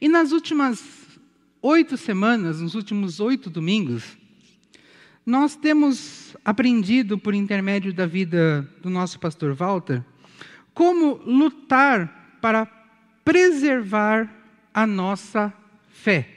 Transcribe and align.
E 0.00 0.08
nas 0.08 0.32
últimas 0.32 0.82
oito 1.62 1.96
semanas, 1.96 2.60
nos 2.60 2.74
últimos 2.74 3.20
oito 3.20 3.48
domingos, 3.48 4.18
nós 5.24 5.56
temos 5.56 6.36
aprendido, 6.44 7.18
por 7.18 7.34
intermédio 7.34 7.92
da 7.92 8.06
vida 8.06 8.68
do 8.82 8.90
nosso 8.90 9.18
pastor 9.18 9.54
Walter, 9.54 10.04
como 10.74 11.20
lutar 11.24 12.38
para 12.42 12.66
preservar 13.24 14.30
a 14.74 14.86
nossa 14.86 15.52
fé. 15.88 16.28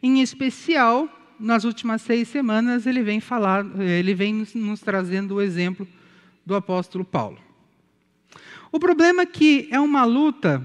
Em 0.00 0.20
especial, 0.20 1.08
nas 1.40 1.64
últimas 1.64 2.02
seis 2.02 2.28
semanas, 2.28 2.86
ele 2.86 3.02
vem 3.02 3.18
falar, 3.18 3.64
ele 3.80 4.14
vem 4.14 4.46
nos, 4.54 4.80
trazendo 4.80 5.36
o 5.36 5.42
exemplo 5.42 5.88
do 6.46 6.54
apóstolo 6.54 7.04
Paulo. 7.04 7.38
O 8.70 8.78
problema 8.78 9.22
é 9.22 9.26
que 9.26 9.68
é 9.70 9.80
uma 9.80 10.04
luta, 10.04 10.64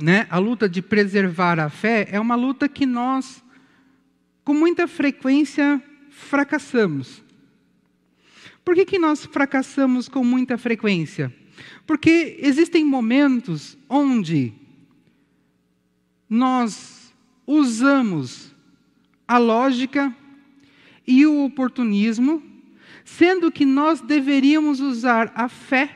né, 0.00 0.26
a 0.30 0.38
luta 0.38 0.68
de 0.68 0.80
preservar 0.80 1.58
a 1.58 1.68
fé, 1.68 2.08
é 2.10 2.20
uma 2.20 2.34
luta 2.34 2.68
que 2.68 2.86
nós, 2.86 3.42
com 4.44 4.54
muita 4.54 4.86
frequência, 4.86 5.82
fracassamos. 6.10 7.22
Por 8.64 8.74
que, 8.74 8.84
que 8.84 8.98
nós 8.98 9.24
fracassamos 9.24 10.08
com 10.08 10.22
muita 10.22 10.58
frequência? 10.58 11.34
Porque 11.86 12.36
existem 12.40 12.84
momentos 12.84 13.76
onde 13.88 14.52
nós 16.28 17.14
usamos 17.46 18.54
a 19.26 19.38
lógica 19.38 20.14
e 21.06 21.26
o 21.26 21.44
oportunismo, 21.44 22.42
sendo 23.04 23.50
que 23.50 23.64
nós 23.64 24.00
deveríamos 24.02 24.80
usar 24.80 25.32
a 25.34 25.48
fé 25.48 25.90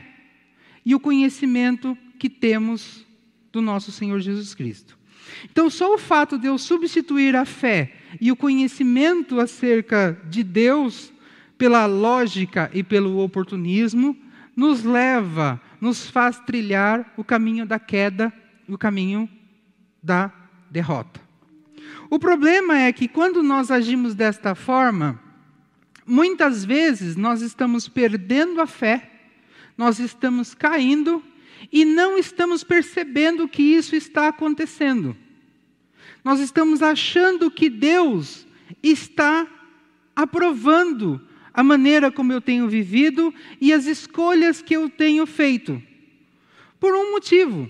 e 0.83 0.95
o 0.95 0.99
conhecimento 0.99 1.95
que 2.17 2.29
temos 2.29 3.05
do 3.53 3.61
nosso 3.61 3.91
Senhor 3.91 4.19
Jesus 4.19 4.55
Cristo. 4.55 4.97
Então, 5.45 5.69
só 5.69 5.93
o 5.93 5.97
fato 5.97 6.37
de 6.37 6.47
eu 6.47 6.57
substituir 6.57 7.35
a 7.35 7.45
fé 7.45 7.93
e 8.19 8.31
o 8.31 8.35
conhecimento 8.35 9.39
acerca 9.39 10.19
de 10.27 10.43
Deus 10.43 11.13
pela 11.57 11.85
lógica 11.85 12.69
e 12.73 12.83
pelo 12.83 13.19
oportunismo 13.19 14.17
nos 14.55 14.83
leva, 14.83 15.61
nos 15.79 16.09
faz 16.09 16.39
trilhar 16.39 17.13
o 17.15 17.23
caminho 17.23 17.65
da 17.65 17.79
queda, 17.79 18.33
o 18.67 18.77
caminho 18.77 19.29
da 20.01 20.31
derrota. 20.69 21.21
O 22.09 22.19
problema 22.19 22.79
é 22.79 22.91
que 22.91 23.07
quando 23.07 23.41
nós 23.43 23.71
agimos 23.71 24.15
desta 24.15 24.55
forma, 24.55 25.19
muitas 26.05 26.65
vezes 26.65 27.15
nós 27.15 27.41
estamos 27.41 27.87
perdendo 27.87 28.59
a 28.61 28.67
fé, 28.67 29.09
nós 29.77 29.99
estamos 29.99 30.53
caindo 30.53 31.23
e 31.71 31.85
não 31.85 32.17
estamos 32.17 32.63
percebendo 32.63 33.47
que 33.47 33.61
isso 33.61 33.95
está 33.95 34.27
acontecendo. 34.27 35.15
Nós 36.23 36.39
estamos 36.39 36.81
achando 36.81 37.51
que 37.51 37.69
Deus 37.69 38.47
está 38.81 39.47
aprovando 40.15 41.21
a 41.53 41.63
maneira 41.63 42.11
como 42.11 42.33
eu 42.33 42.41
tenho 42.41 42.67
vivido 42.67 43.33
e 43.59 43.71
as 43.71 43.85
escolhas 43.85 44.61
que 44.61 44.75
eu 44.75 44.89
tenho 44.89 45.25
feito. 45.25 45.81
Por 46.79 46.95
um 46.95 47.11
motivo. 47.11 47.69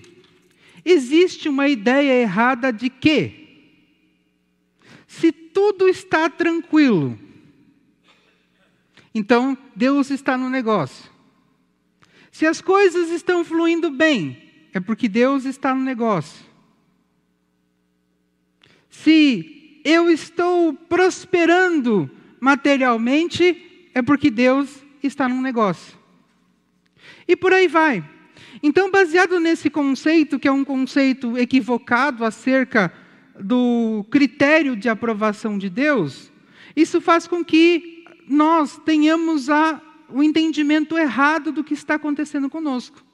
Existe 0.84 1.48
uma 1.48 1.68
ideia 1.68 2.20
errada 2.20 2.72
de 2.72 2.90
que, 2.90 3.72
se 5.06 5.32
tudo 5.32 5.88
está 5.88 6.28
tranquilo, 6.28 7.18
então 9.14 9.56
Deus 9.74 10.10
está 10.10 10.36
no 10.36 10.50
negócio. 10.50 11.13
Se 12.34 12.46
as 12.46 12.60
coisas 12.60 13.10
estão 13.10 13.44
fluindo 13.44 13.92
bem, 13.92 14.36
é 14.72 14.80
porque 14.80 15.08
Deus 15.08 15.44
está 15.44 15.72
no 15.72 15.80
negócio. 15.80 16.44
Se 18.90 19.80
eu 19.84 20.10
estou 20.10 20.74
prosperando 20.74 22.10
materialmente, 22.40 23.88
é 23.94 24.02
porque 24.02 24.32
Deus 24.32 24.68
está 25.00 25.28
num 25.28 25.40
negócio. 25.40 25.96
E 27.28 27.36
por 27.36 27.52
aí 27.52 27.68
vai. 27.68 28.04
Então, 28.60 28.90
baseado 28.90 29.38
nesse 29.38 29.70
conceito, 29.70 30.36
que 30.36 30.48
é 30.48 30.52
um 30.52 30.64
conceito 30.64 31.38
equivocado 31.38 32.24
acerca 32.24 32.92
do 33.38 34.04
critério 34.10 34.74
de 34.74 34.88
aprovação 34.88 35.56
de 35.56 35.70
Deus, 35.70 36.32
isso 36.74 37.00
faz 37.00 37.28
com 37.28 37.44
que 37.44 38.04
nós 38.26 38.76
tenhamos 38.84 39.48
a, 39.48 39.80
o 40.08 40.22
entendimento 40.22 40.96
errado 40.96 41.52
do 41.52 41.64
que 41.64 41.74
está 41.74 41.94
acontecendo 41.94 42.48
conosco. 42.50 43.04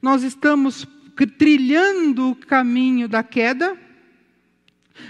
Nós 0.00 0.22
estamos 0.22 0.86
trilhando 1.38 2.30
o 2.30 2.36
caminho 2.36 3.08
da 3.08 3.22
queda, 3.22 3.78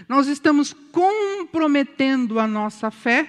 nós 0.09 0.27
estamos 0.27 0.73
comprometendo 0.73 2.39
a 2.39 2.47
nossa 2.47 2.91
fé, 2.91 3.29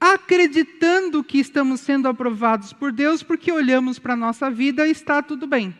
acreditando 0.00 1.24
que 1.24 1.38
estamos 1.38 1.80
sendo 1.80 2.08
aprovados 2.08 2.72
por 2.72 2.92
Deus 2.92 3.22
porque 3.22 3.50
olhamos 3.50 3.98
para 3.98 4.14
a 4.14 4.16
nossa 4.16 4.50
vida 4.50 4.86
e 4.86 4.90
está 4.90 5.22
tudo 5.22 5.46
bem. 5.46 5.76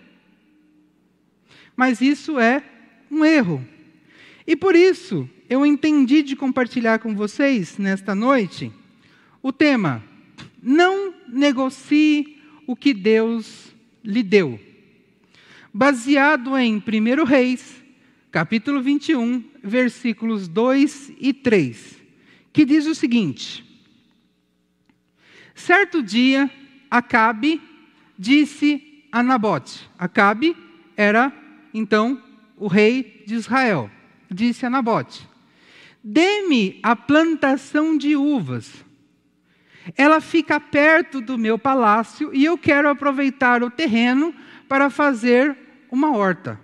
Mas 1.77 2.01
isso 2.01 2.39
é 2.39 2.63
um 3.11 3.25
erro. 3.25 3.65
E 4.47 4.57
por 4.57 4.75
isso, 4.75 5.29
eu 5.49 5.65
entendi 5.65 6.23
de 6.23 6.35
compartilhar 6.35 6.99
com 6.99 7.15
vocês 7.15 7.79
nesta 7.79 8.15
noite 8.15 8.73
o 9.43 9.53
tema: 9.53 10.03
não 10.63 11.15
negocie 11.29 12.41
o 12.67 12.75
que 12.75 12.93
Deus 12.93 13.75
lhe 14.05 14.23
deu. 14.23 14.59
Baseado 15.73 16.57
em 16.57 16.77
1 16.77 17.25
Reis, 17.25 17.83
capítulo 18.31 18.83
21, 18.83 19.45
versículos 19.63 20.49
2 20.49 21.13
e 21.19 21.33
3, 21.33 21.97
que 22.53 22.65
diz 22.65 22.87
o 22.87 22.95
seguinte: 22.95 23.65
Certo 25.55 26.03
dia, 26.03 26.51
Acabe 26.91 27.61
disse 28.19 29.05
a 29.13 29.23
Nabote. 29.23 29.89
Acabe 29.99 30.57
era, 30.97 31.33
então, 31.73 32.23
o 32.57 32.67
rei 32.67 33.23
de 33.27 33.35
Israel. 33.35 33.91
Disse 34.31 34.67
a 34.67 34.71
Nabote: 34.71 35.27
Dê-me 36.03 36.79
a 36.83 36.95
plantação 36.97 37.97
de 37.97 38.17
uvas. 38.17 38.85
Ela 39.97 40.21
fica 40.21 40.61
perto 40.61 41.21
do 41.21 41.39
meu 41.39 41.59
palácio 41.59 42.31
e 42.33 42.45
eu 42.45 42.59
quero 42.59 42.89
aproveitar 42.89 43.63
o 43.63 43.71
terreno 43.71 44.35
para 44.69 44.91
fazer 44.91 45.57
uma 45.91 46.17
horta. 46.17 46.61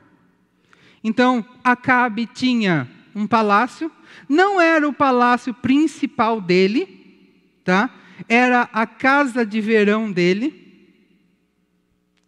Então, 1.03 1.45
Acabe 1.63 2.27
tinha 2.27 2.89
um 3.15 3.27
palácio, 3.27 3.91
não 4.29 4.61
era 4.61 4.89
o 4.89 4.93
palácio 4.93 5.53
principal 5.55 6.41
dele, 6.41 7.29
tá? 7.63 7.91
Era 8.29 8.69
a 8.73 8.87
casa 8.87 9.45
de 9.45 9.61
verão 9.61 10.11
dele, 10.11 10.89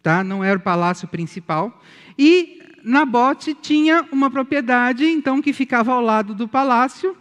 tá? 0.01 0.23
Não 0.23 0.43
era 0.43 0.57
o 0.57 0.61
palácio 0.61 1.07
principal. 1.07 1.81
E 2.17 2.61
Nabote 2.83 3.53
tinha 3.53 4.07
uma 4.11 4.29
propriedade, 4.29 5.05
então, 5.05 5.41
que 5.41 5.53
ficava 5.53 5.93
ao 5.93 6.01
lado 6.01 6.33
do 6.33 6.47
palácio, 6.47 7.17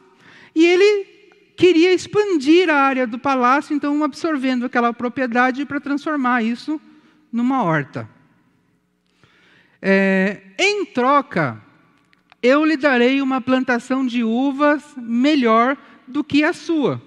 e 0.54 0.64
ele 0.64 1.15
queria 1.56 1.92
expandir 1.92 2.68
a 2.68 2.76
área 2.76 3.06
do 3.06 3.18
palácio, 3.18 3.74
então 3.74 4.04
absorvendo 4.04 4.66
aquela 4.66 4.92
propriedade 4.92 5.64
para 5.64 5.80
transformar 5.80 6.42
isso 6.42 6.80
numa 7.32 7.62
horta. 7.62 8.08
É, 9.80 10.42
em 10.58 10.84
troca, 10.84 11.60
eu 12.42 12.64
lhe 12.64 12.76
darei 12.76 13.22
uma 13.22 13.40
plantação 13.40 14.06
de 14.06 14.22
uvas 14.22 14.82
melhor 14.96 15.76
do 16.06 16.22
que 16.22 16.44
a 16.44 16.52
sua. 16.52 17.02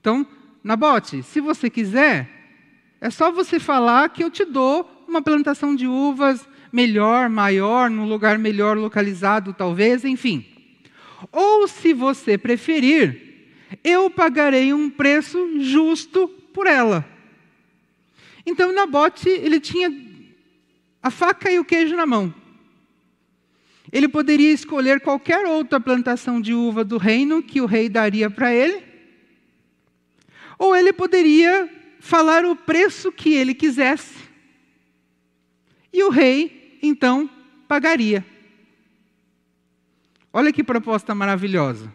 Então, 0.00 0.26
Nabote, 0.62 1.22
se 1.22 1.40
você 1.40 1.68
quiser, 1.68 2.28
é 3.00 3.10
só 3.10 3.32
você 3.32 3.58
falar 3.58 4.08
que 4.10 4.22
eu 4.22 4.30
te 4.30 4.44
dou 4.44 5.04
uma 5.08 5.20
plantação 5.20 5.74
de 5.74 5.86
uvas 5.86 6.48
melhor, 6.72 7.28
maior, 7.28 7.90
num 7.90 8.06
lugar 8.06 8.38
melhor 8.38 8.78
localizado, 8.78 9.52
talvez, 9.52 10.04
enfim. 10.04 10.46
Ou, 11.30 11.68
se 11.68 11.92
você 11.92 12.38
preferir, 12.38 13.31
eu 13.82 14.10
pagarei 14.10 14.72
um 14.72 14.90
preço 14.90 15.60
justo 15.60 16.28
por 16.52 16.66
ela. 16.66 17.04
Então, 18.44 18.72
Nabote, 18.72 19.28
ele 19.28 19.60
tinha 19.60 19.90
a 21.02 21.10
faca 21.10 21.50
e 21.50 21.58
o 21.58 21.64
queijo 21.64 21.96
na 21.96 22.06
mão. 22.06 22.34
Ele 23.92 24.08
poderia 24.08 24.50
escolher 24.50 25.00
qualquer 25.00 25.44
outra 25.46 25.78
plantação 25.78 26.40
de 26.40 26.54
uva 26.54 26.84
do 26.84 26.96
reino 26.96 27.42
que 27.42 27.60
o 27.60 27.66
rei 27.66 27.88
daria 27.88 28.30
para 28.30 28.52
ele, 28.52 28.82
ou 30.58 30.74
ele 30.74 30.92
poderia 30.92 31.68
falar 32.00 32.44
o 32.44 32.56
preço 32.56 33.12
que 33.12 33.34
ele 33.34 33.54
quisesse, 33.54 34.14
e 35.92 36.02
o 36.04 36.08
rei, 36.08 36.78
então, 36.82 37.28
pagaria. 37.68 38.24
Olha 40.32 40.52
que 40.52 40.64
proposta 40.64 41.14
maravilhosa. 41.14 41.92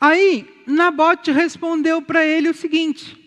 Aí, 0.00 0.62
Nabote 0.66 1.30
respondeu 1.30 2.02
para 2.02 2.24
ele 2.24 2.50
o 2.50 2.54
seguinte: 2.54 3.18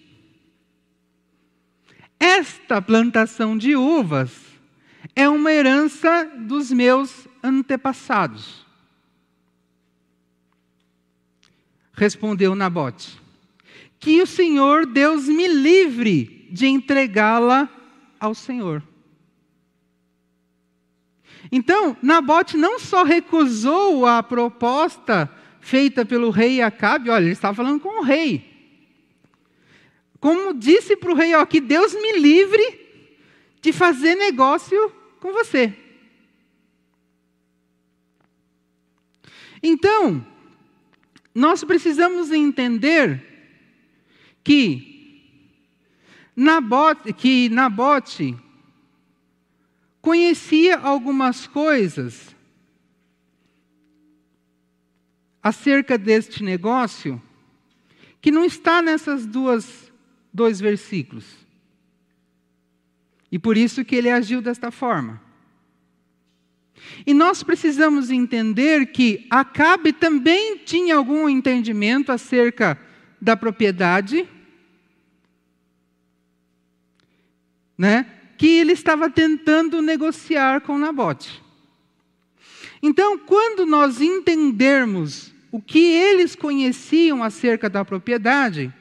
Esta 2.19 2.81
plantação 2.81 3.57
de 3.57 3.75
uvas 3.75 4.31
é 5.15 5.27
uma 5.27 5.51
herança 5.51 6.25
dos 6.37 6.71
meus 6.71 7.27
antepassados. 7.43 8.65
Respondeu 11.93 12.53
Nabote: 12.55 13.19
Que 13.99 14.21
o 14.21 14.27
Senhor 14.27 14.85
Deus 14.85 15.27
me 15.27 15.47
livre 15.47 16.47
de 16.51 16.67
entregá-la 16.67 17.67
ao 18.19 18.35
Senhor. 18.35 18.83
Então, 21.51 21.97
Nabote 22.01 22.57
não 22.57 22.79
só 22.79 23.03
recusou 23.03 24.05
a 24.05 24.21
proposta 24.21 25.31
feita 25.59 26.05
pelo 26.05 26.29
rei 26.29 26.61
Acabe, 26.61 27.09
olha, 27.09 27.23
ele 27.23 27.31
estava 27.31 27.55
falando 27.55 27.79
com 27.79 28.01
o 28.01 28.03
rei. 28.03 28.49
Como 30.19 30.53
disse 30.53 30.95
para 30.95 31.11
o 31.11 31.15
rei, 31.15 31.33
ó, 31.33 31.45
que 31.45 31.61
Deus 31.61 31.93
me 31.93 32.19
livre 32.19 32.87
de 33.61 33.71
fazer 33.71 34.15
negócio 34.15 34.91
com 35.19 35.31
você. 35.31 35.73
Então, 39.61 40.25
nós 41.33 41.63
precisamos 41.63 42.31
entender 42.31 43.21
que 44.43 44.89
Nabote, 46.35 47.13
que 47.13 47.49
Nabote 47.49 48.35
conhecia 50.01 50.77
algumas 50.77 51.45
coisas 51.45 52.35
acerca 55.41 55.97
deste 55.97 56.43
negócio 56.43 57.21
que 58.21 58.31
não 58.31 58.43
está 58.43 58.81
nessas 58.81 59.25
duas 59.25 59.91
dois 60.33 60.59
versículos. 60.59 61.25
E 63.31 63.37
por 63.37 63.57
isso 63.57 63.85
que 63.85 63.95
ele 63.95 64.09
agiu 64.09 64.41
desta 64.41 64.71
forma. 64.71 65.21
E 67.05 67.13
nós 67.13 67.43
precisamos 67.43 68.09
entender 68.09 68.87
que 68.87 69.27
Acabe 69.29 69.93
também 69.93 70.57
tinha 70.57 70.95
algum 70.95 71.29
entendimento 71.29 72.11
acerca 72.11 72.79
da 73.21 73.35
propriedade, 73.35 74.27
né? 77.77 78.05
Que 78.37 78.47
ele 78.47 78.71
estava 78.71 79.09
tentando 79.09 79.81
negociar 79.81 80.61
com 80.61 80.77
Nabote. 80.77 81.43
Então, 82.81 83.17
quando 83.17 83.65
nós 83.65 84.01
entendermos 84.01 85.33
o 85.51 85.61
que 85.61 85.79
eles 85.79 86.35
conheciam 86.35 87.23
acerca 87.23 87.69
da 87.69 87.83
propriedade, 87.83 88.73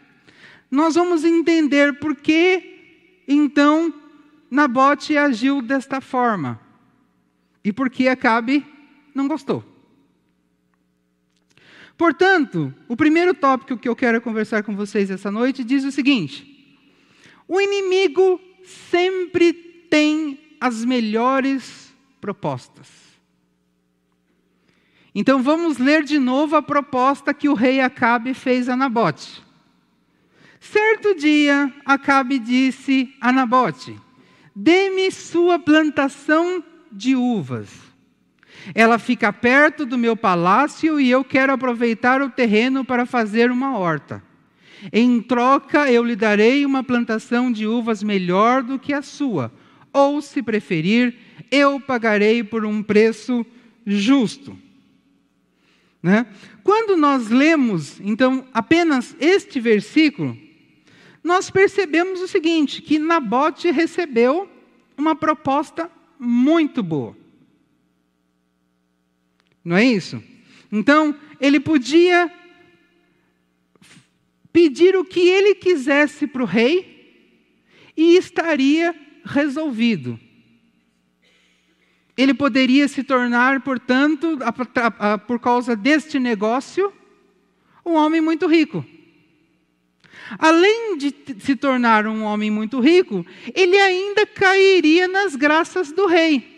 nós 0.71 0.95
vamos 0.95 1.25
entender 1.25 1.99
por 1.99 2.15
que, 2.15 3.23
então, 3.27 3.93
Nabote 4.51 5.17
agiu 5.17 5.61
desta 5.61 6.01
forma 6.01 6.61
e 7.65 7.73
por 7.73 7.91
que 7.91 8.09
Acabe 8.09 8.65
não 9.15 9.27
gostou. 9.27 9.65
Portanto, 11.97 12.73
o 12.87 12.97
primeiro 12.97 13.35
tópico 13.35 13.77
que 13.77 13.89
eu 13.89 13.97
quero 13.97 14.21
conversar 14.21 14.63
com 14.63 14.77
vocês 14.77 15.11
essa 15.11 15.31
noite 15.31 15.65
diz 15.65 15.85
o 15.85 15.91
seguinte: 15.91 16.79
o 17.49 17.61
inimigo 17.61 18.41
sempre 18.91 19.53
tem 19.53 20.57
as 20.61 20.85
melhores 20.85 21.93
propostas. 22.21 23.08
Então 25.21 25.43
vamos 25.43 25.79
ler 25.79 26.05
de 26.05 26.17
novo 26.17 26.55
a 26.55 26.63
proposta 26.63 27.35
que 27.35 27.49
o 27.49 27.55
rei 27.55 27.81
Acabe 27.81 28.33
fez 28.35 28.69
a 28.69 28.77
Nabote. 28.77 29.43
Certo 30.61 31.13
dia, 31.17 31.75
Acabe 31.85 32.39
disse 32.39 33.13
a 33.21 33.33
Nabote: 33.33 33.99
Dê-me 34.55 35.11
sua 35.11 35.59
plantação 35.59 36.63
de 36.93 37.17
uvas. 37.17 37.69
Ela 38.73 38.97
fica 38.97 39.33
perto 39.33 39.85
do 39.85 39.99
meu 39.99 40.17
palácio 40.17 41.01
e 41.01 41.11
eu 41.11 41.25
quero 41.25 41.53
aproveitar 41.53 42.23
o 42.23 42.31
terreno 42.31 42.85
para 42.85 43.05
fazer 43.05 43.51
uma 43.51 43.77
horta. 43.77 44.23
Em 44.93 45.21
troca, 45.21 45.91
eu 45.91 46.05
lhe 46.05 46.15
darei 46.15 46.65
uma 46.65 46.85
plantação 46.85 47.51
de 47.51 47.67
uvas 47.67 48.05
melhor 48.05 48.63
do 48.63 48.79
que 48.79 48.93
a 48.93 49.03
sua, 49.03 49.53
ou, 49.93 50.23
se 50.23 50.45
preferir, 50.45 51.17
eu 51.51 51.81
pagarei 51.81 52.45
por 52.45 52.65
um 52.65 52.85
preço 52.85 53.45
justo. 53.85 54.57
Né? 56.09 56.25
Quando 56.65 56.97
nós 56.97 57.29
lemos, 57.29 58.01
então, 58.01 58.49
apenas 58.55 59.15
este 59.21 59.61
versículo, 59.61 60.35
nós 61.23 61.51
percebemos 61.51 62.23
o 62.23 62.27
seguinte: 62.27 62.81
que 62.81 62.99
Nabote 62.99 63.71
recebeu 63.71 64.51
uma 64.97 65.15
proposta 65.15 65.91
muito 66.19 66.83
boa. 66.83 67.15
Não 69.63 69.77
é 69.77 69.85
isso? 69.85 70.23
Então, 70.73 71.15
ele 71.39 71.61
podia 71.61 72.33
pedir 74.51 74.97
o 74.97 75.05
que 75.05 75.21
ele 75.21 75.55
quisesse 75.57 76.27
para 76.27 76.43
o 76.43 76.47
rei 76.47 77.37
e 77.95 78.17
estaria 78.17 78.95
resolvido 79.27 80.19
ele 82.19 82.35
poderia 82.35 82.89
se 82.89 83.05
tornar, 83.05 83.61
portanto, 83.61 84.41
a, 84.43 85.13
a, 85.13 85.19
por 85.19 85.39
causa 85.39 85.77
deste 85.77 86.19
negócio, 86.19 86.93
um 87.87 87.93
homem 87.93 88.21
muito 88.21 88.49
rico. 88.49 88.85
Além 90.37 90.99
de 90.99 91.15
se 91.39 91.55
tornar 91.55 92.09
um 92.09 92.25
homem 92.25 92.51
muito 92.51 92.81
rico, 92.81 93.25
ele 93.55 93.79
ainda 93.79 94.27
cairia 94.27 95.07
nas 95.07 95.37
graças 95.37 95.93
do 95.93 96.07
rei. 96.07 96.57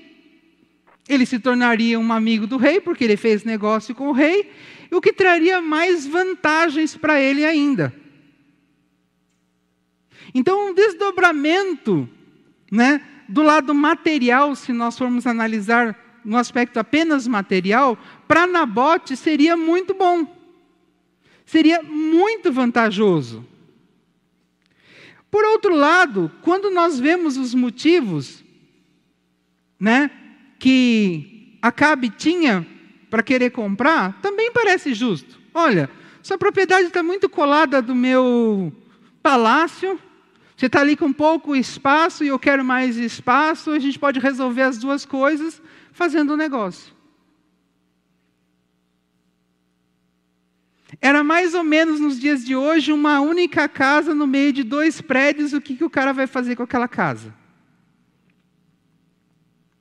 Ele 1.07 1.27
se 1.27 1.39
tornaria 1.39 2.01
um 2.01 2.11
amigo 2.11 2.47
do 2.47 2.57
rei, 2.57 2.81
porque 2.81 3.05
ele 3.05 3.19
fez 3.19 3.45
negócio 3.45 3.95
com 3.95 4.09
o 4.09 4.13
rei, 4.13 4.51
o 4.91 4.99
que 4.99 5.13
traria 5.13 5.61
mais 5.61 6.07
vantagens 6.07 6.97
para 6.97 7.21
ele 7.21 7.45
ainda. 7.45 7.95
Então, 10.35 10.71
um 10.71 10.75
desdobramento 10.75 12.09
né, 12.73 13.03
do 13.31 13.43
lado 13.43 13.73
material, 13.73 14.57
se 14.57 14.73
nós 14.73 14.99
formos 14.99 15.25
analisar 15.25 15.97
no 16.25 16.37
aspecto 16.37 16.79
apenas 16.81 17.29
material, 17.29 17.97
para 18.27 18.45
Nabote 18.45 19.17
seria 19.17 19.57
muito 19.57 19.95
bom. 19.95 20.27
Seria 21.47 21.81
muito 21.81 22.53
vantajoso. 22.53 23.47
Por 25.31 25.45
outro 25.45 25.77
lado, 25.77 26.31
quando 26.43 26.71
nós 26.71 26.99
vemos 26.99 27.37
os 27.37 27.55
motivos 27.55 28.45
né, 29.79 30.11
que 30.59 31.57
Acabe 31.63 32.11
tinha 32.11 32.67
para 33.09 33.23
querer 33.23 33.51
comprar, 33.51 34.21
também 34.21 34.51
parece 34.51 34.93
justo. 34.93 35.39
Olha, 35.55 35.89
sua 36.21 36.37
propriedade 36.37 36.89
está 36.89 37.03
muito 37.03 37.29
colada 37.29 37.81
do 37.81 37.95
meu 37.95 38.73
palácio, 39.23 40.01
você 40.61 40.67
está 40.67 40.81
ali 40.81 40.95
com 40.95 41.11
pouco 41.11 41.57
espaço 41.57 42.23
e 42.23 42.29
eu 42.29 42.39
quero 42.39 42.63
mais 42.63 42.99
espaço, 42.99 43.71
a 43.71 43.79
gente 43.79 43.99
pode 43.99 44.21
resolver 44.21 44.61
as 44.61 44.77
duas 44.77 45.07
coisas 45.07 45.59
fazendo 45.91 46.35
um 46.35 46.37
negócio. 46.37 46.93
Era 51.01 51.25
mais 51.25 51.55
ou 51.55 51.65
menos 51.65 51.99
nos 51.99 52.21
dias 52.21 52.45
de 52.45 52.55
hoje 52.55 52.93
uma 52.93 53.23
única 53.23 53.67
casa 53.71 54.15
no 54.15 54.27
meio 54.27 54.53
de 54.53 54.63
dois 54.63 55.01
prédios, 55.01 55.55
o 55.55 55.63
que, 55.63 55.75
que 55.75 55.85
o 55.85 55.89
cara 55.89 56.13
vai 56.13 56.27
fazer 56.27 56.57
com 56.57 56.63
aquela 56.63 56.87
casa? 56.87 57.35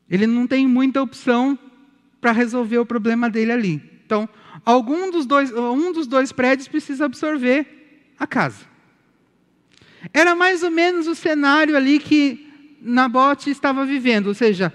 Ele 0.10 0.26
não 0.26 0.48
tem 0.48 0.66
muita 0.66 1.02
opção 1.02 1.60
para 2.22 2.32
resolver 2.32 2.78
o 2.78 2.86
problema 2.86 3.30
dele 3.30 3.52
ali. 3.52 4.02
Então, 4.06 4.30
algum 4.64 5.12
dos 5.12 5.26
dois, 5.26 5.52
um 5.52 5.92
dos 5.92 6.08
dois 6.08 6.32
prédios 6.32 6.70
precisa 6.70 7.04
absorver 7.04 8.14
a 8.18 8.26
casa. 8.26 8.69
Era 10.14 10.36
mais 10.36 10.64
ou 10.64 10.72
menos 10.72 11.08
o 11.08 11.16
cenário 11.16 11.76
ali 11.76 12.00
que 12.00 12.48
Nabote 12.82 13.50
estava 13.50 13.86
vivendo, 13.86 14.28
ou 14.28 14.34
seja, 14.34 14.74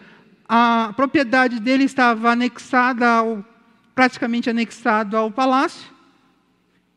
a 0.49 0.93
propriedade 0.95 1.59
dele 1.61 1.85
estava 1.85 2.33
anexada 2.33 3.09
ao, 3.09 3.45
praticamente 3.95 4.50
anexado 4.50 5.16
ao 5.16 5.31
palácio, 5.31 5.90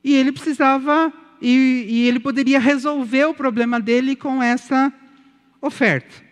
e 0.03 0.13
ele 0.13 0.31
precisava, 0.31 1.11
e, 1.41 1.85
e 1.87 2.07
ele 2.07 2.19
poderia 2.19 2.59
resolver 2.59 3.25
o 3.25 3.33
problema 3.33 3.79
dele 3.79 4.15
com 4.15 4.43
essa 4.43 4.91
oferta. 5.61 6.27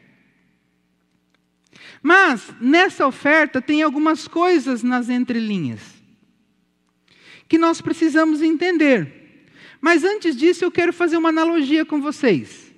Mas 2.02 2.54
nessa 2.62 3.08
oferta 3.08 3.62
tem 3.62 3.82
algumas 3.82 4.28
coisas 4.28 4.84
nas 4.84 5.10
entrelinhas 5.10 5.96
que 7.48 7.58
nós 7.58 7.82
precisamos 7.82 8.42
entender. 8.42 9.25
Mas 9.86 10.04
antes 10.04 10.36
disso, 10.36 10.66
eu 10.66 10.72
quero 10.72 10.92
fazer 10.92 11.16
uma 11.16 11.30
analogia 11.30 11.86
com 11.86 12.02
vocês. 12.02 12.74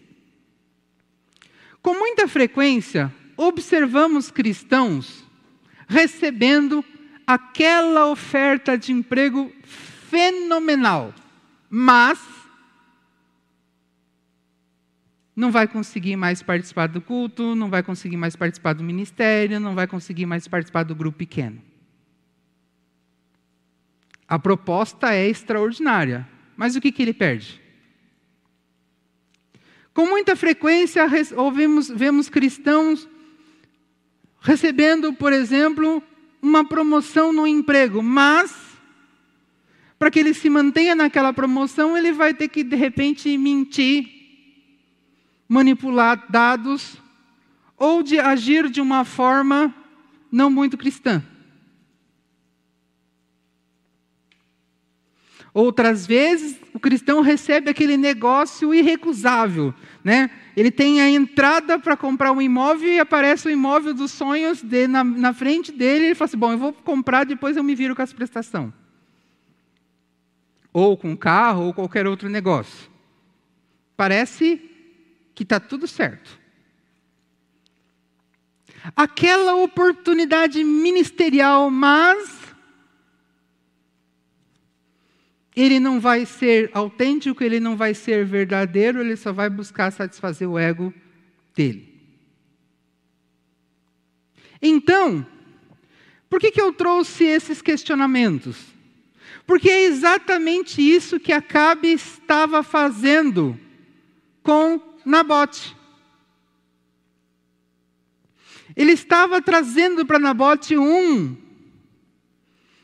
Com 1.81 1.93
muita 1.93 2.27
frequência, 2.27 3.15
observamos 3.37 4.29
cristãos 4.29 5.23
recebendo 5.87 6.83
aquela 7.25 8.11
oferta 8.11 8.77
de 8.77 8.91
emprego 8.91 9.49
fenomenal, 9.63 11.13
mas 11.69 12.19
não 15.33 15.49
vai 15.49 15.65
conseguir 15.65 16.17
mais 16.17 16.43
participar 16.43 16.87
do 16.87 16.99
culto, 16.99 17.55
não 17.55 17.69
vai 17.69 17.81
conseguir 17.83 18.17
mais 18.17 18.35
participar 18.35 18.73
do 18.73 18.83
ministério, 18.83 19.61
não 19.61 19.75
vai 19.75 19.87
conseguir 19.87 20.25
mais 20.25 20.45
participar 20.45 20.83
do 20.83 20.93
grupo 20.93 21.19
pequeno. 21.19 21.61
A 24.27 24.37
proposta 24.37 25.13
é 25.13 25.25
extraordinária, 25.25 26.27
mas 26.57 26.75
o 26.75 26.81
que, 26.81 26.91
que 26.91 27.03
ele 27.03 27.13
perde? 27.13 27.61
Com 29.93 30.07
muita 30.07 30.35
frequência, 30.35 31.07
ouvimos, 31.35 31.87
vemos 31.87 32.29
cristãos 32.29 33.07
recebendo, 34.41 35.13
por 35.13 35.31
exemplo, 35.31 36.01
uma 36.41 36.63
promoção 36.65 37.31
no 37.31 37.47
emprego, 37.47 38.01
mas 38.01 38.67
para 39.97 40.11
que 40.11 40.19
ele 40.19 40.33
se 40.33 40.49
mantenha 40.49 40.95
naquela 40.95 41.33
promoção, 41.33 41.97
ele 41.97 42.11
vai 42.11 42.33
ter 42.33 42.47
que, 42.47 42.63
de 42.63 42.75
repente, 42.75 43.35
mentir, 43.37 44.07
manipular 45.47 46.25
dados 46.29 46.97
ou 47.77 48.03
de 48.03 48.19
agir 48.19 48.69
de 48.69 48.81
uma 48.81 49.03
forma 49.03 49.73
não 50.31 50.49
muito 50.49 50.77
cristã. 50.77 51.23
Outras 55.57 56.05
vezes, 56.05 56.55
o 56.71 56.79
cristão 56.79 57.19
recebe 57.21 57.71
aquele 57.71 57.97
negócio 57.97 58.75
irrecusável, 58.75 59.73
né? 60.03 60.29
Ele 60.55 60.69
tem 60.69 61.01
a 61.01 61.09
entrada 61.09 61.79
para 61.79 61.97
comprar 61.97 62.31
um 62.31 62.39
imóvel 62.39 62.87
e 62.87 62.99
aparece 62.99 63.47
o 63.47 63.49
imóvel 63.49 63.91
dos 63.91 64.11
sonhos 64.11 64.61
de, 64.61 64.85
na, 64.87 65.03
na, 65.03 65.33
frente 65.33 65.71
dele. 65.71 66.03
E 66.03 66.07
ele 66.09 66.15
fala 66.15 66.27
assim: 66.27 66.37
Bom, 66.37 66.51
eu 66.51 66.59
vou 66.59 66.73
comprar, 66.73 67.25
depois 67.25 67.57
eu 67.57 67.63
me 67.63 67.73
viro 67.73 67.95
com 67.95 68.03
as 68.03 68.13
prestações. 68.13 68.71
Ou 70.71 70.95
com 70.95 71.17
carro, 71.17 71.65
ou 71.65 71.73
qualquer 71.73 72.05
outro 72.05 72.29
negócio. 72.29 72.87
Parece 73.95 74.61
que 75.33 75.41
está 75.41 75.59
tudo 75.59 75.87
certo. 75.87 76.39
Aquela 78.95 79.55
oportunidade 79.55 80.63
ministerial, 80.63 81.71
mas 81.71 82.46
ele 85.57 85.79
não 85.79 85.99
vai 85.99 86.23
ser 86.23 86.69
autêntico, 86.71 87.43
ele 87.43 87.59
não 87.59 87.75
vai 87.75 87.95
ser 87.95 88.23
verdadeiro, 88.23 89.01
ele 89.01 89.15
só 89.15 89.33
vai 89.33 89.49
buscar 89.49 89.89
satisfazer 89.89 90.47
o 90.47 90.55
ego 90.55 90.93
dele. 91.55 91.99
Então, 94.61 95.25
por 96.29 96.39
que, 96.39 96.51
que 96.51 96.61
eu 96.61 96.71
trouxe 96.71 97.23
esses 97.23 97.59
questionamentos? 97.59 98.55
Porque 99.47 99.67
é 99.67 99.85
exatamente 99.85 100.79
isso 100.79 101.19
que 101.19 101.33
Acabe 101.33 101.91
estava 101.91 102.61
fazendo 102.61 103.59
com 104.43 104.79
Nabote. 105.03 105.75
Ele 108.75 108.91
estava 108.91 109.41
trazendo 109.41 110.05
para 110.05 110.19
Nabote 110.19 110.77
um, 110.77 111.35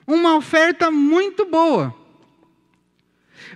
uma 0.07 0.35
oferta 0.35 0.89
muito 0.89 1.45
boa 1.45 2.01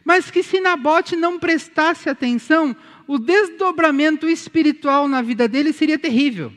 mas 0.08 0.32
que 0.32 0.42
se 0.42 0.62
Nabote 0.62 1.18
não 1.18 1.38
prestasse 1.38 2.10
atenção, 2.10 2.74
o 3.06 3.20
desdobramento 3.20 4.30
espiritual 4.30 5.06
na 5.06 5.22
vida 5.22 5.50
dele 5.50 5.74
seria 5.74 6.00
terrível. 6.00 6.50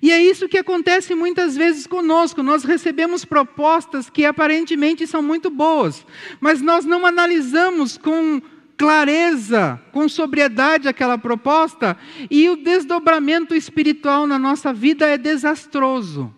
E 0.00 0.10
é 0.10 0.18
isso 0.18 0.48
que 0.48 0.56
acontece 0.56 1.14
muitas 1.14 1.54
vezes 1.54 1.86
conosco. 1.86 2.42
Nós 2.42 2.64
recebemos 2.64 3.26
propostas 3.26 4.08
que 4.08 4.24
aparentemente 4.24 5.06
são 5.06 5.20
muito 5.20 5.50
boas, 5.50 6.02
mas 6.40 6.62
nós 6.62 6.86
não 6.86 7.04
analisamos 7.04 7.98
com 7.98 8.40
clareza, 8.78 9.78
com 9.92 10.08
sobriedade 10.08 10.88
aquela 10.88 11.18
proposta, 11.18 11.94
e 12.30 12.48
o 12.48 12.56
desdobramento 12.56 13.54
espiritual 13.54 14.26
na 14.26 14.38
nossa 14.38 14.72
vida 14.72 15.06
é 15.06 15.18
desastroso. 15.18 16.34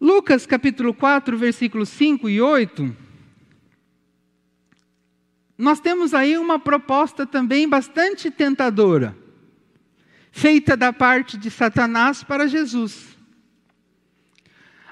Lucas 0.00 0.44
capítulo 0.44 0.92
4, 0.92 1.38
versículos 1.38 1.88
5 1.88 2.28
e 2.28 2.40
8. 2.40 2.94
Nós 5.56 5.80
temos 5.80 6.12
aí 6.12 6.36
uma 6.36 6.58
proposta 6.58 7.26
também 7.26 7.66
bastante 7.66 8.30
tentadora, 8.30 9.16
feita 10.30 10.76
da 10.76 10.92
parte 10.92 11.38
de 11.38 11.50
Satanás 11.50 12.22
para 12.22 12.46
Jesus. 12.46 13.16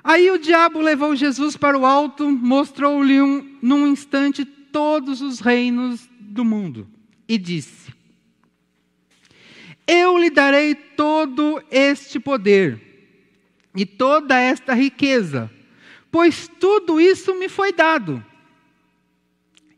Aí 0.02 0.30
o 0.30 0.38
diabo 0.38 0.80
levou 0.80 1.14
Jesus 1.14 1.54
para 1.54 1.78
o 1.78 1.84
alto, 1.84 2.30
mostrou-lhe 2.30 3.20
um, 3.20 3.58
num 3.60 3.86
instante 3.86 4.44
todos 4.44 5.20
os 5.20 5.40
reinos 5.40 6.08
do 6.18 6.46
mundo 6.46 6.88
e 7.28 7.36
disse: 7.36 7.92
Eu 9.86 10.16
lhe 10.16 10.30
darei 10.30 10.74
todo 10.74 11.62
este 11.70 12.18
poder 12.18 12.93
e 13.74 13.84
toda 13.84 14.38
esta 14.38 14.72
riqueza, 14.74 15.50
pois 16.10 16.48
tudo 16.60 17.00
isso 17.00 17.34
me 17.34 17.48
foi 17.48 17.72
dado, 17.72 18.24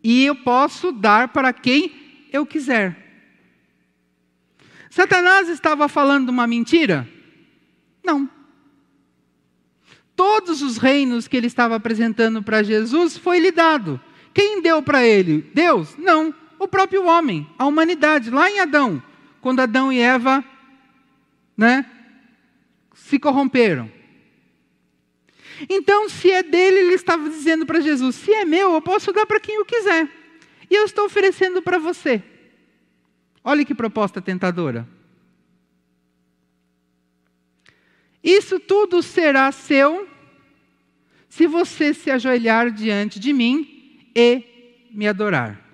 e 0.02 0.24
eu 0.24 0.36
posso 0.36 0.92
dar 0.92 1.28
para 1.28 1.52
quem 1.52 2.28
eu 2.32 2.44
quiser. 2.46 3.04
Satanás 4.90 5.48
estava 5.48 5.88
falando 5.88 6.28
uma 6.28 6.46
mentira? 6.46 7.08
Não. 8.04 8.30
Todos 10.14 10.62
os 10.62 10.78
reinos 10.78 11.28
que 11.28 11.36
ele 11.36 11.48
estava 11.48 11.74
apresentando 11.74 12.42
para 12.42 12.62
Jesus 12.62 13.18
foi 13.18 13.38
lhe 13.38 13.50
dado. 13.50 14.00
Quem 14.32 14.62
deu 14.62 14.82
para 14.82 15.04
ele? 15.04 15.50
Deus? 15.52 15.96
Não, 15.98 16.34
o 16.58 16.68
próprio 16.68 17.04
homem, 17.04 17.46
a 17.58 17.66
humanidade, 17.66 18.30
lá 18.30 18.50
em 18.50 18.60
Adão, 18.60 19.02
quando 19.40 19.60
Adão 19.60 19.92
e 19.92 19.98
Eva, 19.98 20.44
né, 21.56 21.84
se 23.06 23.20
corromperam. 23.20 23.90
Então, 25.70 26.08
se 26.08 26.30
é 26.30 26.42
dele, 26.42 26.80
ele 26.80 26.94
estava 26.94 27.28
dizendo 27.28 27.64
para 27.64 27.80
Jesus: 27.80 28.16
se 28.16 28.32
é 28.32 28.44
meu, 28.44 28.74
eu 28.74 28.82
posso 28.82 29.12
dar 29.12 29.24
para 29.24 29.38
quem 29.38 29.54
eu 29.54 29.64
quiser. 29.64 30.08
E 30.68 30.74
eu 30.74 30.84
estou 30.84 31.06
oferecendo 31.06 31.62
para 31.62 31.78
você. 31.78 32.22
Olha 33.44 33.64
que 33.64 33.74
proposta 33.74 34.20
tentadora. 34.20 34.88
Isso 38.22 38.58
tudo 38.58 39.00
será 39.02 39.52
seu 39.52 40.08
se 41.28 41.46
você 41.46 41.94
se 41.94 42.10
ajoelhar 42.10 42.72
diante 42.72 43.20
de 43.20 43.32
mim 43.32 44.10
e 44.16 44.88
me 44.90 45.06
adorar. 45.06 45.64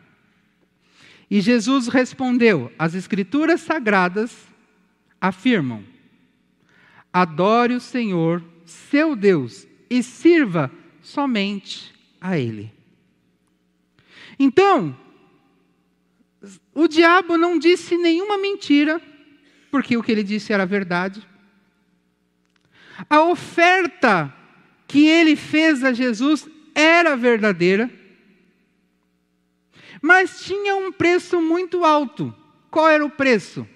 E 1.30 1.40
Jesus 1.40 1.88
respondeu: 1.88 2.70
As 2.78 2.94
Escrituras 2.94 3.62
sagradas 3.62 4.36
afirmam: 5.18 5.91
Adore 7.12 7.74
o 7.74 7.80
Senhor, 7.80 8.42
seu 8.64 9.14
Deus, 9.14 9.66
e 9.90 10.02
sirva 10.02 10.70
somente 11.00 11.92
a 12.20 12.38
Ele. 12.38 12.72
Então, 14.38 14.96
o 16.74 16.88
diabo 16.88 17.36
não 17.36 17.58
disse 17.58 17.96
nenhuma 17.96 18.38
mentira, 18.38 19.00
porque 19.70 19.96
o 19.96 20.02
que 20.02 20.10
ele 20.10 20.22
disse 20.22 20.52
era 20.52 20.66
verdade. 20.66 21.26
A 23.08 23.22
oferta 23.22 24.32
que 24.86 25.06
ele 25.06 25.36
fez 25.36 25.84
a 25.84 25.92
Jesus 25.92 26.48
era 26.74 27.16
verdadeira, 27.16 27.90
mas 30.00 30.44
tinha 30.44 30.74
um 30.76 30.90
preço 30.90 31.40
muito 31.40 31.84
alto. 31.84 32.34
Qual 32.70 32.88
era 32.88 33.04
o 33.04 33.10
preço? 33.10 33.66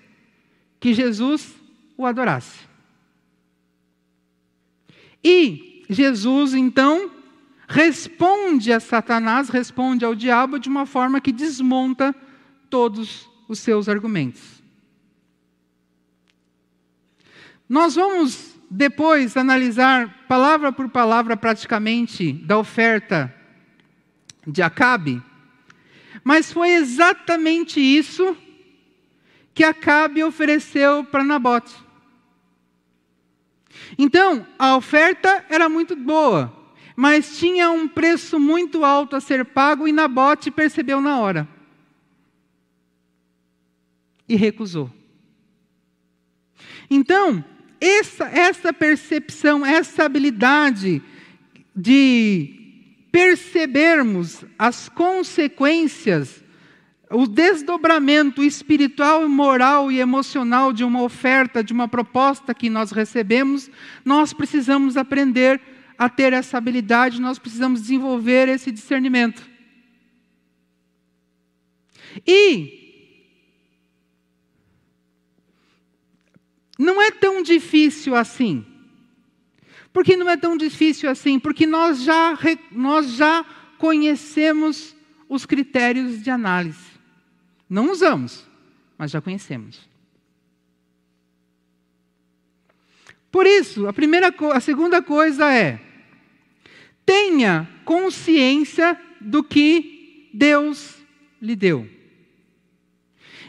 Que 0.80 0.92
Jesus 0.92 1.54
o 1.96 2.04
adorasse. 2.04 2.66
E 5.28 5.85
Jesus, 5.90 6.54
então, 6.54 7.11
responde 7.66 8.73
a 8.73 8.78
Satanás, 8.78 9.49
responde 9.49 10.04
ao 10.04 10.14
diabo 10.14 10.56
de 10.56 10.68
uma 10.68 10.87
forma 10.87 11.21
que 11.21 11.33
desmonta 11.33 12.14
todos 12.71 13.28
os 13.49 13.59
seus 13.59 13.88
argumentos. 13.88 14.62
Nós 17.68 17.97
vamos 17.97 18.54
depois 18.71 19.37
analisar 19.37 20.26
palavra 20.28 20.71
por 20.71 20.88
palavra 20.88 21.37
praticamente 21.37 22.33
da 22.33 22.56
oferta 22.56 23.35
de 24.47 24.62
Acabe, 24.62 25.21
mas 26.23 26.52
foi 26.52 26.71
exatamente 26.71 27.80
isso 27.80 28.37
que 29.52 29.64
Acabe 29.64 30.23
ofereceu 30.23 31.02
para 31.02 31.25
Nabote. 31.25 31.85
Então, 33.99 34.47
a 34.59 34.76
oferta 34.76 35.45
era 35.49 35.68
muito 35.68 35.95
boa, 35.97 36.54
mas 36.95 37.38
tinha 37.38 37.71
um 37.71 37.87
preço 37.87 38.38
muito 38.38 38.85
alto 38.85 39.16
a 39.16 39.21
ser 39.21 39.45
pago 39.45 39.87
e 39.87 39.92
Nabote 39.92 40.50
percebeu 40.50 41.00
na 41.00 41.18
hora. 41.18 41.49
E 44.28 44.35
recusou. 44.35 44.90
Então, 46.90 47.45
essa, 47.80 48.25
essa 48.26 48.73
percepção, 48.73 49.64
essa 49.64 50.04
habilidade 50.04 51.02
de 51.75 52.56
percebermos 53.12 54.45
as 54.59 54.88
consequências, 54.88 56.42
o 57.10 57.26
desdobramento 57.26 58.42
espiritual, 58.42 59.28
moral 59.28 59.92
e 59.92 60.00
emocional 60.00 60.72
de 60.72 60.82
uma 60.82 61.02
oferta, 61.02 61.62
de 61.62 61.72
uma 61.72 61.86
proposta 61.86 62.52
que 62.52 62.68
nós 62.68 62.90
recebemos, 62.90 63.70
nós 64.04 64.32
precisamos 64.32 64.96
aprender 64.96 65.60
a 65.96 66.08
ter 66.08 66.32
essa 66.32 66.58
habilidade, 66.58 67.20
nós 67.20 67.38
precisamos 67.38 67.82
desenvolver 67.82 68.48
esse 68.48 68.72
discernimento. 68.72 69.48
E 72.26 72.86
não 76.78 77.00
é 77.00 77.10
tão 77.10 77.42
difícil 77.42 78.14
assim. 78.14 78.66
Por 79.92 80.04
que 80.04 80.16
não 80.16 80.28
é 80.28 80.36
tão 80.36 80.56
difícil 80.56 81.08
assim? 81.08 81.38
Porque 81.38 81.66
nós 81.66 82.02
já, 82.02 82.36
nós 82.70 83.12
já 83.12 83.44
conhecemos 83.78 84.94
os 85.28 85.46
critérios 85.46 86.22
de 86.22 86.30
análise. 86.30 86.95
Não 87.68 87.90
usamos, 87.90 88.46
mas 88.96 89.11
já 89.11 89.20
conhecemos. 89.20 89.88
Por 93.30 93.46
isso, 93.46 93.87
a, 93.87 93.92
primeira, 93.92 94.35
a 94.52 94.61
segunda 94.61 95.02
coisa 95.02 95.52
é: 95.52 95.80
tenha 97.04 97.68
consciência 97.85 98.99
do 99.20 99.42
que 99.42 100.30
Deus 100.32 100.96
lhe 101.40 101.56
deu. 101.56 101.88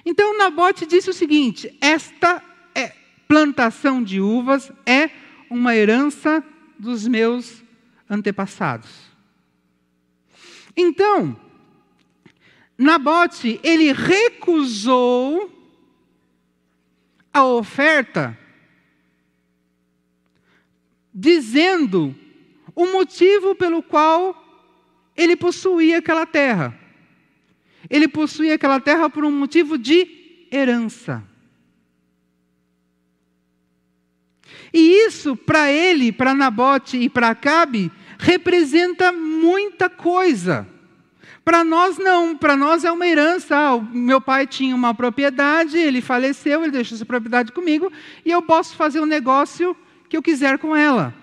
Então 0.05 0.37
Nabote 0.37 0.85
disse 0.85 1.09
o 1.09 1.13
seguinte: 1.13 1.75
esta 1.79 2.43
é, 2.73 2.93
plantação 3.27 4.03
de 4.03 4.19
uvas 4.19 4.71
é 4.85 5.09
uma 5.49 5.75
herança 5.75 6.43
dos 6.77 7.07
meus 7.07 7.63
antepassados. 8.09 8.89
Então, 10.75 11.39
Nabote, 12.77 13.59
ele 13.63 13.91
recusou 13.91 15.51
a 17.33 17.43
oferta, 17.43 18.37
dizendo 21.13 22.15
o 22.75 22.85
motivo 22.85 23.55
pelo 23.55 23.81
qual 23.81 24.35
ele 25.15 25.35
possuía 25.35 25.97
aquela 25.97 26.25
terra. 26.27 26.77
Ele 27.89 28.07
possuía 28.07 28.53
aquela 28.53 28.79
terra 28.79 29.09
por 29.09 29.25
um 29.25 29.31
motivo 29.31 29.77
de 29.77 30.47
herança. 30.51 31.23
E 34.71 35.07
isso, 35.07 35.35
para 35.35 35.71
ele, 35.71 36.11
para 36.11 36.35
Nabote 36.35 36.97
e 36.97 37.09
para 37.09 37.29
Acabe, 37.29 37.91
representa 38.19 39.11
muita 39.11 39.89
coisa. 39.89 40.67
Para 41.47 41.63
nós, 41.63 41.97
não. 41.97 42.35
Para 42.35 42.57
nós 42.57 42.83
é 42.83 42.91
uma 42.91 43.07
herança. 43.07 43.55
Ah, 43.55 43.79
meu 43.79 44.19
pai 44.19 44.45
tinha 44.45 44.75
uma 44.75 44.93
propriedade, 44.93 45.77
ele 45.77 46.01
faleceu, 46.01 46.61
ele 46.61 46.73
deixou 46.73 46.97
essa 46.97 47.05
propriedade 47.05 47.53
comigo, 47.53 47.89
e 48.25 48.29
eu 48.29 48.41
posso 48.41 48.75
fazer 48.75 48.99
o 48.99 49.03
um 49.03 49.05
negócio 49.05 49.73
que 50.09 50.17
eu 50.17 50.21
quiser 50.21 50.57
com 50.57 50.75
ela. 50.75 51.15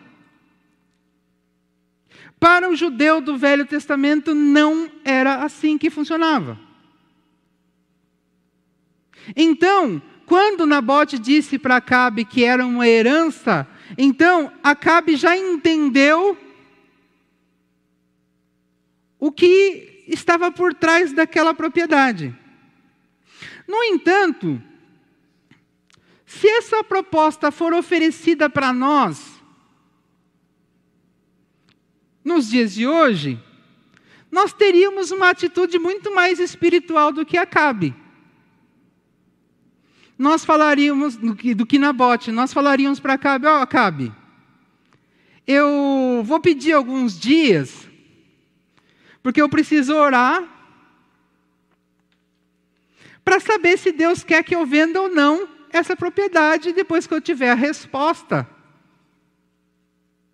Para 2.41 2.71
o 2.71 2.75
judeu 2.75 3.21
do 3.21 3.37
Velho 3.37 3.67
Testamento, 3.67 4.35
não 4.35 4.91
era 5.05 5.45
assim 5.45 5.77
que 5.77 5.91
funcionava. 5.91 6.59
Então, 9.37 10.01
quando 10.25 10.65
Nabote 10.65 11.19
disse 11.19 11.59
para 11.59 11.77
Acabe 11.77 12.25
que 12.25 12.43
era 12.45 12.65
uma 12.65 12.89
herança, 12.89 13.69
então 13.99 14.51
Acabe 14.63 15.17
já 15.17 15.37
entendeu 15.37 16.35
o 19.21 19.31
que 19.31 19.93
estava 20.07 20.51
por 20.51 20.75
trás 20.75 21.13
daquela 21.13 21.55
propriedade. 21.55 22.35
No 23.67 23.83
entanto, 23.83 24.63
se 26.27 26.49
essa 26.49 26.83
proposta 26.85 27.51
for 27.51 27.73
oferecida 27.73 28.49
para 28.51 28.73
nós, 28.73 29.41
nos 32.25 32.49
dias 32.49 32.75
de 32.75 32.87
hoje, 32.87 33.41
nós 34.31 34.53
teríamos 34.53 35.11
uma 35.11 35.31
atitude 35.31 35.79
muito 35.79 36.15
mais 36.15 36.39
espiritual 36.39 37.13
do 37.13 37.25
que 37.25 37.37
Acabe 37.37 37.95
nós 40.19 40.45
falaríamos 40.45 41.17
do 41.17 41.35
que, 41.35 41.55
do 41.55 41.67
que 41.67 41.79
Nabote, 41.79 42.31
nós 42.31 42.53
falaríamos 42.53 43.01
para 43.01 43.15
Acabe, 43.15 43.47
ó 43.47 43.59
oh, 43.59 43.63
Acabe, 43.63 44.13
eu 45.47 46.23
vou 46.25 46.41
pedir 46.41 46.73
alguns 46.73 47.19
dias, 47.19 47.84
porque 49.25 49.41
eu 49.41 49.49
preciso 49.49 49.95
orar 49.95 50.47
para 53.25 53.41
saber 53.41 53.79
se 53.79 53.91
Deus 53.91 54.23
quer 54.23 54.45
que 54.45 54.55
eu 54.55 54.67
venda 54.67 55.01
ou 55.01 55.09
não 55.09 55.49
essa 55.71 55.97
propriedade 55.97 56.75
depois 56.75 57.07
que 57.07 57.15
eu 57.15 57.23
tiver 57.23 57.51
a 57.51 57.55
resposta 57.55 58.47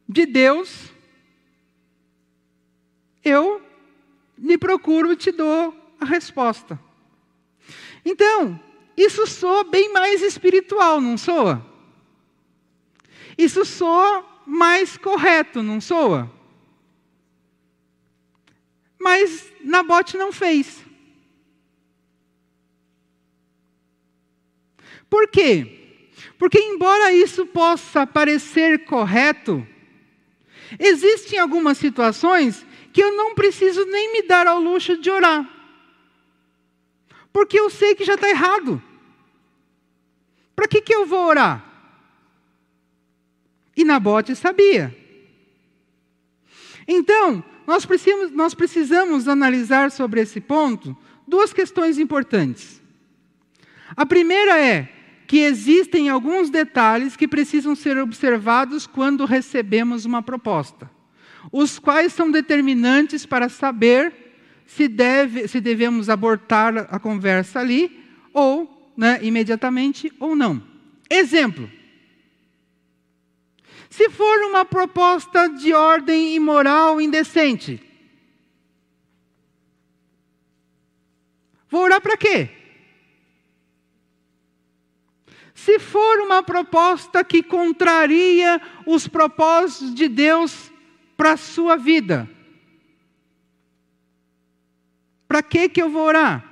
de 0.09 0.27
Deus, 0.27 0.91
eu 3.25 3.63
lhe 4.37 4.59
procuro 4.59 5.13
e 5.13 5.17
te 5.17 5.31
dou 5.31 5.73
a 6.01 6.05
resposta. 6.05 6.77
Então, 8.05 8.59
isso 8.97 9.25
soa 9.25 9.63
bem 9.63 9.93
mais 9.93 10.21
espiritual, 10.21 11.01
não 11.01 11.17
soa? 11.17 11.65
Isso 13.39 13.65
soa 13.65 14.27
mais 14.45 14.97
correto, 14.97 15.63
não 15.63 15.81
soa? 15.81 16.40
Mas 19.01 19.51
Nabote 19.65 20.19
não 20.19 20.31
fez. 20.31 20.85
Por 25.09 25.27
quê? 25.29 25.79
Porque, 26.39 26.59
embora 26.59 27.11
isso 27.11 27.47
possa 27.47 28.07
parecer 28.07 28.85
correto, 28.85 29.67
existem 30.79 31.39
algumas 31.39 31.79
situações 31.79 32.65
que 32.93 33.03
eu 33.03 33.17
não 33.17 33.35
preciso 33.35 33.85
nem 33.87 34.13
me 34.13 34.23
dar 34.23 34.47
ao 34.47 34.61
luxo 34.61 34.99
de 34.99 35.11
orar. 35.11 35.49
Porque 37.33 37.59
eu 37.59 37.71
sei 37.71 37.95
que 37.95 38.05
já 38.05 38.15
está 38.15 38.29
errado. 38.29 38.83
Para 40.55 40.69
que, 40.69 40.83
que 40.83 40.95
eu 40.95 41.07
vou 41.07 41.27
orar? 41.27 41.65
E 43.75 43.83
Nabote 43.83 44.37
sabia. 44.37 44.95
Então, 46.87 47.43
nós 47.71 47.87
precisamos, 47.87 48.33
nós 48.33 48.53
precisamos 48.53 49.29
analisar 49.29 49.93
sobre 49.93 50.21
esse 50.21 50.41
ponto 50.41 50.97
duas 51.25 51.53
questões 51.53 52.01
importantes. 52.01 52.83
A 53.97 54.05
primeira 54.05 54.61
é 54.61 54.89
que 55.25 55.39
existem 55.39 56.09
alguns 56.09 56.51
detalhes 56.51 57.17
que 57.17 57.29
precisam 57.29 57.77
ser 57.77 57.97
observados 57.97 58.89
quando 58.89 59.25
recebemos 59.25 60.05
uma 60.05 60.21
proposta, 60.21 60.91
os 61.53 61.79
quais 61.79 62.13
são 62.13 62.29
determinantes 62.29 63.25
para 63.25 63.49
saber 63.49 64.13
se, 64.67 64.89
deve, 64.89 65.47
se 65.47 65.61
devemos 65.61 66.09
abortar 66.11 66.89
a 66.91 66.99
conversa 66.99 67.61
ali 67.61 68.05
ou 68.35 68.93
né, 68.97 69.21
imediatamente 69.23 70.13
ou 70.19 70.35
não. 70.35 70.61
Exemplo. 71.09 71.71
Se 73.91 74.09
for 74.09 74.39
uma 74.45 74.65
proposta 74.65 75.49
de 75.49 75.75
ordem 75.75 76.37
imoral 76.37 77.01
indecente, 77.01 77.83
vou 81.69 81.83
orar 81.83 82.01
para 82.01 82.17
quê? 82.17 82.49
Se 85.53 85.81
for 85.81 86.21
uma 86.21 86.41
proposta 86.43 87.25
que 87.25 87.43
contraria 87.43 88.63
os 88.87 89.09
propósitos 89.09 89.93
de 89.93 90.09
Deus 90.09 90.73
para 91.17 91.33
a 91.33 91.37
sua 91.37 91.77
vida, 91.77 92.31
para 95.27 95.43
que 95.43 95.69
que 95.69 95.83
eu 95.83 95.91
vou 95.91 96.05
orar? 96.05 96.50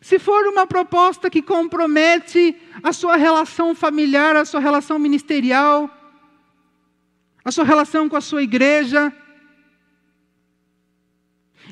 Se 0.00 0.18
for 0.18 0.46
uma 0.46 0.66
proposta 0.66 1.28
que 1.28 1.42
compromete 1.42 2.56
a 2.82 2.92
sua 2.92 3.16
relação 3.16 3.74
familiar, 3.74 4.34
a 4.34 4.44
sua 4.46 4.60
relação 4.60 4.98
ministerial, 4.98 5.90
a 7.44 7.52
sua 7.52 7.64
relação 7.64 8.08
com 8.08 8.16
a 8.16 8.20
sua 8.20 8.42
igreja. 8.42 9.12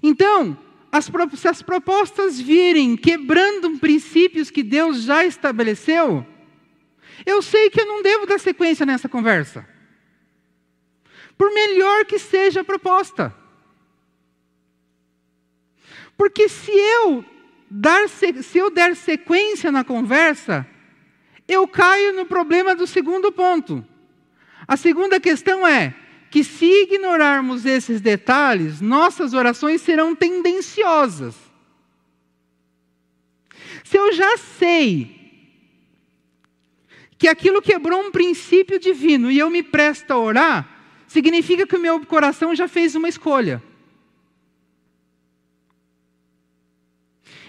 Então, 0.02 0.58
as, 0.92 1.10
se 1.36 1.48
as 1.48 1.62
propostas 1.62 2.38
virem 2.38 2.96
quebrando 2.96 3.78
princípios 3.78 4.50
que 4.50 4.62
Deus 4.62 5.02
já 5.02 5.24
estabeleceu, 5.24 6.26
eu 7.24 7.40
sei 7.40 7.70
que 7.70 7.80
eu 7.80 7.86
não 7.86 8.02
devo 8.02 8.26
dar 8.26 8.38
sequência 8.38 8.84
nessa 8.84 9.08
conversa. 9.08 9.66
Por 11.36 11.52
melhor 11.52 12.04
que 12.04 12.18
seja 12.18 12.60
a 12.60 12.64
proposta. 12.64 13.34
Porque 16.16 16.48
se 16.48 16.72
eu 16.72 17.24
dar, 17.70 18.08
se 18.08 18.58
eu 18.58 18.70
der 18.70 18.96
sequência 18.96 19.70
na 19.70 19.84
conversa, 19.84 20.66
eu 21.46 21.66
caio 21.66 22.14
no 22.14 22.26
problema 22.26 22.74
do 22.74 22.86
segundo 22.86 23.32
ponto. 23.32 23.84
A 24.66 24.76
segunda 24.76 25.18
questão 25.18 25.66
é 25.66 25.94
que, 26.30 26.44
se 26.44 26.66
ignorarmos 26.82 27.64
esses 27.64 28.00
detalhes, 28.00 28.80
nossas 28.80 29.32
orações 29.32 29.80
serão 29.80 30.14
tendenciosas. 30.14 31.34
Se 33.82 33.96
eu 33.96 34.12
já 34.12 34.36
sei 34.36 35.16
que 37.16 37.26
aquilo 37.26 37.62
quebrou 37.62 38.00
um 38.00 38.10
princípio 38.10 38.78
divino 38.78 39.30
e 39.30 39.38
eu 39.38 39.48
me 39.48 39.62
presto 39.62 40.10
a 40.10 40.18
orar, 40.18 40.68
significa 41.06 41.66
que 41.66 41.76
o 41.76 41.80
meu 41.80 42.04
coração 42.04 42.54
já 42.54 42.68
fez 42.68 42.94
uma 42.94 43.08
escolha. 43.08 43.62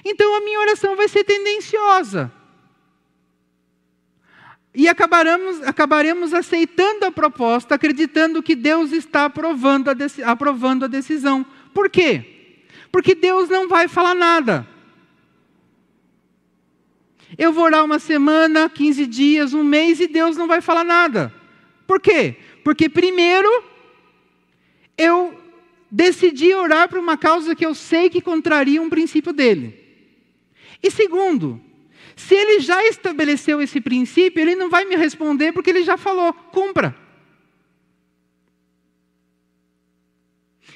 Então 0.10 0.36
a 0.36 0.42
minha 0.42 0.60
oração 0.60 0.96
vai 0.96 1.08
ser 1.08 1.24
tendenciosa. 1.24 2.32
E 4.74 4.88
acabaremos, 4.88 5.62
acabaremos 5.62 6.34
aceitando 6.34 7.06
a 7.06 7.12
proposta, 7.12 7.76
acreditando 7.76 8.42
que 8.42 8.56
Deus 8.56 8.92
está 8.92 9.26
aprovando 9.26 9.90
a, 9.90 9.96
aprovando 10.26 10.86
a 10.86 10.88
decisão. 10.88 11.46
Por 11.74 11.92
quê? 11.92 12.64
Porque 12.92 13.14
Deus 13.14 13.50
não 13.50 13.68
vai 13.68 13.88
falar 13.88 14.16
nada. 14.16 14.68
Eu 17.38 17.54
vou 17.54 17.66
orar 17.66 17.86
uma 17.86 18.00
semana, 18.00 18.68
15 18.68 19.06
dias, 19.06 19.54
um 19.54 19.64
mês 19.64 20.00
e 20.00 20.08
Deus 20.08 20.36
não 20.36 20.48
vai 20.48 20.60
falar 20.60 20.84
nada. 20.84 21.32
Por 21.86 22.00
quê? 22.00 22.36
Porque, 22.64 22.90
primeiro, 22.90 23.64
eu 24.98 25.40
decidi 25.92 26.52
orar 26.56 26.90
por 26.90 26.98
uma 26.98 27.16
causa 27.16 27.56
que 27.56 27.66
eu 27.66 27.76
sei 27.76 28.10
que 28.10 28.22
contraria 28.22 28.82
um 28.82 28.90
princípio 28.90 29.32
dele. 29.32 29.89
E 30.82 30.90
segundo, 30.90 31.62
se 32.16 32.36
ele 32.36 32.60
já 32.60 32.84
estabeleceu 32.86 33.62
esse 33.62 33.82
princípio, 33.82 34.42
ele 34.42 34.56
não 34.56 34.70
vai 34.70 34.86
me 34.86 34.96
responder 34.96 35.52
porque 35.52 35.70
ele 35.70 35.84
já 35.84 35.98
falou, 35.98 36.34
cumpra. 36.34 36.96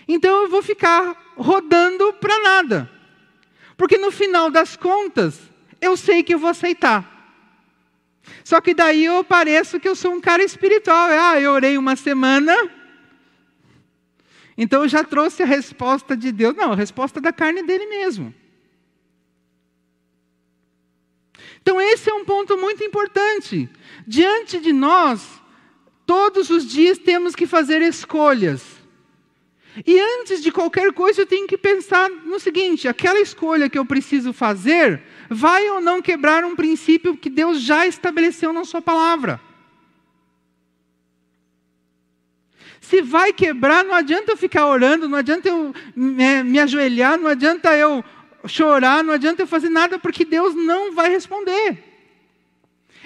Então 0.07 0.43
eu 0.43 0.49
vou 0.49 0.61
ficar 0.61 1.33
rodando 1.35 2.13
para 2.13 2.37
nada. 2.39 2.91
Porque 3.77 3.97
no 3.97 4.11
final 4.11 4.51
das 4.51 4.75
contas, 4.75 5.39
eu 5.81 5.95
sei 5.95 6.23
que 6.23 6.33
eu 6.33 6.39
vou 6.39 6.49
aceitar. 6.49 7.09
Só 8.43 8.61
que 8.61 8.73
daí 8.73 9.05
eu 9.05 9.23
pareço 9.23 9.79
que 9.79 9.87
eu 9.87 9.95
sou 9.95 10.13
um 10.13 10.21
cara 10.21 10.43
espiritual. 10.43 11.09
Ah, 11.09 11.39
eu 11.39 11.51
orei 11.51 11.77
uma 11.77 11.95
semana, 11.95 12.55
então 14.57 14.83
eu 14.83 14.87
já 14.87 15.03
trouxe 15.03 15.43
a 15.43 15.45
resposta 15.45 16.15
de 16.15 16.31
Deus. 16.31 16.55
Não, 16.55 16.71
a 16.71 16.75
resposta 16.75 17.19
da 17.19 17.33
carne 17.33 17.63
dele 17.63 17.87
mesmo. 17.87 18.33
Então, 21.63 21.79
esse 21.79 22.09
é 22.09 22.13
um 22.13 22.25
ponto 22.25 22.57
muito 22.57 22.83
importante. 22.83 23.69
Diante 24.05 24.59
de 24.59 24.73
nós, 24.73 25.25
todos 26.05 26.49
os 26.49 26.67
dias 26.67 26.97
temos 26.97 27.33
que 27.33 27.47
fazer 27.47 27.81
escolhas. 27.81 28.61
E 29.87 29.97
antes 29.97 30.43
de 30.43 30.51
qualquer 30.51 30.91
coisa, 30.91 31.21
eu 31.21 31.25
tenho 31.25 31.47
que 31.47 31.57
pensar 31.57 32.09
no 32.09 32.37
seguinte: 32.37 32.85
aquela 32.85 33.19
escolha 33.19 33.69
que 33.69 33.79
eu 33.79 33.85
preciso 33.85 34.33
fazer 34.33 35.01
vai 35.29 35.69
ou 35.69 35.79
não 35.79 36.01
quebrar 36.01 36.43
um 36.43 36.53
princípio 36.53 37.15
que 37.15 37.29
Deus 37.29 37.61
já 37.61 37.87
estabeleceu 37.87 38.51
na 38.51 38.65
Sua 38.65 38.81
palavra? 38.81 39.39
Se 42.81 43.01
vai 43.01 43.31
quebrar, 43.31 43.85
não 43.85 43.95
adianta 43.95 44.33
eu 44.33 44.37
ficar 44.37 44.67
orando, 44.67 45.07
não 45.07 45.17
adianta 45.17 45.47
eu 45.47 45.73
me, 45.95 46.43
me 46.43 46.59
ajoelhar, 46.59 47.17
não 47.17 47.27
adianta 47.27 47.73
eu 47.77 48.03
chorar, 48.47 49.03
não 49.03 49.13
adianta 49.13 49.41
eu 49.41 49.47
fazer 49.47 49.69
nada, 49.69 49.97
porque 49.97 50.25
Deus 50.25 50.53
não 50.55 50.93
vai 50.93 51.09
responder. 51.09 51.83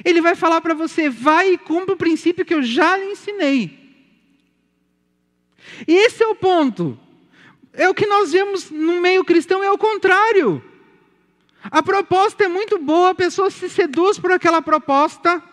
Ele 0.04 0.22
vai 0.22 0.36
falar 0.36 0.62
para 0.62 0.74
você, 0.74 1.10
vai 1.10 1.54
e 1.54 1.58
cumpra 1.58 1.94
o 1.94 1.98
princípio 1.98 2.46
que 2.46 2.54
eu 2.54 2.62
já 2.62 2.98
lhe 2.98 3.12
ensinei. 3.12 3.88
E 5.88 5.94
esse 5.94 6.24
é 6.24 6.28
o 6.28 6.36
ponto. 6.36 6.98
É 7.74 7.90
o 7.90 7.94
que 7.94 8.06
nós 8.06 8.32
vemos 8.32 8.72
no 8.72 9.02
meio 9.02 9.24
cristão, 9.24 9.64
é 9.64 9.72
o 9.72 9.78
contrário. 9.78 10.64
A 11.64 11.84
proposta 11.84 12.46
é 12.46 12.48
muito 12.48 12.78
boa, 12.80 13.12
a 13.12 13.16
pessoa 13.16 13.50
se 13.50 13.70
seduz 13.70 14.18
por 14.18 14.32
aquela 14.32 14.62
proposta, 14.62 15.44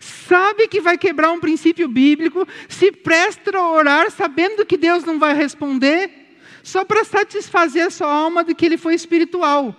sabe 0.00 0.68
que 0.68 0.80
vai 0.80 0.96
quebrar 0.96 1.32
um 1.32 1.40
princípio 1.40 1.88
bíblico, 1.88 2.46
se 2.68 2.92
presta 2.92 3.56
a 3.56 3.70
orar 3.70 4.10
sabendo 4.10 4.64
que 4.64 4.76
Deus 4.76 5.04
não 5.04 5.18
vai 5.18 5.34
responder, 5.34 6.21
só 6.62 6.84
para 6.84 7.04
satisfazer 7.04 7.86
a 7.86 7.90
sua 7.90 8.12
alma 8.12 8.44
de 8.44 8.54
que 8.54 8.64
ele 8.64 8.76
foi 8.76 8.94
espiritual. 8.94 9.76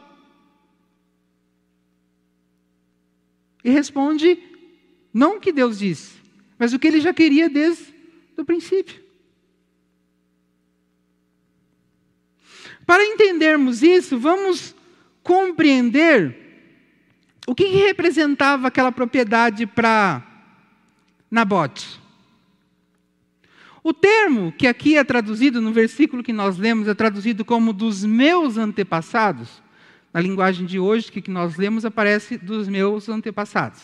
E 3.63 3.69
responde 3.69 4.37
não 5.13 5.37
o 5.37 5.39
que 5.39 5.51
Deus 5.51 5.79
disse, 5.79 6.13
mas 6.57 6.73
o 6.73 6.79
que 6.79 6.87
ele 6.87 6.99
já 6.99 7.13
queria 7.13 7.49
desde 7.49 7.93
o 8.37 8.43
princípio. 8.43 9.01
Para 12.85 13.05
entendermos 13.05 13.81
isso, 13.81 14.19
vamos 14.19 14.75
compreender 15.23 16.43
o 17.47 17.55
que, 17.55 17.65
representava 17.65 18.67
aquela 18.67 18.91
propriedade 18.91 19.65
para 19.65 20.21
Nabote. 21.29 22.02
O 23.83 23.93
termo 23.93 24.53
que 24.53 24.65
aqui 24.65 24.95
é 24.95 25.03
traduzido 25.03 25.61
no 25.61 25.73
versículo 25.73 26.23
que 26.23 26.31
nós 26.31 26.57
lemos 26.57 26.87
é 26.87 26.93
traduzido 26.93 27.43
como 27.43 27.73
dos 27.73 28.05
meus 28.05 28.57
antepassados. 28.57 29.61
Na 30.13 30.21
linguagem 30.21 30.65
de 30.65 30.79
hoje 30.79 31.11
que 31.11 31.29
nós 31.29 31.57
lemos 31.57 31.83
aparece 31.83 32.37
dos 32.37 32.69
meus 32.69 33.09
antepassados. 33.09 33.81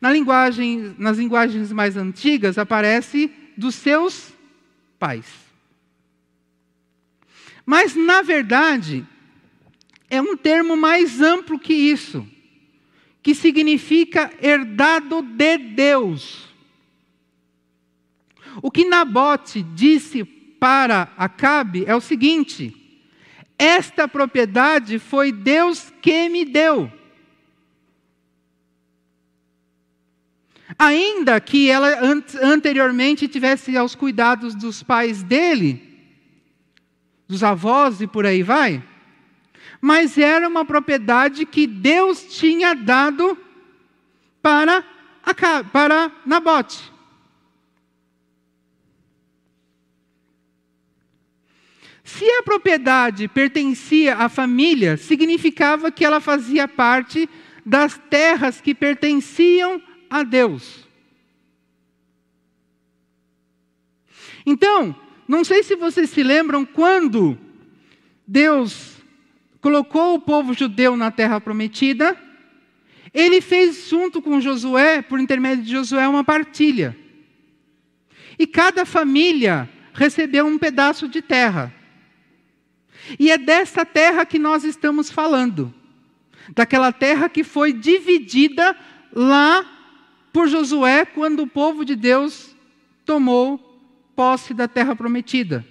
Na 0.00 0.12
linguagem, 0.12 0.94
nas 0.98 1.16
linguagens 1.16 1.72
mais 1.72 1.96
antigas 1.96 2.58
aparece 2.58 3.32
dos 3.56 3.74
seus 3.74 4.34
pais. 4.98 5.26
Mas 7.64 7.94
na 7.94 8.20
verdade 8.20 9.06
é 10.10 10.20
um 10.20 10.36
termo 10.36 10.76
mais 10.76 11.22
amplo 11.22 11.58
que 11.58 11.72
isso, 11.72 12.26
que 13.22 13.34
significa 13.34 14.30
herdado 14.42 15.22
de 15.22 15.56
Deus. 15.56 16.49
O 18.62 18.70
que 18.70 18.84
Nabote 18.84 19.62
disse 19.62 20.24
para 20.24 21.12
Acabe 21.16 21.84
é 21.86 21.94
o 21.94 22.00
seguinte: 22.00 22.76
esta 23.58 24.08
propriedade 24.08 24.98
foi 24.98 25.30
Deus 25.32 25.92
que 26.00 26.28
me 26.28 26.44
deu. 26.44 26.90
Ainda 30.78 31.40
que 31.40 31.68
ela 31.68 31.88
anteriormente 32.42 33.28
tivesse 33.28 33.76
aos 33.76 33.94
cuidados 33.94 34.54
dos 34.54 34.82
pais 34.82 35.22
dele, 35.22 35.82
dos 37.28 37.44
avós 37.44 38.00
e 38.00 38.06
por 38.06 38.24
aí 38.24 38.42
vai, 38.42 38.82
mas 39.80 40.16
era 40.16 40.48
uma 40.48 40.64
propriedade 40.64 41.44
que 41.44 41.66
Deus 41.66 42.22
tinha 42.38 42.74
dado 42.74 43.36
para, 44.40 44.84
para 45.72 46.10
Nabote. 46.24 46.90
Se 52.16 52.28
a 52.28 52.42
propriedade 52.42 53.28
pertencia 53.28 54.16
à 54.16 54.28
família, 54.28 54.96
significava 54.96 55.92
que 55.92 56.04
ela 56.04 56.20
fazia 56.20 56.66
parte 56.66 57.28
das 57.64 57.96
terras 58.10 58.60
que 58.60 58.74
pertenciam 58.74 59.80
a 60.10 60.24
Deus. 60.24 60.88
Então, 64.44 64.94
não 65.28 65.44
sei 65.44 65.62
se 65.62 65.76
vocês 65.76 66.10
se 66.10 66.24
lembram 66.24 66.64
quando 66.64 67.38
Deus 68.26 68.96
colocou 69.60 70.14
o 70.14 70.20
povo 70.20 70.52
judeu 70.52 70.96
na 70.96 71.12
terra 71.12 71.40
prometida, 71.40 72.20
ele 73.14 73.40
fez 73.40 73.88
junto 73.88 74.20
com 74.20 74.40
Josué, 74.40 75.00
por 75.00 75.20
intermédio 75.20 75.64
de 75.64 75.70
Josué, 75.70 76.08
uma 76.08 76.24
partilha. 76.24 76.96
E 78.36 78.48
cada 78.48 78.84
família 78.84 79.70
recebeu 79.94 80.44
um 80.44 80.58
pedaço 80.58 81.08
de 81.08 81.22
terra. 81.22 81.79
E 83.18 83.30
é 83.30 83.38
dessa 83.38 83.84
terra 83.84 84.24
que 84.24 84.38
nós 84.38 84.64
estamos 84.64 85.10
falando. 85.10 85.72
Daquela 86.54 86.92
terra 86.92 87.28
que 87.28 87.44
foi 87.44 87.72
dividida 87.72 88.76
lá 89.12 89.64
por 90.32 90.48
Josué 90.48 91.04
quando 91.04 91.42
o 91.42 91.46
povo 91.46 91.84
de 91.84 91.96
Deus 91.96 92.54
tomou 93.04 93.58
posse 94.14 94.52
da 94.52 94.68
terra 94.68 94.94
prometida. 94.94 95.64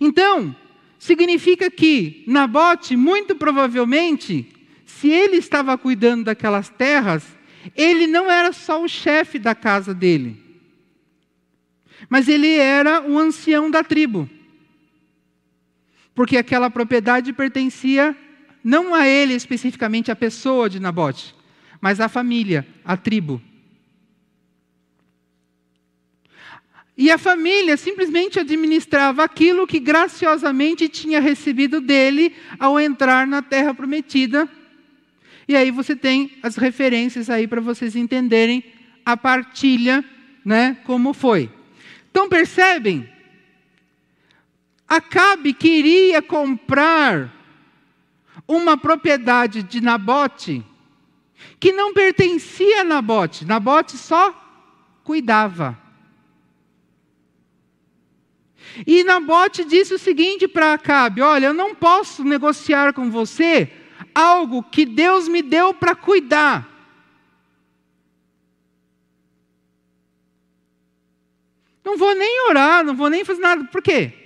Então, 0.00 0.54
significa 0.98 1.70
que 1.70 2.24
Nabote, 2.26 2.96
muito 2.96 3.34
provavelmente, 3.34 4.48
se 4.84 5.08
ele 5.08 5.36
estava 5.36 5.78
cuidando 5.78 6.24
daquelas 6.24 6.68
terras, 6.68 7.24
ele 7.76 8.06
não 8.06 8.30
era 8.30 8.52
só 8.52 8.82
o 8.82 8.88
chefe 8.88 9.38
da 9.38 9.54
casa 9.54 9.94
dele, 9.94 10.42
mas 12.08 12.28
ele 12.28 12.54
era 12.54 13.02
o 13.02 13.18
ancião 13.18 13.70
da 13.70 13.84
tribo 13.84 14.28
porque 16.18 16.36
aquela 16.36 16.68
propriedade 16.68 17.32
pertencia 17.32 18.16
não 18.64 18.92
a 18.92 19.06
ele 19.06 19.34
especificamente, 19.34 20.10
a 20.10 20.16
pessoa 20.16 20.68
de 20.68 20.80
Nabote, 20.80 21.32
mas 21.80 22.00
à 22.00 22.08
família, 22.08 22.66
à 22.84 22.96
tribo. 22.96 23.40
E 26.96 27.08
a 27.08 27.16
família 27.16 27.76
simplesmente 27.76 28.40
administrava 28.40 29.22
aquilo 29.22 29.64
que 29.64 29.78
graciosamente 29.78 30.88
tinha 30.88 31.20
recebido 31.20 31.80
dele 31.80 32.34
ao 32.58 32.80
entrar 32.80 33.24
na 33.24 33.40
terra 33.40 33.72
prometida. 33.72 34.48
E 35.46 35.54
aí 35.54 35.70
você 35.70 35.94
tem 35.94 36.32
as 36.42 36.56
referências 36.56 37.30
aí 37.30 37.46
para 37.46 37.60
vocês 37.60 37.94
entenderem 37.94 38.64
a 39.06 39.16
partilha, 39.16 40.04
né, 40.44 40.78
como 40.82 41.14
foi. 41.14 41.48
Então 42.10 42.28
percebem? 42.28 43.08
Acabe 44.88 45.52
queria 45.52 46.22
comprar 46.22 47.34
uma 48.46 48.76
propriedade 48.76 49.62
de 49.62 49.82
Nabote 49.82 50.64
que 51.60 51.72
não 51.72 51.92
pertencia 51.92 52.80
a 52.80 52.84
Nabote. 52.84 53.44
Nabote 53.44 53.98
só 53.98 54.32
cuidava. 55.04 55.78
E 58.86 59.04
Nabote 59.04 59.64
disse 59.64 59.94
o 59.94 59.98
seguinte 59.98 60.48
para 60.48 60.72
Acabe: 60.72 61.20
Olha, 61.20 61.46
eu 61.46 61.54
não 61.54 61.74
posso 61.74 62.24
negociar 62.24 62.92
com 62.92 63.10
você 63.10 63.70
algo 64.14 64.62
que 64.62 64.86
Deus 64.86 65.28
me 65.28 65.42
deu 65.42 65.74
para 65.74 65.94
cuidar. 65.94 66.66
Não 71.84 71.96
vou 71.96 72.14
nem 72.14 72.48
orar, 72.48 72.84
não 72.84 72.94
vou 72.94 73.08
nem 73.08 73.24
fazer 73.24 73.40
nada. 73.40 73.64
Por 73.64 73.82
quê? 73.82 74.17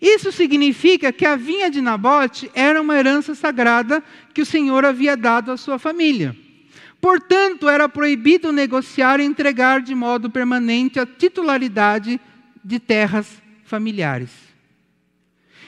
Isso 0.00 0.32
significa 0.32 1.12
que 1.12 1.26
a 1.26 1.36
vinha 1.36 1.70
de 1.70 1.80
Nabote 1.80 2.50
era 2.54 2.80
uma 2.80 2.96
herança 2.96 3.34
sagrada 3.34 4.02
que 4.32 4.40
o 4.40 4.46
Senhor 4.46 4.84
havia 4.84 5.16
dado 5.16 5.52
à 5.52 5.56
sua 5.56 5.78
família. 5.78 6.34
Portanto, 7.00 7.68
era 7.68 7.88
proibido 7.88 8.52
negociar 8.52 9.20
e 9.20 9.24
entregar 9.24 9.80
de 9.80 9.94
modo 9.94 10.30
permanente 10.30 10.98
a 10.98 11.06
titularidade 11.06 12.20
de 12.62 12.78
terras 12.78 13.42
familiares. 13.64 14.30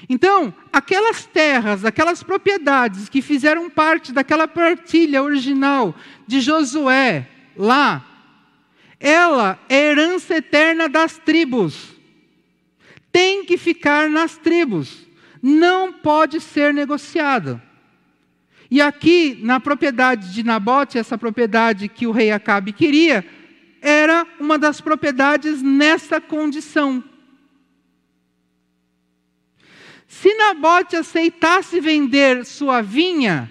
Então, 0.08 0.52
aquelas 0.72 1.24
terras, 1.24 1.84
aquelas 1.84 2.22
propriedades 2.22 3.08
que 3.08 3.22
fizeram 3.22 3.70
parte 3.70 4.12
daquela 4.12 4.48
partilha 4.48 5.22
original 5.22 5.94
de 6.26 6.40
Josué 6.40 7.28
lá, 7.56 8.04
ela 8.98 9.58
é 9.68 9.90
herança 9.90 10.36
eterna 10.36 10.88
das 10.88 11.18
tribos. 11.18 11.91
Tem 13.12 13.44
que 13.44 13.56
ficar 13.58 14.08
nas 14.08 14.36
tribos. 14.36 15.06
Não 15.42 15.92
pode 15.92 16.40
ser 16.40 16.72
negociada. 16.72 17.62
E 18.70 18.80
aqui, 18.80 19.38
na 19.42 19.60
propriedade 19.60 20.32
de 20.32 20.42
Nabote, 20.42 20.96
essa 20.96 21.18
propriedade 21.18 21.88
que 21.88 22.06
o 22.06 22.10
rei 22.10 22.30
Acabe 22.30 22.72
queria, 22.72 23.22
era 23.82 24.26
uma 24.40 24.58
das 24.58 24.80
propriedades 24.80 25.60
nessa 25.60 26.20
condição. 26.20 27.04
Se 30.06 30.32
Nabote 30.34 30.96
aceitasse 30.96 31.80
vender 31.80 32.46
sua 32.46 32.80
vinha, 32.80 33.50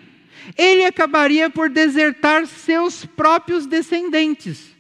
ele 0.58 0.86
acabaria 0.86 1.50
por 1.50 1.70
desertar 1.70 2.48
seus 2.48 3.06
próprios 3.06 3.68
descendentes. 3.68 4.76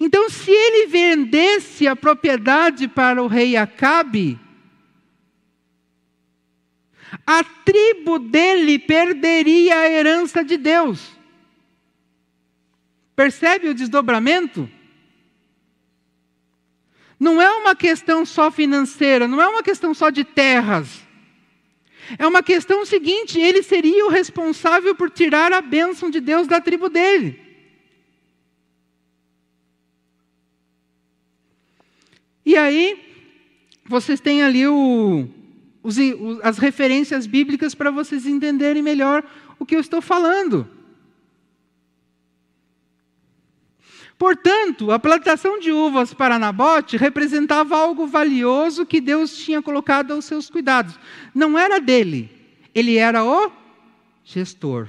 Então, 0.00 0.28
se 0.28 0.50
ele 0.50 0.86
vendesse 0.86 1.86
a 1.86 1.96
propriedade 1.96 2.88
para 2.88 3.22
o 3.22 3.26
rei 3.26 3.56
Acabe, 3.56 4.38
a 7.26 7.42
tribo 7.42 8.18
dele 8.18 8.78
perderia 8.78 9.76
a 9.76 9.90
herança 9.90 10.44
de 10.44 10.56
Deus. 10.56 11.16
Percebe 13.16 13.68
o 13.68 13.74
desdobramento? 13.74 14.70
Não 17.18 17.42
é 17.42 17.50
uma 17.50 17.74
questão 17.74 18.24
só 18.24 18.50
financeira, 18.50 19.26
não 19.26 19.42
é 19.42 19.48
uma 19.48 19.62
questão 19.62 19.92
só 19.92 20.08
de 20.10 20.22
terras. 20.22 21.06
É 22.16 22.26
uma 22.26 22.42
questão 22.42 22.86
seguinte: 22.86 23.40
ele 23.40 23.62
seria 23.62 24.06
o 24.06 24.10
responsável 24.10 24.94
por 24.94 25.10
tirar 25.10 25.52
a 25.52 25.60
bênção 25.60 26.10
de 26.10 26.20
Deus 26.20 26.46
da 26.46 26.60
tribo 26.60 26.88
dele. 26.88 27.47
E 32.48 32.56
aí, 32.56 32.98
vocês 33.84 34.20
têm 34.20 34.42
ali 34.42 34.66
o, 34.66 35.28
os, 35.82 35.98
as 36.42 36.56
referências 36.56 37.26
bíblicas 37.26 37.74
para 37.74 37.90
vocês 37.90 38.24
entenderem 38.24 38.82
melhor 38.82 39.22
o 39.58 39.66
que 39.66 39.76
eu 39.76 39.80
estou 39.80 40.00
falando. 40.00 40.66
Portanto, 44.16 44.90
a 44.90 44.98
plantação 44.98 45.58
de 45.58 45.70
uvas 45.70 46.14
para 46.14 46.38
Nabote 46.38 46.96
representava 46.96 47.76
algo 47.76 48.06
valioso 48.06 48.86
que 48.86 48.98
Deus 48.98 49.36
tinha 49.36 49.60
colocado 49.60 50.14
aos 50.14 50.24
seus 50.24 50.48
cuidados. 50.48 50.98
Não 51.34 51.58
era 51.58 51.78
dele, 51.78 52.30
ele 52.74 52.96
era 52.96 53.22
o 53.22 53.52
gestor. 54.24 54.88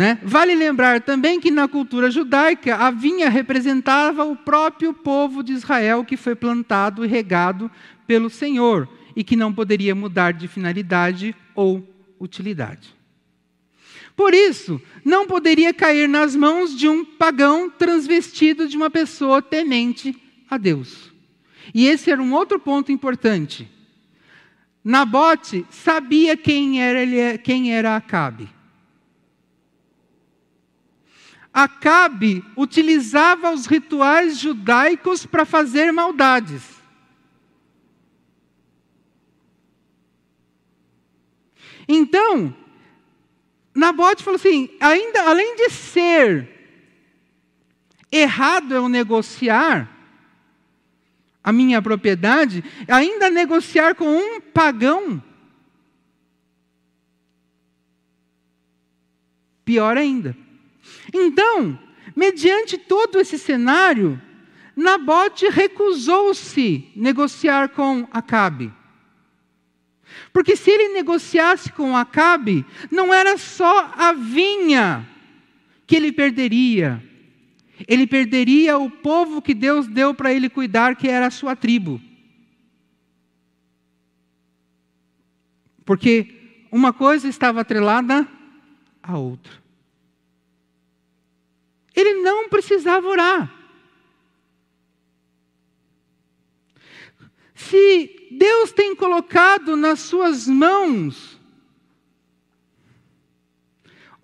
Né? 0.00 0.18
Vale 0.22 0.54
lembrar 0.54 1.02
também 1.02 1.38
que 1.38 1.50
na 1.50 1.68
cultura 1.68 2.10
judaica 2.10 2.74
a 2.74 2.90
vinha 2.90 3.28
representava 3.28 4.24
o 4.24 4.34
próprio 4.34 4.94
povo 4.94 5.42
de 5.42 5.52
Israel 5.52 6.06
que 6.06 6.16
foi 6.16 6.34
plantado 6.34 7.04
e 7.04 7.06
regado 7.06 7.70
pelo 8.06 8.30
Senhor 8.30 8.88
e 9.14 9.22
que 9.22 9.36
não 9.36 9.52
poderia 9.52 9.94
mudar 9.94 10.32
de 10.32 10.48
finalidade 10.48 11.36
ou 11.54 11.86
utilidade. 12.18 12.96
Por 14.16 14.32
isso, 14.32 14.80
não 15.04 15.26
poderia 15.26 15.74
cair 15.74 16.08
nas 16.08 16.34
mãos 16.34 16.74
de 16.74 16.88
um 16.88 17.04
pagão 17.04 17.68
transvestido 17.68 18.66
de 18.66 18.78
uma 18.78 18.88
pessoa 18.88 19.42
temente 19.42 20.16
a 20.48 20.56
Deus. 20.56 21.12
E 21.74 21.86
esse 21.86 22.10
era 22.10 22.22
um 22.22 22.32
outro 22.32 22.58
ponto 22.58 22.90
importante. 22.90 23.70
Nabote 24.82 25.66
sabia 25.68 26.38
quem 26.38 26.82
era, 26.82 27.36
quem 27.36 27.74
era 27.74 27.96
Acabe. 27.96 28.48
Acabe 31.52 32.44
utilizava 32.56 33.52
os 33.52 33.66
rituais 33.66 34.38
judaicos 34.38 35.26
para 35.26 35.44
fazer 35.44 35.92
maldades. 35.92 36.62
Então, 41.88 42.54
Nabote 43.74 44.22
falou 44.22 44.36
assim: 44.36 44.70
ainda 44.80 45.28
além 45.28 45.56
de 45.56 45.70
ser 45.70 46.48
errado 48.12 48.74
eu 48.74 48.88
negociar 48.88 49.90
a 51.42 51.52
minha 51.52 51.80
propriedade, 51.80 52.62
ainda 52.86 53.30
negociar 53.30 53.94
com 53.94 54.04
um 54.06 54.40
pagão, 54.40 55.22
pior 59.64 59.96
ainda. 59.96 60.36
Então, 61.12 61.78
mediante 62.14 62.78
todo 62.78 63.18
esse 63.18 63.38
cenário, 63.38 64.20
Nabote 64.76 65.48
recusou-se 65.48 66.90
negociar 66.96 67.70
com 67.70 68.08
Acabe. 68.10 68.72
Porque 70.32 70.56
se 70.56 70.70
ele 70.70 70.94
negociasse 70.94 71.72
com 71.72 71.96
Acabe, 71.96 72.64
não 72.90 73.12
era 73.12 73.36
só 73.36 73.92
a 73.96 74.12
vinha 74.12 75.08
que 75.86 75.96
ele 75.96 76.12
perderia, 76.12 77.02
ele 77.88 78.06
perderia 78.06 78.78
o 78.78 78.90
povo 78.90 79.42
que 79.42 79.54
Deus 79.54 79.86
deu 79.86 80.14
para 80.14 80.32
ele 80.32 80.48
cuidar, 80.48 80.96
que 80.96 81.08
era 81.08 81.26
a 81.26 81.30
sua 81.30 81.56
tribo. 81.56 82.00
Porque 85.84 86.62
uma 86.70 86.92
coisa 86.92 87.26
estava 87.28 87.62
atrelada 87.62 88.26
à 89.02 89.18
outra. 89.18 89.52
Ele 92.00 92.14
não 92.22 92.48
precisava 92.48 93.06
orar. 93.06 93.54
Se 97.54 98.28
Deus 98.30 98.72
tem 98.72 98.96
colocado 98.96 99.76
nas 99.76 100.00
suas 100.00 100.46
mãos 100.46 101.38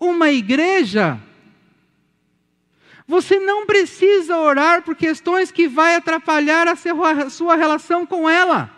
uma 0.01 0.31
igreja, 0.31 1.21
você 3.07 3.39
não 3.39 3.67
precisa 3.67 4.39
orar 4.39 4.83
por 4.83 4.97
questões 4.97 5.51
que 5.51 5.69
vai 5.69 5.97
atrapalhar 5.97 6.67
a 6.67 7.31
sua 7.31 7.55
relação 7.55 8.07
com 8.07 8.29
ela. 8.29 8.75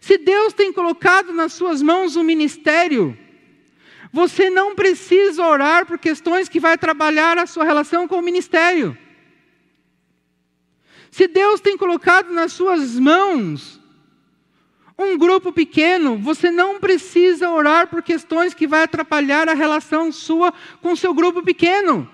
Se 0.00 0.16
Deus 0.16 0.52
tem 0.52 0.72
colocado 0.72 1.32
nas 1.32 1.52
suas 1.52 1.82
mãos 1.82 2.14
um 2.16 2.22
ministério, 2.22 3.18
você 4.16 4.48
não 4.48 4.74
precisa 4.74 5.44
orar 5.44 5.84
por 5.84 5.98
questões 5.98 6.48
que 6.48 6.58
vai 6.58 6.78
trabalhar 6.78 7.36
a 7.36 7.46
sua 7.46 7.64
relação 7.64 8.08
com 8.08 8.16
o 8.16 8.22
ministério. 8.22 8.96
Se 11.10 11.28
Deus 11.28 11.60
tem 11.60 11.76
colocado 11.76 12.32
nas 12.32 12.54
suas 12.54 12.98
mãos 12.98 13.78
Um 14.98 15.18
grupo 15.18 15.52
pequeno, 15.52 16.16
você 16.16 16.50
não 16.50 16.80
precisa 16.80 17.50
orar 17.50 17.88
por 17.88 18.02
questões 18.02 18.54
que 18.54 18.66
vai 18.66 18.84
atrapalhar 18.84 19.46
a 19.46 19.52
relação 19.52 20.10
sua 20.10 20.50
com 20.80 20.96
seu 20.96 21.12
grupo 21.12 21.42
pequeno. 21.42 22.08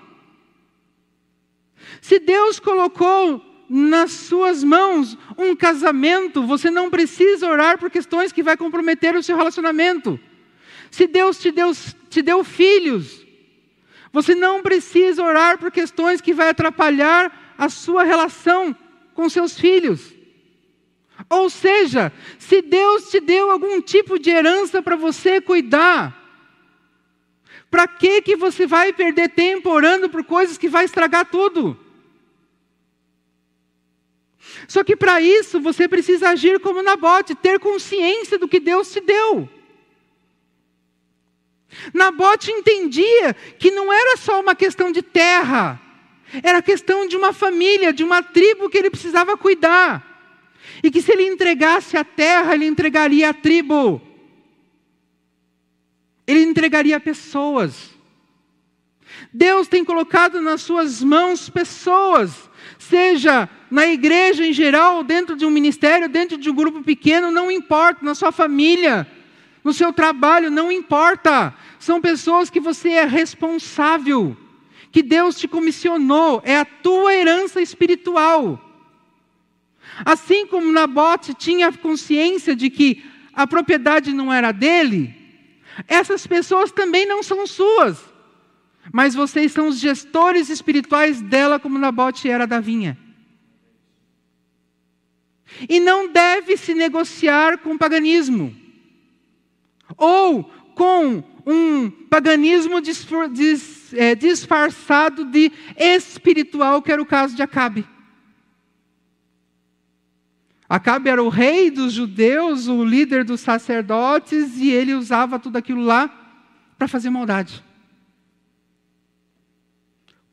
Se 2.01 2.19
Deus 2.19 2.59
colocou 2.59 3.41
nas 3.69 4.11
suas 4.11 4.61
mãos 4.61 5.17
um 5.37 5.55
casamento, 5.55 6.43
você 6.43 6.69
não 6.69 6.89
precisa 6.89 7.47
orar 7.47 7.77
por 7.77 7.89
questões 7.89 8.33
que 8.33 8.43
vai 8.43 8.57
comprometer 8.57 9.15
o 9.15 9.23
seu 9.23 9.37
relacionamento. 9.37 10.19
Se 10.93 11.07
Deus 11.07 11.39
te 11.39 11.49
deu, 11.49 11.71
te 12.07 12.21
deu 12.21 12.43
filhos, 12.43 13.25
você 14.11 14.35
não 14.35 14.61
precisa 14.61 15.23
orar 15.23 15.57
por 15.57 15.71
questões 15.71 16.21
que 16.21 16.35
vai 16.35 16.49
atrapalhar 16.49 17.55
a 17.57 17.67
sua 17.67 18.03
relação 18.03 18.77
com 19.15 19.27
seus 19.27 19.57
filhos. 19.57 20.13
Ou 21.27 21.49
seja, 21.49 22.13
se 22.37 22.61
Deus 22.61 23.09
te 23.09 23.19
deu 23.19 23.49
algum 23.49 23.81
tipo 23.81 24.19
de 24.19 24.29
herança 24.29 24.83
para 24.83 24.95
você 24.95 25.41
cuidar, 25.41 26.15
para 27.71 27.87
que 27.87 28.21
que 28.21 28.35
você 28.35 28.67
vai 28.67 28.93
perder 28.93 29.29
tempo 29.29 29.71
orando 29.71 30.11
por 30.11 30.23
coisas 30.23 30.59
que 30.59 30.69
vai 30.69 30.85
estragar 30.85 31.25
tudo? 31.25 31.75
Só 34.67 34.83
que 34.83 34.95
para 34.95 35.19
isso 35.19 35.59
você 35.59 35.87
precisa 35.87 36.29
agir 36.29 36.59
como 36.59 36.83
Nabote, 36.83 37.33
ter 37.33 37.59
consciência 37.59 38.37
do 38.37 38.47
que 38.47 38.59
Deus 38.59 38.91
te 38.91 39.01
deu. 39.01 39.49
Nabote 41.93 42.51
entendia 42.51 43.33
que 43.57 43.71
não 43.71 43.91
era 43.91 44.17
só 44.17 44.39
uma 44.39 44.55
questão 44.55 44.91
de 44.91 45.01
terra, 45.01 45.79
era 46.41 46.61
questão 46.61 47.07
de 47.07 47.15
uma 47.15 47.33
família, 47.33 47.93
de 47.93 48.03
uma 48.03 48.23
tribo 48.23 48.69
que 48.69 48.77
ele 48.77 48.89
precisava 48.89 49.37
cuidar. 49.37 50.11
E 50.81 50.89
que 50.89 51.01
se 51.01 51.11
ele 51.11 51.27
entregasse 51.27 51.95
a 51.97 52.03
terra, 52.03 52.55
ele 52.55 52.65
entregaria 52.65 53.29
a 53.29 53.33
tribo. 53.33 54.01
Ele 56.25 56.41
entregaria 56.41 56.99
pessoas. 56.99 57.91
Deus 59.31 59.67
tem 59.67 59.83
colocado 59.83 60.41
nas 60.41 60.61
suas 60.61 61.03
mãos 61.03 61.49
pessoas, 61.49 62.49
seja 62.77 63.49
na 63.69 63.87
igreja 63.87 64.45
em 64.45 64.53
geral, 64.53 65.03
dentro 65.03 65.35
de 65.35 65.45
um 65.45 65.49
ministério, 65.49 66.07
dentro 66.07 66.37
de 66.37 66.49
um 66.49 66.55
grupo 66.55 66.83
pequeno, 66.83 67.31
não 67.31 67.51
importa, 67.51 68.05
na 68.05 68.15
sua 68.15 68.31
família, 68.31 69.07
no 69.63 69.73
seu 69.73 69.93
trabalho, 69.93 70.51
não 70.51 70.71
importa. 70.71 71.55
São 71.79 72.01
pessoas 72.01 72.49
que 72.49 72.59
você 72.59 72.89
é 72.89 73.05
responsável, 73.05 74.35
que 74.91 75.01
Deus 75.01 75.37
te 75.37 75.47
comissionou, 75.47 76.41
é 76.43 76.57
a 76.57 76.65
tua 76.65 77.13
herança 77.13 77.61
espiritual. 77.61 78.59
Assim 80.05 80.45
como 80.47 80.71
Nabote 80.71 81.33
tinha 81.33 81.71
consciência 81.71 82.55
de 82.55 82.69
que 82.69 83.03
a 83.33 83.47
propriedade 83.47 84.13
não 84.13 84.31
era 84.31 84.51
dele, 84.51 85.15
essas 85.87 86.27
pessoas 86.27 86.71
também 86.71 87.05
não 87.05 87.23
são 87.23 87.47
suas, 87.47 87.99
mas 88.91 89.15
vocês 89.15 89.51
são 89.51 89.67
os 89.67 89.79
gestores 89.79 90.49
espirituais 90.49 91.21
dela, 91.21 91.59
como 91.59 91.79
Nabote 91.79 92.29
era 92.29 92.45
da 92.45 92.59
vinha. 92.59 92.97
E 95.69 95.79
não 95.79 96.07
deve 96.07 96.57
se 96.57 96.73
negociar 96.73 97.59
com 97.59 97.73
o 97.73 97.77
paganismo, 97.77 98.55
ou 99.97 100.43
com 100.75 101.23
um 101.45 101.89
paganismo 102.09 102.81
é, 103.93 104.15
disfarçado 104.15 105.25
de 105.25 105.51
espiritual, 105.77 106.81
que 106.81 106.91
era 106.91 107.01
o 107.01 107.05
caso 107.05 107.35
de 107.35 107.41
Acabe. 107.41 107.85
Acabe 110.67 111.09
era 111.09 111.21
o 111.21 111.29
rei 111.29 111.69
dos 111.69 111.93
judeus, 111.93 112.67
o 112.67 112.83
líder 112.83 113.23
dos 113.23 113.41
sacerdotes, 113.41 114.57
e 114.57 114.71
ele 114.71 114.93
usava 114.95 115.37
tudo 115.37 115.57
aquilo 115.57 115.83
lá 115.83 116.09
para 116.77 116.87
fazer 116.87 117.09
maldade. 117.09 117.63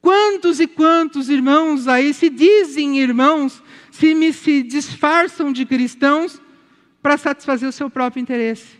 Quantos 0.00 0.58
e 0.60 0.66
quantos 0.66 1.28
irmãos 1.28 1.86
aí 1.86 2.14
se 2.14 2.30
dizem 2.30 2.98
irmãos, 3.00 3.62
se 3.90 4.14
me 4.14 4.32
se 4.32 4.62
disfarçam 4.62 5.52
de 5.52 5.66
cristãos 5.66 6.40
para 7.02 7.18
satisfazer 7.18 7.68
o 7.68 7.72
seu 7.72 7.90
próprio 7.90 8.22
interesse? 8.22 8.79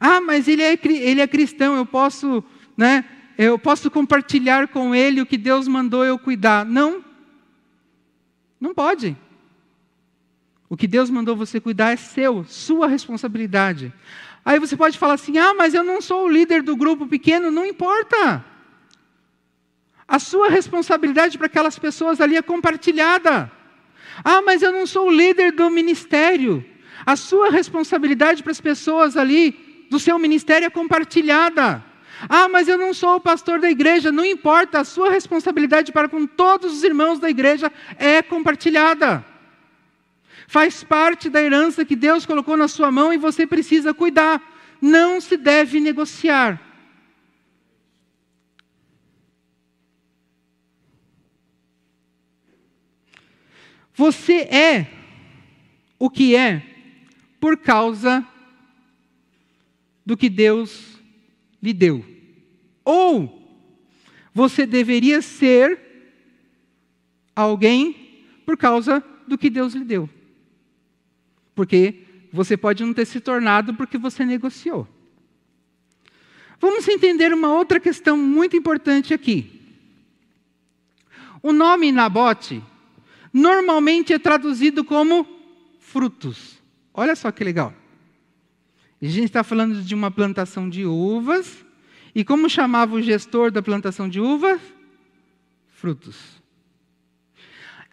Ah, 0.00 0.20
mas 0.20 0.48
ele 0.48 0.62
é, 0.62 0.78
ele 0.84 1.20
é 1.20 1.26
cristão, 1.26 1.76
eu 1.76 1.86
posso, 1.86 2.42
né, 2.76 3.04
eu 3.36 3.58
posso 3.58 3.90
compartilhar 3.90 4.68
com 4.68 4.94
ele 4.94 5.20
o 5.20 5.26
que 5.26 5.36
Deus 5.36 5.66
mandou 5.66 6.04
eu 6.04 6.18
cuidar. 6.18 6.64
Não, 6.64 7.04
não 8.60 8.74
pode. 8.74 9.16
O 10.68 10.76
que 10.76 10.86
Deus 10.86 11.10
mandou 11.10 11.36
você 11.36 11.60
cuidar 11.60 11.92
é 11.92 11.96
seu, 11.96 12.44
sua 12.44 12.88
responsabilidade. 12.88 13.92
Aí 14.44 14.58
você 14.58 14.76
pode 14.76 14.98
falar 14.98 15.14
assim: 15.14 15.38
ah, 15.38 15.54
mas 15.54 15.74
eu 15.74 15.84
não 15.84 16.00
sou 16.00 16.26
o 16.26 16.28
líder 16.28 16.62
do 16.62 16.76
grupo 16.76 17.06
pequeno, 17.06 17.50
não 17.50 17.64
importa. 17.66 18.44
A 20.06 20.18
sua 20.18 20.48
responsabilidade 20.48 21.38
para 21.38 21.46
aquelas 21.46 21.78
pessoas 21.78 22.20
ali 22.20 22.36
é 22.36 22.42
compartilhada. 22.42 23.50
Ah, 24.22 24.42
mas 24.42 24.62
eu 24.62 24.72
não 24.72 24.86
sou 24.86 25.08
o 25.08 25.10
líder 25.10 25.52
do 25.52 25.70
ministério. 25.70 26.64
A 27.06 27.16
sua 27.16 27.50
responsabilidade 27.50 28.42
para 28.42 28.52
as 28.52 28.60
pessoas 28.60 29.16
ali 29.16 29.63
do 29.90 29.98
seu 29.98 30.18
ministério 30.18 30.66
é 30.66 30.70
compartilhada. 30.70 31.84
Ah, 32.28 32.48
mas 32.48 32.68
eu 32.68 32.78
não 32.78 32.94
sou 32.94 33.16
o 33.16 33.20
pastor 33.20 33.60
da 33.60 33.70
igreja. 33.70 34.10
Não 34.10 34.24
importa, 34.24 34.80
a 34.80 34.84
sua 34.84 35.10
responsabilidade 35.10 35.92
para 35.92 36.08
com 36.08 36.26
todos 36.26 36.72
os 36.72 36.82
irmãos 36.82 37.18
da 37.18 37.28
igreja 37.28 37.70
é 37.98 38.22
compartilhada. 38.22 39.24
Faz 40.46 40.84
parte 40.84 41.28
da 41.28 41.42
herança 41.42 41.84
que 41.84 41.96
Deus 41.96 42.26
colocou 42.26 42.56
na 42.56 42.68
sua 42.68 42.90
mão 42.90 43.12
e 43.12 43.18
você 43.18 43.46
precisa 43.46 43.94
cuidar. 43.94 44.40
Não 44.80 45.20
se 45.20 45.36
deve 45.36 45.80
negociar. 45.80 46.60
Você 53.94 54.40
é 54.42 54.86
o 55.98 56.10
que 56.10 56.34
é 56.34 56.62
por 57.40 57.56
causa 57.56 58.26
do 60.04 60.16
que 60.16 60.28
Deus 60.28 60.98
lhe 61.62 61.72
deu. 61.72 62.04
Ou 62.84 63.42
você 64.32 64.66
deveria 64.66 65.22
ser 65.22 65.80
alguém 67.34 68.24
por 68.44 68.56
causa 68.56 69.02
do 69.26 69.38
que 69.38 69.48
Deus 69.48 69.74
lhe 69.74 69.84
deu. 69.84 70.08
Porque 71.54 72.02
você 72.32 72.56
pode 72.56 72.84
não 72.84 72.92
ter 72.92 73.06
se 73.06 73.20
tornado 73.20 73.74
porque 73.74 73.96
você 73.96 74.24
negociou. 74.24 74.88
Vamos 76.60 76.88
entender 76.88 77.32
uma 77.32 77.52
outra 77.52 77.78
questão 77.78 78.16
muito 78.16 78.56
importante 78.56 79.14
aqui. 79.14 79.60
O 81.42 81.52
nome 81.52 81.92
Nabote 81.92 82.62
normalmente 83.32 84.12
é 84.12 84.18
traduzido 84.18 84.84
como 84.84 85.26
frutos. 85.78 86.58
Olha 86.92 87.14
só 87.14 87.30
que 87.30 87.44
legal. 87.44 87.74
A 89.04 89.10
gente 89.10 89.26
está 89.26 89.44
falando 89.44 89.82
de 89.82 89.94
uma 89.94 90.10
plantação 90.10 90.66
de 90.66 90.86
uvas. 90.86 91.62
E 92.14 92.24
como 92.24 92.48
chamava 92.48 92.94
o 92.94 93.02
gestor 93.02 93.50
da 93.50 93.60
plantação 93.60 94.08
de 94.08 94.18
uvas? 94.18 94.58
Frutos. 95.68 96.16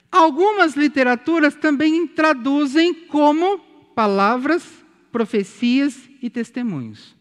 Algumas 0.09 0.75
literaturas 0.75 1.53
também 1.53 2.07
traduzem 2.07 2.93
como 2.93 3.59
palavras, 3.93 4.63
profecias 5.11 6.09
e 6.21 6.29
testemunhos. 6.29 7.13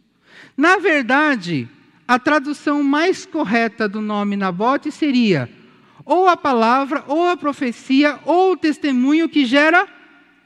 Na 0.57 0.77
verdade, 0.77 1.69
a 2.07 2.17
tradução 2.17 2.85
mais 2.85 3.27
correta 3.27 3.89
do 3.89 4.01
nome 4.01 4.37
Nabote 4.37 4.93
seria 4.93 5.51
ou 6.05 6.29
a 6.29 6.37
palavra, 6.37 7.05
ou 7.09 7.29
a 7.29 7.37
profecia, 7.37 8.21
ou 8.25 8.53
o 8.53 8.57
testemunho 8.57 9.29
que 9.29 9.45
gera 9.45 9.89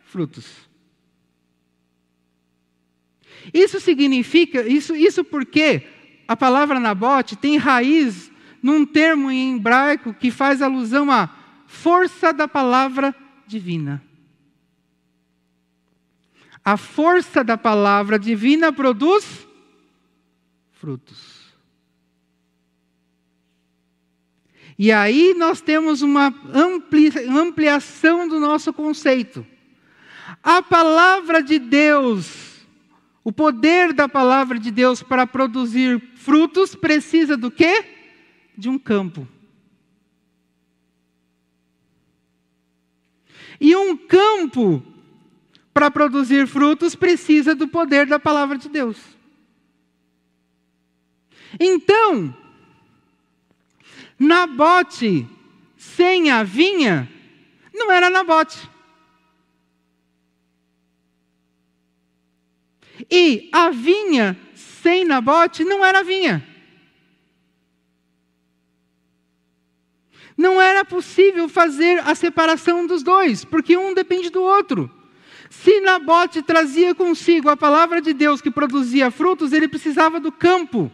frutos. 0.05 0.64
Isso 3.53 3.81
significa, 3.81 4.67
isso, 4.67 4.95
isso 4.95 5.25
porque 5.25 5.83
a 6.27 6.37
palavra 6.37 6.81
Nabote 6.81 7.37
tem 7.37 7.57
raiz 7.57 8.31
num 8.63 8.87
termo 8.87 9.31
em 9.31 9.57
hebraico 9.57 10.15
que 10.15 10.31
faz 10.31 10.63
alusão 10.63 11.11
à 11.11 11.29
força 11.67 12.33
da 12.33 12.49
palavra 12.49 13.15
divina. 13.47 14.03
A 16.65 16.79
força 16.79 17.45
da 17.45 17.59
palavra 17.59 18.19
divina 18.19 18.73
produz 18.73 19.47
frutos. 20.73 21.45
E 24.79 24.91
aí 24.91 25.35
nós 25.35 25.61
temos 25.61 26.01
uma 26.01 26.35
ampliação 27.29 28.27
do 28.27 28.41
nosso 28.41 28.73
conceito. 28.73 29.47
A 30.43 30.63
palavra 30.63 31.43
de 31.43 31.59
Deus 31.59 32.54
o 33.25 33.33
poder 33.33 33.95
da 33.95 34.07
palavra 34.07 34.59
de 34.59 34.71
Deus 34.71 35.03
para 35.03 35.27
produzir 35.27 35.99
frutos 36.15 36.75
precisa 36.75 37.39
do 37.39 37.51
quê? 37.51 37.83
De 38.57 38.69
um 38.69 38.79
campo. 38.79 39.27
E 43.59 43.75
um 43.75 43.97
campo 43.97 44.85
para 45.73 45.91
produzir 45.91 46.47
frutos 46.47 46.95
precisa 46.95 47.55
do 47.55 47.67
poder 47.67 48.07
da 48.07 48.21
palavra 48.21 48.59
de 48.59 48.69
Deus. 48.69 49.01
Então, 51.59 52.37
Nabote 54.19 55.27
sem 55.77 56.31
a 56.31 56.43
vinha 56.43 57.11
não 57.73 57.91
era 57.91 58.11
Nabote. 58.11 58.74
E 63.11 63.49
a 63.53 63.71
vinha 63.71 64.39
sem 64.55 65.05
Nabote 65.05 65.65
não 65.65 65.85
era 65.85 66.03
vinha. 66.03 66.47
Não 70.37 70.61
era 70.61 70.85
possível 70.85 71.49
fazer 71.49 72.01
a 72.01 72.15
separação 72.15 72.87
dos 72.87 73.03
dois, 73.03 73.45
porque 73.45 73.77
um 73.77 73.95
depende 73.95 74.31
do 74.31 74.43
outro. 74.43 74.91
Se 75.49 75.81
Nabote 75.81 76.43
trazia 76.43 76.95
consigo 76.95 77.49
a 77.49 77.57
palavra 77.57 78.03
de 78.03 78.13
Deus 78.13 78.41
que 78.41 78.51
produzia 78.51 79.11
frutos, 79.11 79.53
ele 79.53 79.69
precisava 79.69 80.19
do 80.19 80.33
campo 80.33 80.91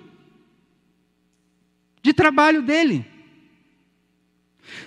de 2.02 2.12
trabalho 2.12 2.62
dele. 2.62 3.09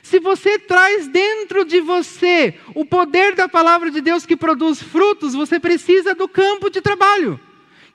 Se 0.02 0.20
você 0.20 0.60
traz 0.60 1.08
dentro 1.08 1.66
de 1.66 1.80
você 1.80 2.56
o 2.76 2.86
poder 2.86 3.36
da 3.36 3.48
palavra 3.48 3.90
de 3.90 4.02
Deus 4.02 4.26
que 4.26 4.36
produz 4.36 4.82
frutos, 4.82 5.34
você 5.34 5.60
precisa 5.60 6.14
do 6.14 6.28
campo 6.28 6.70
de 6.70 6.82
trabalho. 6.82 7.40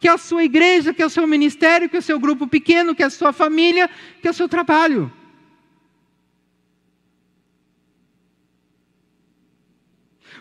Que 0.01 0.09
é 0.09 0.12
a 0.12 0.18
sua 0.18 0.45
igreja, 0.45 0.95
que 0.95 1.03
é 1.03 1.07
o 1.07 1.11
seu 1.11 1.26
ministério, 1.26 1.89
que 1.89 1.97
é 1.97 1.99
o 1.99 2.03
seu 2.03 2.18
grupo 2.18 2.47
pequeno, 2.47 2.95
que 2.95 3.03
é 3.03 3.07
a 3.07 3.11
sua 3.11 3.32
família, 3.32 3.91
que 4.20 4.28
é 4.28 4.30
o 4.30 4.34
seu 4.34 4.49
trabalho. 4.49 5.12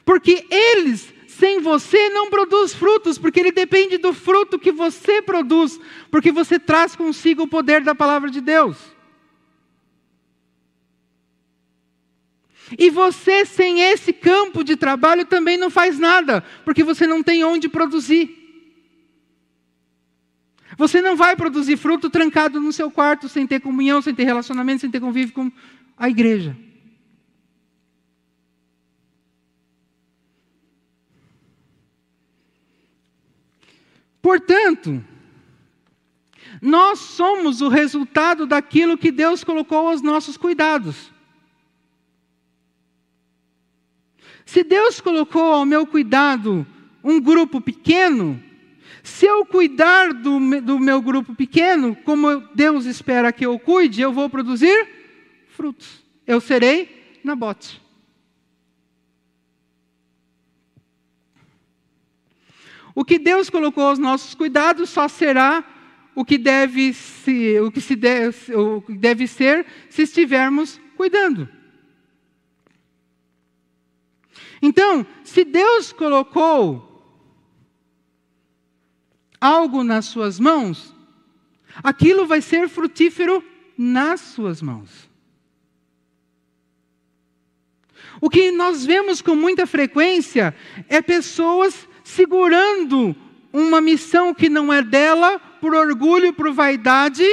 Porque 0.06 0.46
eles, 0.50 1.14
sem 1.28 1.60
você, 1.60 2.10
não 2.10 2.30
produz 2.30 2.74
frutos, 2.74 3.18
porque 3.18 3.40
ele 3.40 3.52
depende 3.52 3.98
do 3.98 4.14
fruto 4.14 4.58
que 4.58 4.72
você 4.72 5.22
produz, 5.22 5.78
porque 6.10 6.32
você 6.32 6.58
traz 6.58 6.96
consigo 6.96 7.44
o 7.44 7.48
poder 7.48 7.82
da 7.82 7.94
palavra 7.94 8.30
de 8.30 8.40
Deus. 8.40 8.97
E 12.78 12.90
você, 12.90 13.46
sem 13.46 13.82
esse 13.82 14.12
campo 14.12 14.64
de 14.64 14.76
trabalho, 14.76 15.26
também 15.26 15.58
não 15.58 15.70
faz 15.70 16.00
nada, 16.00 16.42
porque 16.66 16.84
você 16.84 17.06
não 17.06 17.22
tem 17.22 17.44
onde 17.44 17.70
produzir. 17.70 18.36
Você 20.78 21.02
não 21.02 21.16
vai 21.16 21.36
produzir 21.36 21.78
fruto 21.78 22.10
trancado 22.10 22.60
no 22.60 22.74
seu 22.74 22.92
quarto, 22.92 23.30
sem 23.30 23.48
ter 23.48 23.62
comunhão, 23.62 24.02
sem 24.02 24.14
ter 24.14 24.24
relacionamento, 24.24 24.82
sem 24.82 24.92
ter 24.92 25.00
convívio 25.00 25.34
com 25.34 25.52
a 25.98 26.10
igreja. 26.10 26.58
Portanto, 34.22 35.04
nós 36.62 37.00
somos 37.00 37.62
o 37.62 37.70
resultado 37.70 38.46
daquilo 38.46 38.98
que 38.98 39.12
Deus 39.12 39.44
colocou 39.44 39.88
aos 39.88 40.02
nossos 40.02 40.36
cuidados. 40.36 41.12
Se 44.48 44.64
Deus 44.64 45.02
colocou 45.02 45.54
ao 45.54 45.66
meu 45.66 45.86
cuidado 45.86 46.66
um 47.04 47.20
grupo 47.20 47.60
pequeno, 47.60 48.42
se 49.04 49.26
eu 49.26 49.46
cuidar 49.46 50.14
do, 50.14 50.40
do 50.62 50.80
meu 50.80 51.02
grupo 51.02 51.36
pequeno, 51.36 51.94
como 51.98 52.40
Deus 52.56 52.86
espera 52.86 53.34
que 53.34 53.46
eu 53.46 53.60
cuide, 53.60 54.02
eu 54.02 54.14
vou 54.14 54.30
produzir 54.30 54.88
frutos. 55.50 56.02
Eu 56.26 56.40
serei 56.40 57.20
Nabote. 57.26 57.82
O 62.96 63.04
que 63.04 63.20
Deus 63.20 63.50
colocou 63.50 63.84
aos 63.84 64.00
nossos 64.00 64.34
cuidados 64.34 64.90
só 64.90 65.10
será 65.10 65.62
o 66.16 66.24
que 66.24 66.38
deve, 66.38 66.94
se, 66.94 67.60
o 67.60 67.70
que 67.70 67.82
se 67.82 67.98
deve, 67.98 68.56
o 68.56 68.82
que 68.82 68.94
deve 68.94 69.28
ser 69.28 69.66
se 69.90 70.04
estivermos 70.04 70.80
cuidando. 70.96 71.57
Então, 74.62 75.06
se 75.24 75.44
Deus 75.44 75.92
colocou 75.92 76.84
algo 79.40 79.84
nas 79.84 80.06
suas 80.06 80.40
mãos, 80.40 80.96
aquilo 81.84 82.26
vai 82.26 82.42
ser 82.42 82.68
frutífero 82.68 83.44
nas 83.78 84.20
suas 84.22 84.62
mãos. 84.62 85.08
O 88.20 88.30
que 88.30 88.52
nós 88.52 88.84
vemos 88.86 89.22
com 89.22 89.36
muita 89.36 89.68
frequência 89.68 90.56
é 90.90 91.02
pessoas 91.02 91.88
segurando 92.04 93.16
uma 93.54 93.80
missão 93.80 94.34
que 94.34 94.50
não 94.50 94.74
é 94.74 94.82
dela, 94.82 95.40
por 95.40 95.76
orgulho, 95.76 96.34
por 96.34 96.52
vaidade, 96.52 97.24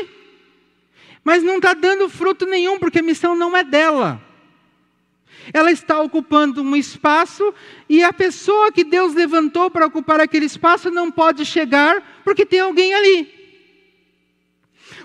mas 1.22 1.42
não 1.42 1.56
está 1.56 1.72
dando 1.72 2.08
fruto 2.08 2.44
nenhum, 2.44 2.78
porque 2.78 2.98
a 2.98 3.02
missão 3.02 3.34
não 3.34 3.56
é 3.56 3.64
dela 3.64 4.23
ela 5.52 5.70
está 5.70 6.00
ocupando 6.00 6.62
um 6.62 6.76
espaço 6.76 7.52
e 7.88 8.02
a 8.02 8.12
pessoa 8.12 8.72
que 8.72 8.84
Deus 8.84 9.14
levantou 9.14 9.70
para 9.70 9.86
ocupar 9.86 10.20
aquele 10.20 10.46
espaço 10.46 10.90
não 10.90 11.10
pode 11.10 11.44
chegar 11.44 12.22
porque 12.24 12.46
tem 12.46 12.60
alguém 12.60 12.94
ali. 12.94 13.32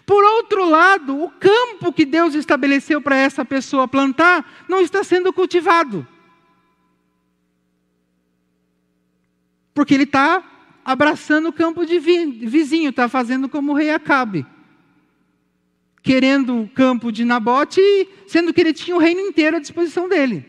Por 0.05 0.23
outro 0.23 0.67
lado, 0.67 1.21
o 1.21 1.29
campo 1.31 1.93
que 1.93 2.05
Deus 2.05 2.33
estabeleceu 2.33 3.01
para 3.01 3.15
essa 3.15 3.43
pessoa 3.43 3.87
plantar 3.87 4.65
não 4.67 4.81
está 4.81 5.03
sendo 5.03 5.31
cultivado. 5.31 6.07
Porque 9.73 9.93
ele 9.93 10.03
está 10.03 10.43
abraçando 10.83 11.49
o 11.49 11.53
campo 11.53 11.85
de 11.85 11.99
vizinho, 11.99 12.89
está 12.89 13.07
fazendo 13.07 13.47
como 13.47 13.71
o 13.71 13.75
rei 13.75 13.91
Acabe 13.91 14.45
querendo 16.09 16.61
o 16.61 16.67
campo 16.67 17.11
de 17.11 17.23
Nabote, 17.23 17.79
sendo 18.25 18.51
que 18.51 18.59
ele 18.59 18.73
tinha 18.73 18.95
o 18.95 18.99
reino 18.99 19.21
inteiro 19.21 19.57
à 19.57 19.59
disposição 19.59 20.09
dele. 20.09 20.43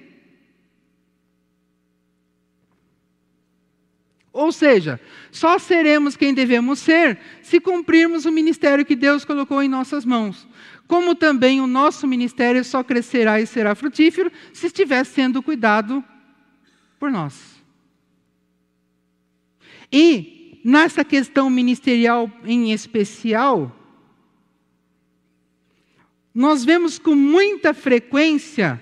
Ou 4.33 4.51
seja, 4.53 4.99
só 5.31 5.59
seremos 5.59 6.17
quem 6.17 6.33
devemos 6.33 6.79
ser 6.79 7.19
se 7.43 7.61
cumprirmos 7.61 8.25
o 8.25 8.33
ministério 8.33 8.87
que 8.87 8.97
Deus 8.97 9.23
colocou 9.23 9.63
em 9.63 9.69
nossas 9.69 10.03
mãos. 10.03 10.49
Como 10.87 11.15
também 11.15 11.61
o 11.61 11.67
nosso 11.67 12.07
ministério 12.07 12.65
só 12.65 12.83
crescerá 12.83 13.39
e 13.39 13.47
será 13.47 13.75
frutífero 13.75 14.33
se 14.55 14.69
estiver 14.69 15.05
sendo 15.05 15.43
cuidado 15.43 16.03
por 16.99 17.11
nós. 17.11 17.63
E, 19.93 20.59
nessa 20.65 21.05
questão 21.05 21.51
ministerial 21.51 22.33
em 22.47 22.73
especial, 22.73 23.77
nós 26.35 26.65
vemos 26.65 26.99
com 26.99 27.15
muita 27.15 27.75
frequência 27.75 28.81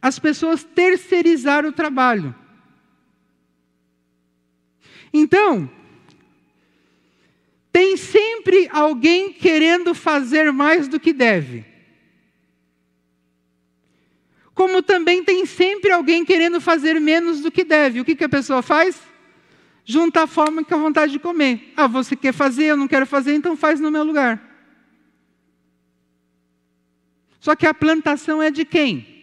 as 0.00 0.18
pessoas 0.18 0.62
terceirizar 0.62 1.66
o 1.66 1.72
trabalho. 1.72 2.34
Então, 5.12 5.68
tem 7.72 7.96
sempre 7.96 8.68
alguém 8.70 9.32
querendo 9.32 9.94
fazer 9.94 10.52
mais 10.52 10.88
do 10.88 11.00
que 11.00 11.12
deve. 11.12 11.64
Como 14.54 14.82
também 14.82 15.22
tem 15.22 15.46
sempre 15.46 15.90
alguém 15.90 16.24
querendo 16.24 16.60
fazer 16.60 17.00
menos 17.00 17.40
do 17.40 17.50
que 17.50 17.64
deve. 17.64 18.00
O 18.00 18.04
que, 18.04 18.16
que 18.16 18.24
a 18.24 18.28
pessoa 18.28 18.62
faz? 18.62 19.00
Junta 19.84 20.24
a 20.24 20.26
forma 20.26 20.64
com 20.64 20.74
a 20.74 20.78
vontade 20.78 21.12
de 21.12 21.18
comer. 21.18 21.72
Ah, 21.76 21.86
você 21.86 22.14
quer 22.14 22.32
fazer, 22.32 22.64
eu 22.64 22.76
não 22.76 22.88
quero 22.88 23.06
fazer, 23.06 23.34
então 23.34 23.56
faz 23.56 23.80
no 23.80 23.90
meu 23.90 24.04
lugar. 24.04 24.47
Só 27.40 27.54
que 27.54 27.66
a 27.66 27.74
plantação 27.74 28.42
é 28.42 28.50
de 28.50 28.64
quem? 28.64 29.18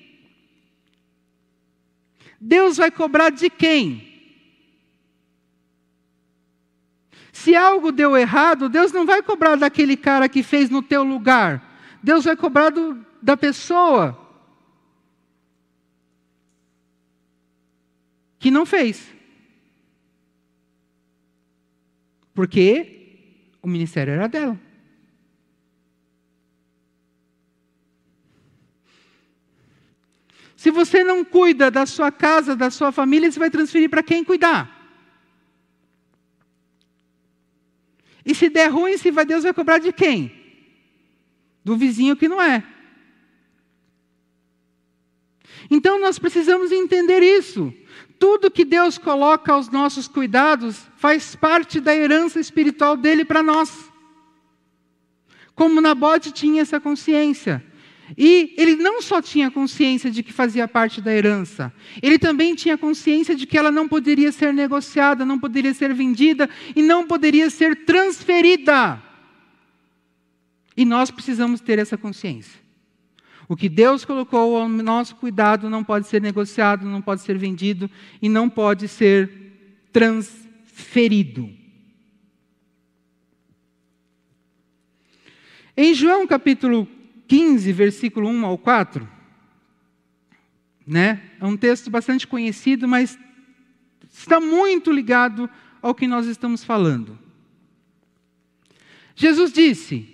Deus 2.40 2.78
vai 2.78 2.92
cobrar 2.92 3.30
de 3.30 3.50
quem? 3.50 4.14
Se 7.32 7.56
algo 7.56 7.92
deu 7.92 8.16
errado, 8.16 8.70
Deus 8.70 8.92
não 8.92 9.06
vai 9.06 9.22
cobrar 9.22 9.56
daquele 9.56 9.98
cara 9.98 10.30
que 10.30 10.42
fez 10.42 10.70
no 10.70 10.82
teu 10.82 11.04
lugar. 11.04 11.78
Deus 12.02 12.26
vai 12.26 12.36
cobrar 12.36 12.70
do, 12.70 13.06
da 13.22 13.36
pessoa 13.36 14.18
que 18.40 18.50
não 18.52 18.66
fez. 18.66 19.12
Porque 22.34 23.58
o 23.62 23.68
ministério 23.68 24.14
era 24.14 24.28
dela. 24.28 24.60
Se 30.66 30.72
você 30.72 31.04
não 31.04 31.24
cuida 31.24 31.70
da 31.70 31.86
sua 31.86 32.12
casa, 32.12 32.56
da 32.56 32.72
sua 32.72 32.92
família, 32.92 33.32
você 33.32 33.38
vai 33.38 33.52
transferir 33.52 33.88
para 33.88 34.02
quem 34.02 34.24
cuidar. 34.24 34.68
E 38.26 38.34
se 38.34 38.50
der 38.50 38.72
ruim, 38.72 38.98
se 38.98 39.12
vai, 39.12 39.28
Deus 39.28 39.44
vai 39.44 39.54
cobrar 39.54 39.78
de 39.78 39.94
quem? 39.94 40.32
Do 41.64 41.78
vizinho 41.78 42.16
que 42.16 42.28
não 42.28 42.42
é. 42.42 42.64
Então 45.70 46.00
nós 46.00 46.18
precisamos 46.18 46.72
entender 46.72 47.22
isso. 47.22 47.72
Tudo 48.18 48.50
que 48.50 48.66
Deus 48.66 48.98
coloca 48.98 49.54
aos 49.54 49.70
nossos 49.70 50.08
cuidados 50.08 50.88
faz 50.98 51.36
parte 51.36 51.80
da 51.80 51.96
herança 51.96 52.40
espiritual 52.40 52.98
dele 52.98 53.24
para 53.24 53.44
nós. 53.44 53.92
Como 55.54 55.80
Nabote 55.80 56.32
tinha 56.32 56.64
essa 56.64 56.80
consciência. 56.80 57.64
E 58.18 58.54
ele 58.58 58.76
não 58.76 59.02
só 59.02 59.22
tinha 59.22 59.50
consciência 59.50 60.12
de 60.12 60.22
que 60.22 60.32
fazia 60.32 60.68
parte 60.68 61.02
da 61.02 61.12
herança, 61.12 61.74
ele 62.02 62.20
também 62.20 62.54
tinha 62.54 62.78
consciência 62.78 63.36
de 63.36 63.48
que 63.48 63.58
ela 63.58 63.72
não 63.72 63.88
poderia 63.88 64.32
ser 64.32 64.54
negociada, 64.54 65.26
não 65.26 65.40
poderia 65.40 65.74
ser 65.74 65.94
vendida 65.94 66.50
e 66.76 66.82
não 66.84 67.08
poderia 67.08 67.50
ser 67.50 67.86
transferida. 67.86 69.02
E 70.78 70.86
nós 70.86 71.10
precisamos 71.10 71.62
ter 71.62 71.80
essa 71.80 71.98
consciência. 71.98 72.60
O 73.48 73.56
que 73.56 73.70
Deus 73.70 74.06
colocou 74.06 74.58
ao 74.58 74.70
nosso 74.70 75.16
cuidado 75.16 75.70
não 75.70 75.84
pode 75.84 76.08
ser 76.08 76.22
negociado, 76.22 76.86
não 76.86 77.02
pode 77.02 77.22
ser 77.22 77.38
vendido 77.38 77.90
e 78.22 78.28
não 78.28 78.50
pode 78.50 78.88
ser 78.88 79.32
transferido. 79.92 81.50
Em 85.78 85.94
João 85.94 86.26
capítulo 86.26 86.88
15, 87.28 87.72
versículo 87.72 88.28
1 88.30 88.46
ao 88.46 88.58
4, 88.58 89.08
né? 90.86 91.32
É 91.40 91.46
um 91.46 91.58
texto 91.58 91.90
bastante 91.90 92.28
conhecido, 92.28 92.88
mas 92.88 93.18
está 94.12 94.40
muito 94.40 94.92
ligado 94.92 95.50
ao 95.82 95.96
que 95.96 96.08
nós 96.08 96.28
estamos 96.28 96.64
falando. 96.64 97.18
Jesus 99.16 99.52
disse: 99.52 100.08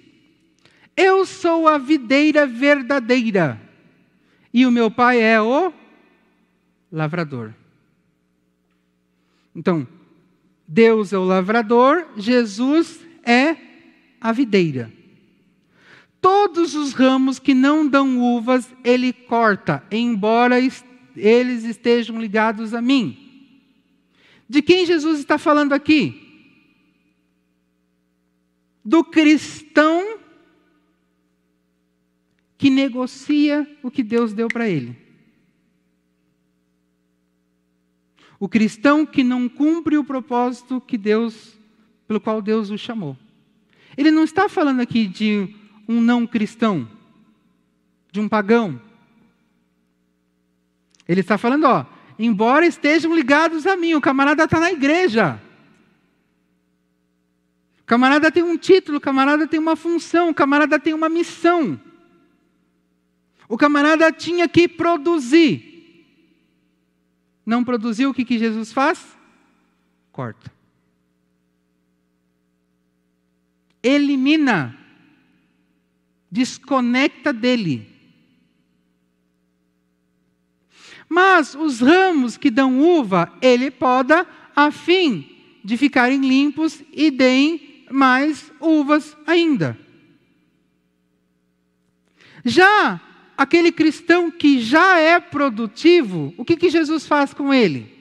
Eu 0.96 1.26
sou 1.26 1.68
a 1.68 1.78
videira 1.78 2.46
verdadeira, 2.48 3.62
e 4.54 4.66
o 4.66 4.72
meu 4.72 4.90
pai 4.90 5.22
é 5.22 5.42
o 5.42 5.74
lavrador. 6.92 7.54
Então, 9.56 9.88
Deus 10.68 11.12
é 11.12 11.18
o 11.18 11.26
lavrador, 11.26 12.08
Jesus 12.16 13.00
é 13.26 13.58
a 14.20 14.32
videira. 14.32 15.01
Todos 16.22 16.76
os 16.76 16.94
ramos 16.94 17.40
que 17.40 17.56
não 17.56 17.88
dão 17.88 18.22
uvas, 18.22 18.72
ele 18.84 19.12
corta, 19.12 19.84
embora 19.92 20.56
eles 21.16 21.64
estejam 21.64 22.22
ligados 22.22 22.76
a 22.76 22.82
mim. 22.82 23.18
De 24.48 24.62
quem 24.62 24.86
Jesus 24.86 25.18
está 25.20 25.40
falando 25.40 25.74
aqui? 25.74 26.22
Do 28.86 29.04
cristão 29.04 30.20
que 32.56 32.70
negocia 32.70 33.68
o 33.82 33.90
que 33.90 34.04
Deus 34.04 34.32
deu 34.32 34.48
para 34.48 34.70
ele. 34.70 34.96
O 38.40 38.48
cristão 38.48 39.06
que 39.06 39.24
não 39.24 39.50
cumpre 39.50 39.98
o 39.98 40.04
propósito 40.04 40.80
que 40.80 40.98
Deus, 40.98 41.58
pelo 42.08 42.22
qual 42.22 42.42
Deus 42.42 42.70
o 42.70 42.78
chamou. 42.78 43.18
Ele 43.98 44.12
não 44.12 44.24
está 44.24 44.48
falando 44.48 44.80
aqui 44.82 45.08
de 45.08 45.56
um 45.92 46.00
não 46.00 46.26
cristão, 46.26 46.88
de 48.12 48.20
um 48.20 48.30
pagão. 48.30 48.82
Ele 51.08 51.20
está 51.20 51.38
falando, 51.38 51.66
ó, 51.66 51.86
embora 52.18 52.66
estejam 52.66 53.14
ligados 53.14 53.68
a 53.68 53.76
mim, 53.76 53.94
o 53.94 54.02
camarada 54.02 54.46
está 54.46 54.60
na 54.60 54.72
igreja. 54.72 55.42
O 57.82 57.84
camarada 57.84 58.32
tem 58.32 58.42
um 58.42 58.58
título, 58.58 59.00
o 59.00 59.02
camarada 59.02 59.46
tem 59.46 59.60
uma 59.60 59.76
função, 59.76 60.30
o 60.30 60.34
camarada 60.34 60.80
tem 60.80 60.94
uma 60.94 61.10
missão. 61.10 61.80
O 63.50 63.58
camarada 63.58 64.10
tinha 64.14 64.48
que 64.48 64.68
produzir. 64.68 65.70
Não 67.46 67.66
produziu, 67.66 68.12
o 68.12 68.14
que, 68.14 68.24
que 68.24 68.40
Jesus 68.40 68.72
faz? 68.72 69.06
Corta. 70.14 70.50
Elimina 73.84 74.78
desconecta 76.32 77.34
dele. 77.34 77.88
Mas 81.10 81.56
os 81.56 81.82
ramos 81.82 82.38
que 82.38 82.50
dão 82.50 82.80
uva, 82.80 83.32
ele 83.42 83.70
poda 83.70 84.26
a 84.56 84.72
fim 84.72 85.30
de 85.64 85.76
ficarem 85.76 86.22
limpos 86.22 86.82
e 86.94 87.12
deem 87.12 87.86
mais 87.92 88.52
uvas 88.62 89.18
ainda. 89.28 89.78
Já 92.46 93.00
aquele 93.38 93.72
cristão 93.72 94.32
que 94.32 94.60
já 94.62 95.00
é 95.00 95.20
produtivo, 95.20 96.34
o 96.38 96.46
que, 96.46 96.56
que 96.56 96.70
Jesus 96.70 97.06
faz 97.06 97.34
com 97.34 97.54
ele? 97.54 98.01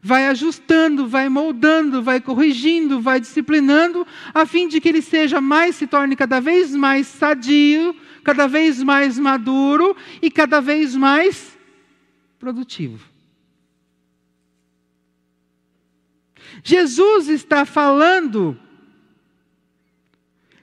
Vai 0.00 0.26
ajustando, 0.26 1.08
vai 1.08 1.28
moldando, 1.28 2.02
vai 2.02 2.20
corrigindo, 2.20 3.00
vai 3.00 3.20
disciplinando, 3.20 4.06
a 4.32 4.46
fim 4.46 4.68
de 4.68 4.80
que 4.80 4.88
ele 4.88 5.02
seja 5.02 5.40
mais, 5.40 5.76
se 5.76 5.86
torne 5.86 6.14
cada 6.14 6.40
vez 6.40 6.74
mais 6.74 7.06
sadio, 7.06 7.94
cada 8.22 8.46
vez 8.46 8.82
mais 8.82 9.18
maduro 9.18 9.96
e 10.22 10.30
cada 10.30 10.60
vez 10.60 10.94
mais 10.94 11.58
produtivo. 12.38 13.04
Jesus 16.62 17.28
está 17.28 17.64
falando 17.64 18.58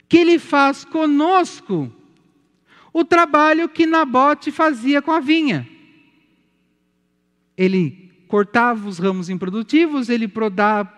que 0.07 0.17
ele 0.17 0.39
faz 0.39 0.86
conosco 0.86 1.91
o 2.93 3.03
trabalho 3.03 3.67
que 3.67 3.86
Nabote 3.86 4.51
fazia 4.51 5.01
com 5.01 5.11
a 5.11 5.19
vinha. 5.19 5.67
Ele 7.57 8.04
cortava 8.28 8.88
os 8.88 8.99
ramos 8.99 9.30
improdutivos, 9.30 10.09
ele 10.09 10.28
podava 10.28 10.91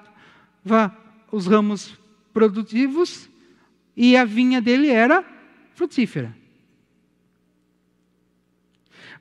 os 1.32 1.46
ramos 1.48 1.98
produtivos 2.34 3.30
e 3.96 4.16
a 4.16 4.26
vinha 4.26 4.62
dele 4.62 4.90
era 4.90 5.26
frutífera. 5.74 6.36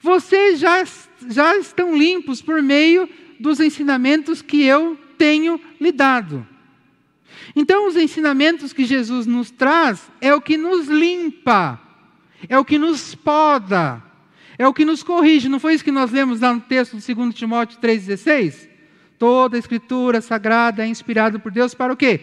Vocês 0.00 0.58
já, 0.58 0.84
já 1.28 1.56
estão 1.56 1.96
limpos 1.96 2.42
por 2.42 2.62
meio 2.62 3.08
dos 3.40 3.60
ensinamentos 3.60 4.42
que 4.42 4.62
eu 4.62 4.98
tenho 5.16 5.60
lhe 5.80 5.90
dado. 5.90 6.46
Então, 7.54 7.88
os 7.88 7.96
ensinamentos 7.96 8.72
que 8.72 8.84
Jesus 8.84 9.26
nos 9.26 9.50
traz 9.50 10.10
é 10.20 10.34
o 10.34 10.40
que 10.40 10.56
nos 10.56 10.88
limpa, 10.88 11.80
é 12.48 12.58
o 12.58 12.64
que 12.64 12.78
nos 12.78 13.14
poda, 13.14 14.02
é 14.58 14.66
o 14.66 14.72
que 14.72 14.84
nos 14.84 15.02
corrige, 15.02 15.48
não 15.48 15.60
foi 15.60 15.74
isso 15.74 15.84
que 15.84 15.92
nós 15.92 16.10
lemos 16.10 16.40
lá 16.40 16.52
no 16.52 16.60
texto 16.60 16.96
de 16.96 17.14
2 17.14 17.34
Timóteo 17.34 17.78
3,16? 17.80 18.68
Toda 19.18 19.56
a 19.56 19.58
escritura 19.58 20.20
sagrada 20.20 20.84
é 20.84 20.88
inspirada 20.88 21.38
por 21.38 21.50
Deus 21.52 21.74
para 21.74 21.92
o 21.92 21.96
quê? 21.96 22.20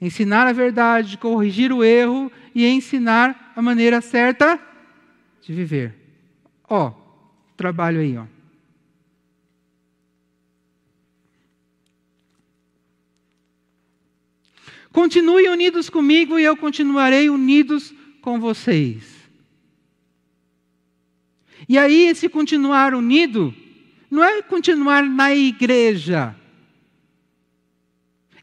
Ensinar 0.00 0.46
a 0.46 0.52
verdade, 0.52 1.18
corrigir 1.18 1.72
o 1.72 1.84
erro 1.84 2.30
e 2.54 2.66
ensinar 2.66 3.52
a 3.54 3.62
maneira 3.62 4.00
certa 4.00 4.58
de 5.42 5.52
viver. 5.52 5.94
Ó, 6.68 6.92
trabalho 7.56 8.00
aí, 8.00 8.16
ó. 8.16 8.24
Continue 14.92 15.48
unidos 15.48 15.88
comigo 15.88 16.38
e 16.38 16.42
eu 16.42 16.56
continuarei 16.56 17.30
unidos 17.30 17.94
com 18.20 18.40
vocês. 18.40 19.19
E 21.70 21.78
aí, 21.78 22.08
esse 22.08 22.28
continuar 22.28 22.94
unido, 22.94 23.54
não 24.10 24.24
é 24.24 24.42
continuar 24.42 25.04
na 25.04 25.32
igreja, 25.32 26.34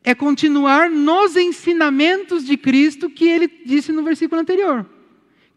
é 0.01 0.15
continuar 0.15 0.89
nos 0.89 1.35
ensinamentos 1.35 2.45
de 2.45 2.55
Cristo 2.55 3.09
que 3.09 3.27
ele 3.27 3.49
disse 3.65 3.91
no 3.91 4.01
versículo 4.01 4.39
anterior, 4.39 4.89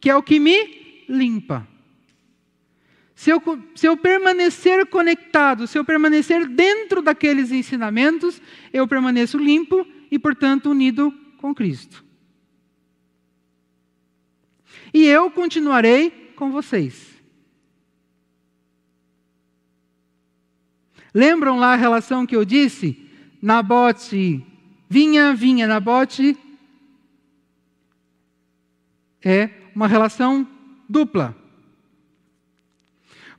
que 0.00 0.10
é 0.10 0.16
o 0.16 0.22
que 0.22 0.40
me 0.40 1.04
limpa. 1.08 1.64
Se 3.14 3.30
eu, 3.30 3.40
se 3.76 3.86
eu 3.86 3.96
permanecer 3.96 4.84
conectado, 4.86 5.68
se 5.68 5.78
eu 5.78 5.84
permanecer 5.84 6.48
dentro 6.48 7.00
daqueles 7.00 7.52
ensinamentos, 7.52 8.42
eu 8.72 8.88
permaneço 8.88 9.38
limpo 9.38 9.86
e, 10.10 10.18
portanto, 10.18 10.72
unido 10.72 11.14
com 11.36 11.54
Cristo. 11.54 12.04
E 14.92 15.06
eu 15.06 15.30
continuarei 15.30 16.32
com 16.34 16.50
vocês. 16.50 17.09
Lembram 21.14 21.58
lá 21.58 21.72
a 21.72 21.76
relação 21.76 22.26
que 22.26 22.36
eu 22.36 22.44
disse? 22.44 23.08
Nabote, 23.42 24.44
vinha, 24.88 25.34
vinha, 25.34 25.66
Nabote. 25.66 26.36
É 29.22 29.50
uma 29.74 29.86
relação 29.86 30.46
dupla. 30.88 31.36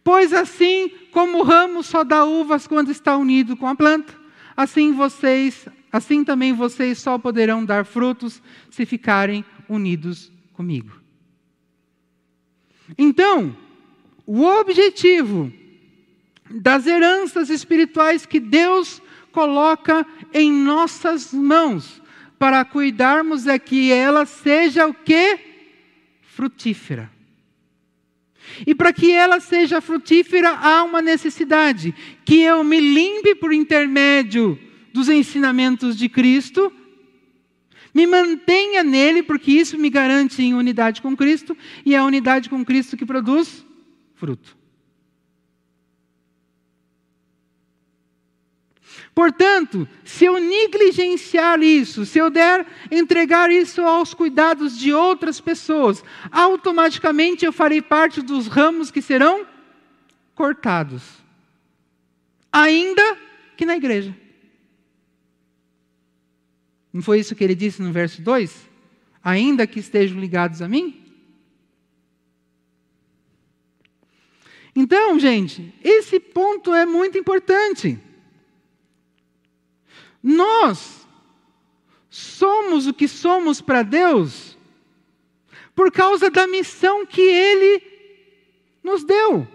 Pois 0.04 0.34
assim 0.34 0.90
como 1.12 1.40
o 1.40 1.44
ramo 1.44 1.84
só 1.84 2.04
dá 2.04 2.26
uvas 2.26 2.66
quando 2.68 2.92
está 2.92 3.16
unido 3.18 3.56
com 3.56 3.68
a 3.68 3.76
planta, 3.76 4.14
assim 4.56 4.94
vocês, 4.94 5.68
assim 5.92 6.24
também 6.24 6.54
vocês 6.54 6.98
só 6.98 7.18
poderão 7.18 7.64
dar 7.64 7.86
frutos 7.86 8.42
se 8.70 8.86
ficarem 8.86 9.46
unidos 9.70 10.32
comigo. 10.54 11.00
Então, 12.98 13.56
o 14.26 14.44
objetivo 14.44 15.52
das 16.54 16.86
heranças 16.88 17.50
espirituais 17.50 18.26
que 18.26 18.40
Deus 18.40 19.02
coloca 19.32 20.06
em 20.34 20.52
nossas 20.52 21.34
mãos 21.34 22.02
para 22.38 22.66
cuidarmos 22.66 23.48
é 23.48 23.60
que 23.60 23.92
ela 23.92 24.26
seja 24.26 24.88
o 24.88 24.94
que? 24.94 25.40
Frutífera. 26.22 27.12
E 28.66 28.74
para 28.74 28.92
que 28.92 29.12
ela 29.12 29.40
seja 29.40 29.80
frutífera, 29.80 30.50
há 30.50 30.84
uma 30.84 31.02
necessidade: 31.02 31.94
que 32.26 32.42
eu 32.42 32.64
me 32.64 32.80
limpe 32.80 33.36
por 33.36 33.54
intermédio 33.54 34.60
dos 34.92 35.08
ensinamentos 35.08 35.96
de 35.96 36.10
Cristo, 36.10 36.72
me 37.94 38.08
mantenha 38.08 38.84
nele, 38.84 39.24
porque 39.24 39.52
isso 39.52 39.78
me 39.78 39.90
garante 39.90 40.42
em 40.42 40.54
unidade 40.54 41.02
com 41.02 41.16
Cristo, 41.16 41.56
e 41.86 41.94
é 41.94 41.98
a 41.98 42.06
unidade 42.06 42.50
com 42.50 42.66
Cristo 42.66 42.98
que 42.98 43.06
produz 43.06 43.66
fruto. 44.16 44.61
Portanto, 49.14 49.88
se 50.06 50.26
eu 50.26 50.40
negligenciar 50.40 51.62
isso, 51.62 52.06
se 52.06 52.18
eu 52.18 52.30
der 52.30 52.66
entregar 52.90 53.52
isso 53.52 53.82
aos 53.82 54.14
cuidados 54.14 54.78
de 54.78 54.94
outras 54.94 55.42
pessoas, 55.42 56.04
automaticamente 56.32 57.46
eu 57.46 57.52
farei 57.52 57.82
parte 57.82 58.22
dos 58.22 58.48
ramos 58.48 58.90
que 58.90 59.02
serão 59.02 59.46
cortados. 60.34 61.04
Ainda 62.52 63.18
que 63.58 63.66
na 63.66 63.76
igreja. 63.76 64.16
Não 66.94 67.02
foi 67.02 67.20
isso 67.20 67.36
que 67.36 67.44
ele 67.44 67.56
disse 67.56 67.82
no 67.82 67.92
verso 67.92 68.22
2? 68.22 68.70
Ainda 69.24 69.68
que 69.68 69.80
estejam 69.80 70.20
ligados 70.20 70.62
a 70.62 70.68
mim? 70.68 70.98
Então, 74.74 75.20
gente, 75.20 75.74
esse 75.84 76.20
ponto 76.20 76.74
é 76.74 76.86
muito 76.86 77.18
importante. 77.18 78.00
Nós 80.22 81.08
somos 82.10 82.88
o 82.88 82.94
que 82.94 83.08
somos 83.08 83.62
para 83.62 83.84
Deus 83.84 84.58
por 85.74 85.92
causa 85.92 86.30
da 86.30 86.46
missão 86.46 87.06
que 87.06 87.22
Ele 87.22 87.82
nos 88.84 89.04
deu. 89.04 89.48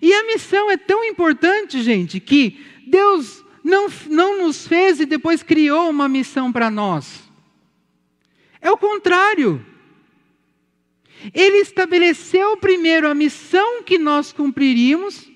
E 0.00 0.14
a 0.14 0.24
missão 0.24 0.70
é 0.70 0.76
tão 0.76 1.04
importante, 1.04 1.82
gente, 1.82 2.20
que 2.20 2.64
Deus 2.86 3.44
não, 3.64 3.88
não 4.08 4.44
nos 4.44 4.66
fez 4.66 5.00
e 5.00 5.06
depois 5.06 5.42
criou 5.42 5.90
uma 5.90 6.08
missão 6.08 6.52
para 6.52 6.70
nós. 6.70 7.22
É 8.60 8.70
o 8.70 8.76
contrário. 8.76 9.64
Ele 11.34 11.58
estabeleceu 11.58 12.56
primeiro 12.56 13.08
a 13.08 13.14
missão 13.14 13.82
que 13.82 13.98
nós 13.98 14.32
cumpriríamos 14.32 15.31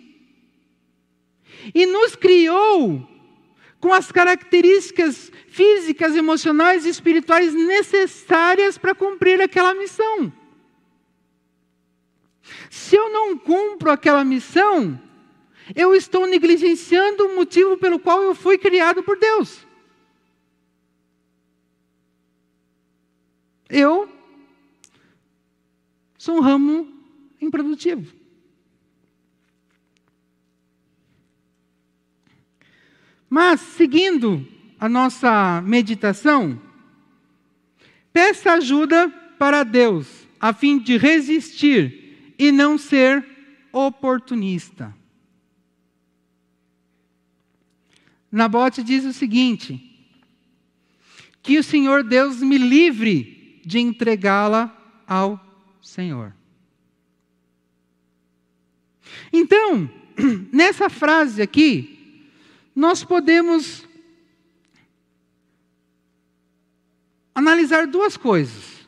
e 1.75 1.87
nos 1.87 2.17
criou 2.17 3.07
com 3.81 3.93
as 3.93 4.11
características 4.11 5.31
físicas, 5.49 6.17
emocionais 6.17 6.85
e 6.85 6.89
espirituais 6.89 7.55
necessárias 7.55 8.77
para 8.79 8.95
cumprir 8.95 9.41
aquela 9.41 9.75
missão. 9.75 10.33
Se 12.71 12.97
eu 12.97 13.11
não 13.11 13.37
cumpro 13.37 13.91
aquela 13.91 14.25
missão, 14.25 15.01
eu 15.75 15.95
estou 15.95 16.27
negligenciando 16.27 17.27
o 17.27 17.35
motivo 17.35 17.77
pelo 17.77 17.99
qual 17.99 18.23
eu 18.23 18.35
fui 18.35 18.57
criado 18.59 19.03
por 19.03 19.19
Deus. 19.19 19.67
Eu 23.69 24.09
sou 26.19 26.37
um 26.37 26.41
ramo 26.41 26.93
improdutivo. 27.41 28.26
Mas, 33.37 33.61
seguindo 33.61 34.49
a 34.81 34.89
nossa 34.89 35.61
meditação, 35.61 36.59
peça 38.11 38.53
ajuda 38.53 39.11
para 39.39 39.63
Deus, 39.63 40.27
a 40.41 40.55
fim 40.55 40.79
de 40.79 40.97
resistir 40.97 42.33
e 42.39 42.51
não 42.51 42.79
ser 42.79 43.23
oportunista. 43.71 44.97
Nabote 48.33 48.83
diz 48.83 49.05
o 49.05 49.13
seguinte: 49.13 49.83
que 51.43 51.59
o 51.59 51.63
Senhor 51.63 52.03
Deus 52.03 52.41
me 52.41 52.57
livre 52.57 53.61
de 53.67 53.79
entregá-la 53.79 54.75
ao 55.07 55.39
Senhor. 55.83 56.33
Então, 59.31 59.91
nessa 60.51 60.89
frase 60.89 61.43
aqui, 61.43 61.96
nós 62.77 63.03
podemos 63.03 63.89
analisar 67.35 67.87
duas 67.87 68.19
coisas. 68.19 68.87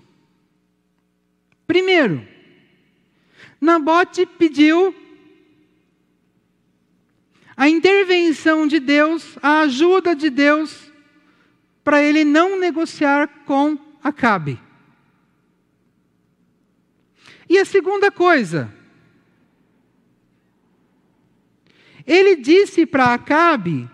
Primeiro, 1.66 2.28
Nabote 3.58 4.26
pediu 4.26 4.94
a 7.56 7.66
intervenção 7.66 8.66
de 8.66 8.78
Deus, 8.78 9.38
a 9.42 9.60
ajuda 9.60 10.14
de 10.14 10.28
Deus, 10.28 10.92
para 11.82 12.02
ele 12.02 12.24
não 12.24 12.60
negociar 12.60 13.26
com 13.46 13.78
Acabe. 14.04 14.60
E 17.48 17.58
a 17.58 17.64
segunda 17.64 18.10
coisa, 18.10 18.72
Ele 22.08 22.36
disse 22.36 22.86
para 22.86 23.12
Acabe 23.12 23.86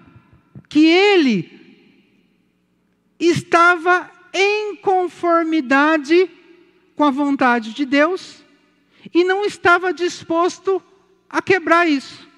que 0.68 0.86
ele 0.86 1.50
estava 3.18 4.08
em 4.32 4.76
conformidade 4.76 6.30
com 6.94 7.02
a 7.02 7.10
vontade 7.10 7.74
de 7.74 7.84
Deus 7.84 8.44
e 9.12 9.24
não 9.24 9.44
estava 9.44 9.92
disposto 9.92 10.80
a 11.28 11.42
quebrar 11.42 11.88
isso. 11.88 12.28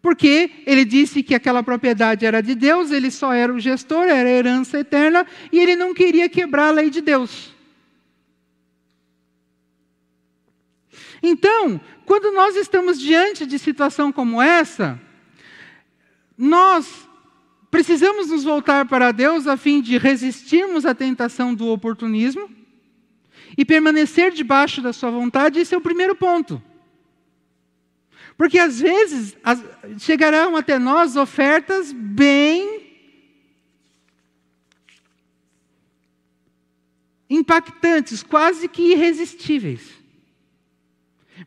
Porque 0.00 0.62
ele 0.64 0.84
disse 0.84 1.20
que 1.20 1.34
aquela 1.34 1.64
propriedade 1.64 2.24
era 2.24 2.40
de 2.40 2.54
Deus, 2.54 2.92
ele 2.92 3.10
só 3.10 3.32
era 3.32 3.52
o 3.52 3.58
gestor, 3.58 4.04
era 4.04 4.30
herança 4.30 4.78
eterna, 4.78 5.26
e 5.50 5.58
ele 5.58 5.74
não 5.74 5.92
queria 5.92 6.28
quebrar 6.28 6.68
a 6.68 6.70
lei 6.70 6.90
de 6.90 7.00
Deus. 7.00 7.52
Então, 11.22 11.80
quando 12.06 12.32
nós 12.32 12.56
estamos 12.56 12.98
diante 12.98 13.44
de 13.46 13.58
situação 13.58 14.10
como 14.10 14.40
essa, 14.40 15.00
nós 16.36 17.08
precisamos 17.70 18.28
nos 18.28 18.42
voltar 18.42 18.86
para 18.86 19.12
Deus 19.12 19.46
a 19.46 19.56
fim 19.56 19.80
de 19.80 19.98
resistirmos 19.98 20.86
à 20.86 20.94
tentação 20.94 21.54
do 21.54 21.66
oportunismo 21.68 22.50
e 23.56 23.64
permanecer 23.64 24.32
debaixo 24.32 24.80
da 24.80 24.92
Sua 24.92 25.10
vontade, 25.10 25.60
esse 25.60 25.74
é 25.74 25.78
o 25.78 25.82
primeiro 25.82 26.16
ponto. 26.16 26.62
Porque 28.36 28.58
às 28.58 28.80
vezes 28.80 29.36
as, 29.44 29.62
chegarão 29.98 30.56
até 30.56 30.78
nós 30.78 31.14
ofertas 31.14 31.92
bem 31.92 32.88
impactantes, 37.28 38.22
quase 38.22 38.66
que 38.66 38.92
irresistíveis. 38.92 39.99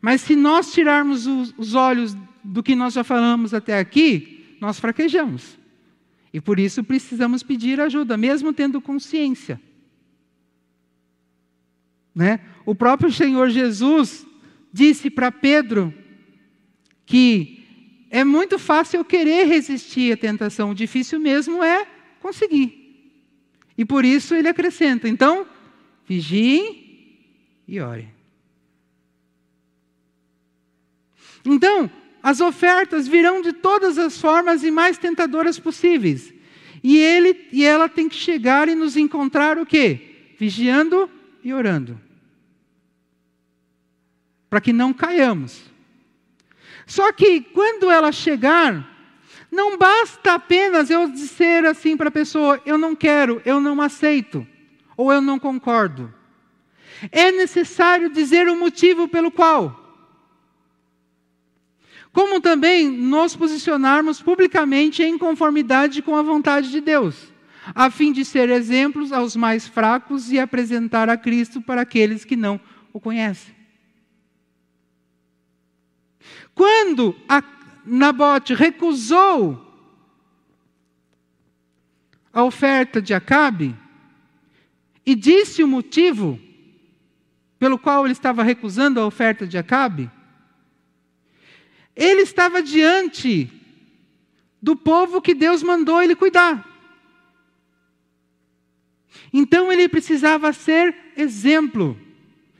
Mas 0.02 0.22
se 0.22 0.36
nós 0.36 0.74
tirarmos 0.74 1.28
os, 1.28 1.54
os 1.58 1.76
olhos 1.76 2.16
do 2.44 2.62
que 2.62 2.76
nós 2.76 2.94
já 2.94 3.04
falamos 3.04 3.54
até 3.54 3.80
aqui, 3.80 4.58
nós 4.60 4.80
fraquejamos. 4.80 5.58
E 6.34 6.42
por 6.42 6.60
isso 6.60 6.84
precisamos 6.84 7.44
pedir 7.44 7.80
ajuda, 7.80 8.18
mesmo 8.18 8.52
tendo 8.52 8.82
consciência. 8.82 9.62
Né? 12.14 12.40
O 12.66 12.74
próprio 12.74 13.12
Senhor 13.12 13.50
Jesus 13.50 14.26
disse 14.72 15.10
para 15.10 15.32
Pedro 15.32 15.94
que 17.06 17.64
é 18.10 18.24
muito 18.24 18.58
fácil 18.60 19.00
eu 19.00 19.06
querer 19.06 19.46
resistir 19.46 20.14
à 20.14 20.18
tentação, 20.18 20.72
o 20.72 20.76
difícil 20.76 21.20
mesmo 21.20 21.64
é 21.64 21.86
conseguir. 22.20 22.84
E 23.78 23.84
por 23.84 24.06
isso 24.06 24.36
ele 24.36 24.48
acrescenta: 24.48 25.10
então, 25.10 25.46
vigiem 26.08 27.18
e 27.68 27.80
orem. 27.80 28.10
Então, 31.46 31.90
as 32.22 32.40
ofertas 32.40 33.08
virão 33.08 33.42
de 33.42 33.52
todas 33.52 33.98
as 33.98 34.20
formas 34.20 34.64
e 34.64 34.72
mais 34.72 34.98
tentadoras 34.98 35.60
possíveis. 35.60 36.34
E 36.84 36.98
ele 36.98 37.48
e 37.52 37.64
ela 37.66 37.90
tem 37.90 38.08
que 38.08 38.16
chegar 38.16 38.70
e 38.70 38.76
nos 38.76 38.96
encontrar 38.96 39.58
o 39.58 39.66
quê? 39.66 40.34
Vigiando 40.38 41.10
e 41.44 41.54
orando. 41.54 42.00
Para 44.50 44.62
que 44.62 44.72
não 44.72 44.94
caiamos. 44.94 45.62
Só 46.86 47.12
que 47.12 47.42
quando 47.42 47.90
ela 47.90 48.12
chegar, 48.12 48.90
não 49.52 49.78
basta 49.78 50.34
apenas 50.34 50.90
eu 50.90 51.10
dizer 51.10 51.66
assim 51.66 51.98
para 51.98 52.10
a 52.10 52.12
pessoa: 52.12 52.62
eu 52.66 52.78
não 52.78 52.96
quero, 52.96 53.42
eu 53.46 53.60
não 53.60 53.82
aceito, 53.82 54.48
ou 54.96 55.12
eu 55.12 55.22
não 55.22 55.38
concordo. 55.38 56.14
é 57.12 57.32
necessário 57.32 58.10
dizer 58.10 58.48
o 58.48 58.56
motivo 58.56 59.08
pelo 59.08 59.30
qual. 59.30 59.83
Como 62.14 62.40
também 62.40 62.92
nos 62.92 63.36
posicionarmos 63.36 64.22
publicamente 64.22 65.02
em 65.02 65.18
conformidade 65.18 66.00
com 66.04 66.16
a 66.16 66.22
vontade 66.22 66.70
de 66.70 66.80
Deus, 66.80 67.34
a 67.74 67.90
fim 67.90 68.14
de 68.14 68.24
ser 68.24 68.52
exemplos 68.52 69.12
aos 69.12 69.36
mais 69.36 69.68
fracos 69.68 70.32
e 70.32 70.40
apresentar 70.40 71.10
a 71.10 71.18
Cristo 71.18 71.60
para 71.60 71.82
aqueles 71.82 72.24
que 72.24 72.36
não 72.36 72.62
o 72.94 73.00
conhecem. 73.00 73.56
Quando 76.54 77.16
Nabote 77.84 78.54
recusou 78.54 79.60
a 82.32 82.44
oferta 82.44 83.02
de 83.02 83.14
Acabe 83.16 83.76
e 85.04 85.16
disse 85.16 85.64
o 85.64 85.68
motivo 85.68 86.40
pelo 87.58 87.80
qual 87.80 88.06
ele 88.06 88.12
estava 88.12 88.44
recusando 88.44 89.00
a 89.00 89.06
oferta 89.06 89.48
de 89.48 89.58
Acabe, 89.58 90.12
ele 91.96 92.22
estava 92.22 92.62
diante 92.62 93.50
do 94.62 94.76
povo 94.76 95.22
que 95.22 95.34
Deus 95.34 95.62
mandou 95.62 96.02
ele 96.02 96.16
cuidar. 96.16 96.68
Então 99.32 99.72
ele 99.72 99.90
precisava 99.90 100.54
ser 100.54 100.96
exemplo, 101.18 101.98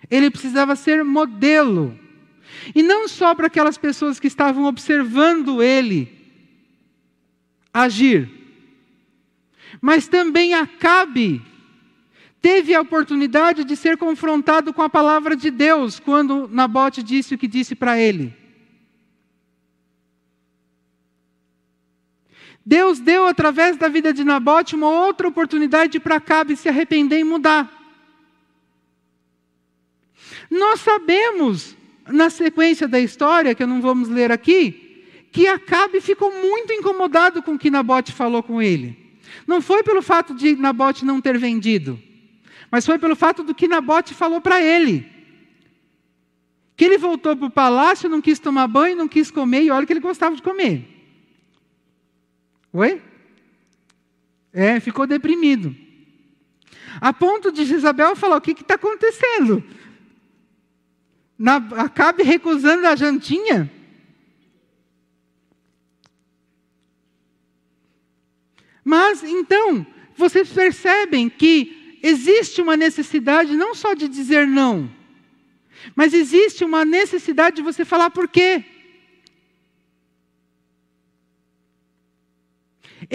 ele 0.10 0.30
precisava 0.30 0.76
ser 0.76 1.04
modelo. 1.04 1.98
E 2.76 2.84
não 2.84 3.08
só 3.08 3.34
para 3.34 3.48
aquelas 3.48 3.78
pessoas 3.78 4.20
que 4.20 4.28
estavam 4.28 4.66
observando 4.66 5.62
ele 5.62 6.12
agir, 7.74 8.30
mas 9.82 10.08
também 10.08 10.54
Acabe 10.54 11.42
teve 12.42 12.76
a 12.76 12.82
oportunidade 12.82 13.64
de 13.64 13.76
ser 13.76 13.98
confrontado 13.98 14.74
com 14.74 14.82
a 14.82 14.90
palavra 14.90 15.36
de 15.36 15.50
Deus 15.50 16.00
quando 16.00 16.48
Nabote 16.50 17.02
disse 17.02 17.34
o 17.34 17.38
que 17.38 17.48
disse 17.48 17.74
para 17.74 17.98
ele. 17.98 18.43
Deus 22.66 23.00
deu 23.00 23.28
através 23.28 23.78
da 23.78 23.88
vida 23.88 24.14
de 24.14 24.24
Nabote 24.24 24.76
uma 24.76 24.90
outra 24.90 25.28
oportunidade 25.28 26.00
para 26.00 26.16
Acabe 26.16 26.56
se 26.56 26.70
arrepender 26.70 27.20
e 27.20 27.24
mudar. 27.24 27.72
Nós 30.50 30.80
sabemos, 30.80 31.76
na 32.08 32.30
sequência 32.30 32.88
da 32.88 33.00
história, 33.00 33.56
que 33.56 33.66
não 33.66 33.82
vamos 33.82 34.08
ler 34.08 34.32
aqui, 34.32 35.06
que 35.32 35.48
Acabe 35.48 36.00
ficou 36.00 36.32
muito 36.32 36.72
incomodado 36.72 37.42
com 37.42 37.56
o 37.56 37.60
que 37.60 37.70
Nabote 37.70 38.12
falou 38.12 38.42
com 38.42 38.62
ele. 38.62 38.98
Não 39.46 39.62
foi 39.62 39.84
pelo 39.84 40.02
fato 40.02 40.34
de 40.34 40.56
Nabote 40.56 41.04
não 41.04 41.20
ter 41.20 41.38
vendido 41.38 42.00
mas 42.74 42.88
foi 42.88 42.98
pelo 42.98 43.16
fato 43.16 43.44
do 43.44 43.54
que 43.54 43.68
Nabote 43.68 44.16
falou 44.16 44.42
para 44.42 44.60
ele. 44.60 45.06
Que 46.76 46.86
ele 46.86 46.98
voltou 46.98 47.38
para 47.38 47.46
o 47.46 47.52
palácio, 47.52 48.10
não 48.10 48.20
quis 48.20 48.40
tomar 48.40 48.68
banho, 48.68 48.96
não 48.96 49.08
quis 49.08 49.30
comer, 49.30 49.62
e 49.62 49.70
olha 49.70 49.86
que 49.86 49.94
ele 49.94 50.00
gostava 50.00 50.36
de 50.36 50.42
comer. 50.42 50.84
Oi? 52.74 53.00
É, 54.52 54.80
ficou 54.80 55.06
deprimido. 55.06 55.76
A 57.00 57.14
ponto 57.14 57.52
de 57.52 57.62
Isabel 57.62 58.16
falar: 58.16 58.38
o 58.38 58.42
que 58.42 58.52
está 58.52 58.74
acontecendo? 58.74 59.64
Na, 61.38 61.58
acabe 61.58 62.24
recusando 62.24 62.88
a 62.88 62.96
jantinha? 62.96 63.72
Mas 68.84 69.24
então, 69.24 69.86
vocês 70.16 70.52
percebem 70.52 71.30
que 71.30 72.00
existe 72.04 72.62
uma 72.62 72.76
necessidade 72.76 73.56
não 73.56 73.74
só 73.74 73.94
de 73.94 74.08
dizer 74.08 74.46
não, 74.46 74.92
mas 75.96 76.14
existe 76.14 76.66
uma 76.66 76.84
necessidade 76.84 77.58
de 77.58 77.62
você 77.62 77.86
falar 77.86 78.10
por 78.10 78.28
quê. 78.28 78.66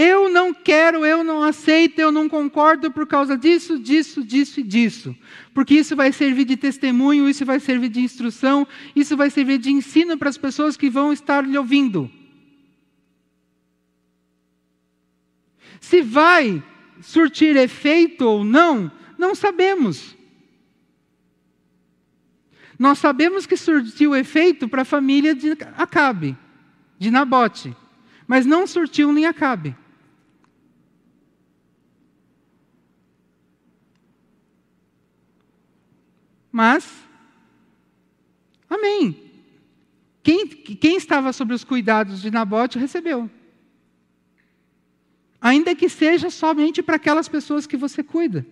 Eu 0.01 0.31
não 0.31 0.55
quero, 0.55 1.05
eu 1.05 1.25
não 1.25 1.43
aceito, 1.43 1.99
eu 1.99 2.13
não 2.13 2.29
concordo 2.29 2.89
por 2.89 3.05
causa 3.05 3.37
disso, 3.37 3.81
disso, 3.81 4.23
disso 4.23 4.61
e 4.61 4.63
disso. 4.63 5.17
Porque 5.53 5.75
isso 5.75 5.97
vai 5.97 6.13
servir 6.13 6.45
de 6.45 6.57
testemunho, 6.57 7.29
isso 7.29 7.45
vai 7.45 7.59
servir 7.59 7.89
de 7.89 8.01
instrução, 8.01 8.65
isso 8.95 9.17
vai 9.17 9.29
servir 9.29 9.59
de 9.59 9.73
ensino 9.73 10.17
para 10.17 10.29
as 10.29 10.39
pessoas 10.39 10.77
que 10.77 10.89
vão 10.89 11.13
estar 11.13 11.45
lhe 11.45 11.59
ouvindo. 11.59 12.09
Se 15.81 16.01
vai 16.01 16.63
surtir 17.01 17.57
efeito 17.57 18.25
ou 18.25 18.45
não, 18.45 18.93
não 19.19 19.35
sabemos. 19.35 20.17
Nós 22.79 23.01
sabemos 23.01 23.47
que 23.47 23.57
surtiu 23.57 24.15
efeito 24.15 24.69
para 24.69 24.83
a 24.83 24.85
família 24.85 25.35
de 25.35 25.57
Acabe, 25.77 26.39
de 26.97 27.11
Nabote, 27.11 27.77
mas 28.29 28.47
não 28.47 28.65
surtiu 28.65 29.13
nem 29.13 29.27
Acabe. 29.27 29.75
Mas, 36.59 36.93
amém. 38.69 39.31
Quem, 40.25 40.49
quem 40.49 40.97
estava 40.97 41.33
sob 41.33 41.55
os 41.55 41.63
cuidados 41.63 42.21
de 42.21 42.33
Nabote 42.33 42.81
recebeu. 42.81 43.31
Ainda 45.41 45.73
que 45.77 45.89
seja 45.89 46.31
somente 46.31 46.83
para 46.83 46.97
aquelas 46.97 47.29
pessoas 47.29 47.65
que 47.65 47.77
você 47.77 48.03
cuida. 48.03 48.45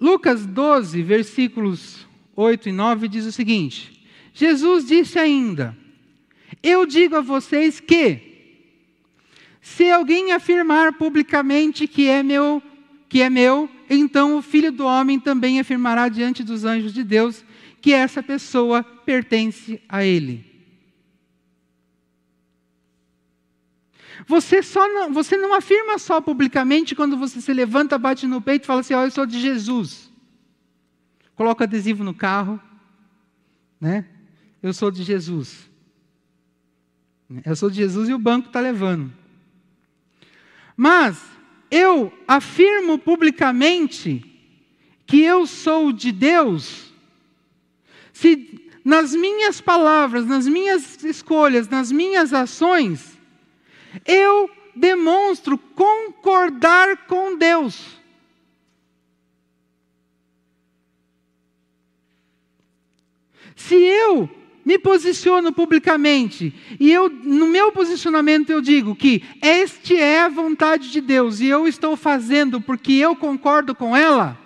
Lucas 0.00 0.44
12, 0.46 1.00
versículos 1.00 2.08
8 2.34 2.70
e 2.70 2.72
9 2.72 3.06
diz 3.06 3.24
o 3.24 3.30
seguinte: 3.30 4.04
Jesus 4.34 4.88
disse 4.88 5.16
ainda: 5.16 5.78
Eu 6.60 6.84
digo 6.84 7.14
a 7.14 7.20
vocês 7.20 7.78
que, 7.78 8.27
se 9.68 9.90
alguém 9.90 10.32
afirmar 10.32 10.94
publicamente 10.94 11.86
que 11.86 12.08
é 12.08 12.22
meu, 12.22 12.62
que 13.08 13.20
é 13.20 13.28
meu, 13.28 13.68
então 13.88 14.38
o 14.38 14.42
Filho 14.42 14.72
do 14.72 14.84
homem 14.84 15.20
também 15.20 15.60
afirmará 15.60 16.08
diante 16.08 16.42
dos 16.42 16.64
anjos 16.64 16.92
de 16.92 17.04
Deus 17.04 17.44
que 17.80 17.92
essa 17.92 18.22
pessoa 18.22 18.82
pertence 18.82 19.80
a 19.86 20.02
ele. 20.02 20.44
Você, 24.26 24.62
só 24.62 24.88
não, 24.88 25.12
você 25.12 25.36
não 25.36 25.54
afirma 25.54 25.98
só 25.98 26.20
publicamente 26.20 26.94
quando 26.94 27.16
você 27.16 27.40
se 27.40 27.52
levanta, 27.52 27.98
bate 27.98 28.26
no 28.26 28.40
peito 28.40 28.64
e 28.64 28.66
fala 28.66 28.80
assim: 28.80 28.94
oh, 28.94 29.02
eu 29.02 29.10
sou 29.10 29.26
de 29.26 29.38
Jesus. 29.38 30.10
Coloca 31.36 31.64
adesivo 31.64 32.02
no 32.02 32.14
carro, 32.14 32.60
né? 33.80 34.06
Eu 34.62 34.72
sou 34.72 34.90
de 34.90 35.04
Jesus. 35.04 35.70
Eu 37.44 37.54
sou 37.54 37.70
de 37.70 37.76
Jesus 37.76 38.08
e 38.08 38.14
o 38.14 38.18
banco 38.18 38.48
está 38.48 38.60
levando. 38.60 39.12
Mas 40.80 41.20
eu 41.72 42.16
afirmo 42.28 43.00
publicamente 43.00 44.24
que 45.04 45.20
eu 45.20 45.44
sou 45.44 45.90
de 45.90 46.12
Deus 46.12 46.94
se 48.12 48.70
nas 48.84 49.12
minhas 49.12 49.60
palavras, 49.60 50.24
nas 50.24 50.46
minhas 50.46 51.02
escolhas, 51.02 51.68
nas 51.68 51.90
minhas 51.90 52.32
ações, 52.32 53.18
eu 54.06 54.48
demonstro 54.74 55.58
concordar 55.58 57.06
com 57.08 57.36
Deus. 57.36 58.00
Se 63.56 63.74
eu 63.74 64.30
me 64.68 64.78
posiciono 64.78 65.50
publicamente 65.50 66.52
e 66.78 66.92
eu 66.92 67.08
no 67.08 67.46
meu 67.46 67.72
posicionamento 67.72 68.50
eu 68.50 68.60
digo 68.60 68.94
que 68.94 69.22
este 69.40 69.96
é 69.96 70.20
a 70.20 70.28
vontade 70.28 70.92
de 70.92 71.00
Deus 71.00 71.40
e 71.40 71.46
eu 71.46 71.66
estou 71.66 71.96
fazendo 71.96 72.60
porque 72.60 72.92
eu 72.92 73.16
concordo 73.16 73.74
com 73.74 73.96
ela, 73.96 74.38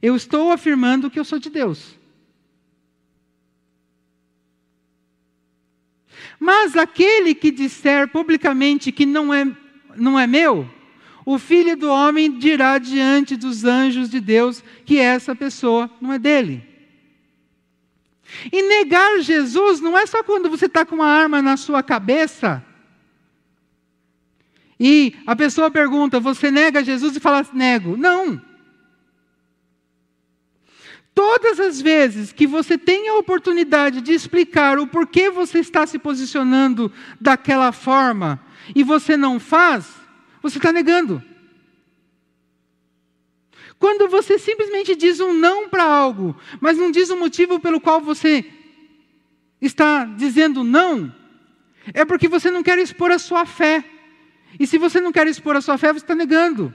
eu 0.00 0.14
estou 0.14 0.52
afirmando 0.52 1.10
que 1.10 1.18
eu 1.18 1.24
sou 1.24 1.40
de 1.40 1.50
Deus. 1.50 1.98
Mas 6.38 6.76
aquele 6.76 7.34
que 7.34 7.50
disser 7.50 8.06
publicamente 8.06 8.92
que 8.92 9.04
não 9.04 9.34
é, 9.34 9.50
não 9.96 10.16
é 10.16 10.28
meu, 10.28 10.70
o 11.26 11.40
filho 11.40 11.76
do 11.76 11.90
homem 11.90 12.38
dirá 12.38 12.78
diante 12.78 13.34
dos 13.34 13.64
anjos 13.64 14.08
de 14.08 14.20
Deus 14.20 14.62
que 14.84 14.96
essa 14.96 15.34
pessoa 15.34 15.90
não 16.00 16.12
é 16.12 16.20
dele. 16.20 16.73
E 18.52 18.62
negar 18.62 19.20
Jesus 19.20 19.80
não 19.80 19.96
é 19.96 20.06
só 20.06 20.22
quando 20.22 20.50
você 20.50 20.66
está 20.66 20.84
com 20.84 20.96
uma 20.96 21.06
arma 21.06 21.40
na 21.40 21.56
sua 21.56 21.82
cabeça. 21.82 22.64
E 24.78 25.14
a 25.26 25.34
pessoa 25.36 25.70
pergunta: 25.70 26.20
Você 26.20 26.50
nega 26.50 26.84
Jesus? 26.84 27.16
E 27.16 27.20
fala: 27.20 27.46
Nego. 27.52 27.96
Não. 27.96 28.40
Todas 31.14 31.60
as 31.60 31.80
vezes 31.80 32.32
que 32.32 32.46
você 32.46 32.76
tem 32.76 33.08
a 33.08 33.14
oportunidade 33.14 34.00
de 34.00 34.12
explicar 34.12 34.78
o 34.80 34.86
porquê 34.86 35.30
você 35.30 35.60
está 35.60 35.86
se 35.86 35.96
posicionando 35.96 36.92
daquela 37.20 37.70
forma 37.70 38.40
e 38.74 38.82
você 38.82 39.16
não 39.16 39.38
faz, 39.38 39.86
você 40.42 40.58
está 40.58 40.72
negando. 40.72 41.22
Quando 43.84 44.08
você 44.08 44.38
simplesmente 44.38 44.96
diz 44.96 45.20
um 45.20 45.34
não 45.34 45.68
para 45.68 45.84
algo, 45.84 46.34
mas 46.58 46.78
não 46.78 46.90
diz 46.90 47.10
o 47.10 47.18
motivo 47.18 47.60
pelo 47.60 47.78
qual 47.78 48.00
você 48.00 48.42
está 49.60 50.06
dizendo 50.06 50.64
não, 50.64 51.14
é 51.92 52.02
porque 52.02 52.26
você 52.26 52.50
não 52.50 52.62
quer 52.62 52.78
expor 52.78 53.10
a 53.10 53.18
sua 53.18 53.44
fé. 53.44 53.84
E 54.58 54.66
se 54.66 54.78
você 54.78 55.02
não 55.02 55.12
quer 55.12 55.26
expor 55.26 55.54
a 55.54 55.60
sua 55.60 55.76
fé, 55.76 55.92
você 55.92 55.98
está 55.98 56.14
negando. 56.14 56.74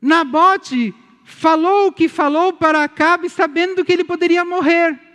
Nabote 0.00 0.94
falou 1.24 1.88
o 1.88 1.92
que 1.92 2.08
falou 2.08 2.52
para 2.52 2.84
Acabe 2.84 3.28
sabendo 3.28 3.84
que 3.84 3.92
ele 3.92 4.04
poderia 4.04 4.44
morrer. 4.44 5.05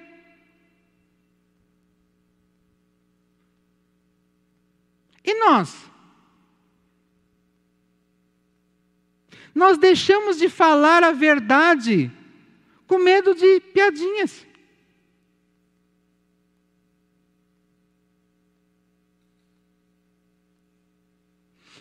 E 5.23 5.33
nós? 5.39 5.75
Nós 9.53 9.77
deixamos 9.77 10.37
de 10.37 10.49
falar 10.49 11.03
a 11.03 11.11
verdade 11.11 12.11
com 12.87 12.97
medo 12.97 13.35
de 13.35 13.59
piadinhas. 13.59 14.45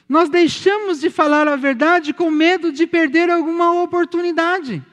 Nós 0.08 0.28
deixamos 0.28 0.98
de 0.98 1.08
falar 1.08 1.46
a 1.46 1.54
verdade 1.54 2.12
com 2.12 2.32
medo 2.32 2.72
de 2.72 2.84
perder 2.84 3.30
alguma 3.30 3.80
oportunidade. 3.80 4.84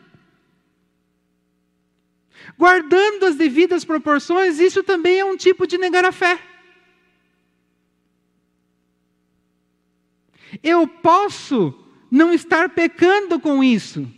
Guardando 2.56 3.26
as 3.26 3.36
devidas 3.36 3.84
proporções, 3.84 4.60
isso 4.60 4.84
também 4.84 5.20
é 5.20 5.26
um 5.26 5.36
tipo 5.36 5.66
de 5.66 5.78
negar 5.80 6.06
a 6.06 6.12
fé. 6.12 6.40
Eu 10.64 10.88
posso 10.88 11.74
não 12.10 12.34
estar 12.34 12.70
pecando 12.70 13.40
com 13.40 13.64
isso, 13.64 14.10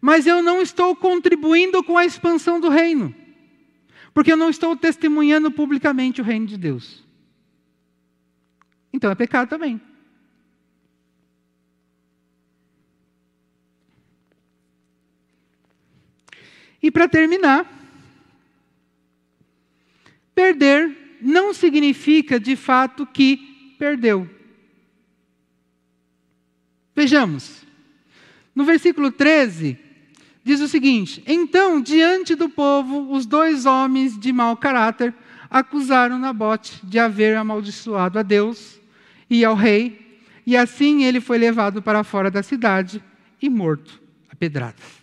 mas 0.00 0.26
eu 0.26 0.42
não 0.42 0.60
estou 0.60 0.94
contribuindo 0.94 1.82
com 1.82 1.96
a 1.96 2.04
expansão 2.04 2.60
do 2.60 2.68
reino, 2.68 3.14
porque 4.12 4.32
eu 4.32 4.36
não 4.36 4.50
estou 4.50 4.76
testemunhando 4.76 5.50
publicamente 5.50 6.20
o 6.20 6.24
reino 6.24 6.46
de 6.46 6.56
Deus. 6.56 7.04
Então 8.92 9.10
é 9.10 9.14
pecado 9.14 9.48
também. 9.48 9.80
E 16.82 16.90
para 16.90 17.08
terminar, 17.08 17.68
perder 20.34 21.18
não 21.20 21.52
significa 21.52 22.38
de 22.38 22.54
fato 22.54 23.06
que 23.06 23.74
perdeu. 23.78 24.35
Vejamos. 26.96 27.62
No 28.54 28.64
versículo 28.64 29.12
13, 29.12 29.78
diz 30.42 30.62
o 30.62 30.66
seguinte: 30.66 31.22
Então, 31.26 31.78
diante 31.78 32.34
do 32.34 32.48
povo, 32.48 33.12
os 33.12 33.26
dois 33.26 33.66
homens 33.66 34.18
de 34.18 34.32
mau 34.32 34.56
caráter 34.56 35.14
acusaram 35.50 36.18
Nabote 36.18 36.80
de 36.82 36.98
haver 36.98 37.36
amaldiçoado 37.36 38.18
a 38.18 38.22
Deus 38.22 38.80
e 39.28 39.44
ao 39.44 39.54
rei, 39.54 40.22
e 40.46 40.56
assim 40.56 41.04
ele 41.04 41.20
foi 41.20 41.36
levado 41.36 41.82
para 41.82 42.02
fora 42.02 42.30
da 42.30 42.42
cidade 42.42 43.04
e 43.42 43.50
morto 43.50 44.00
a 44.30 44.34
pedradas. 44.34 44.96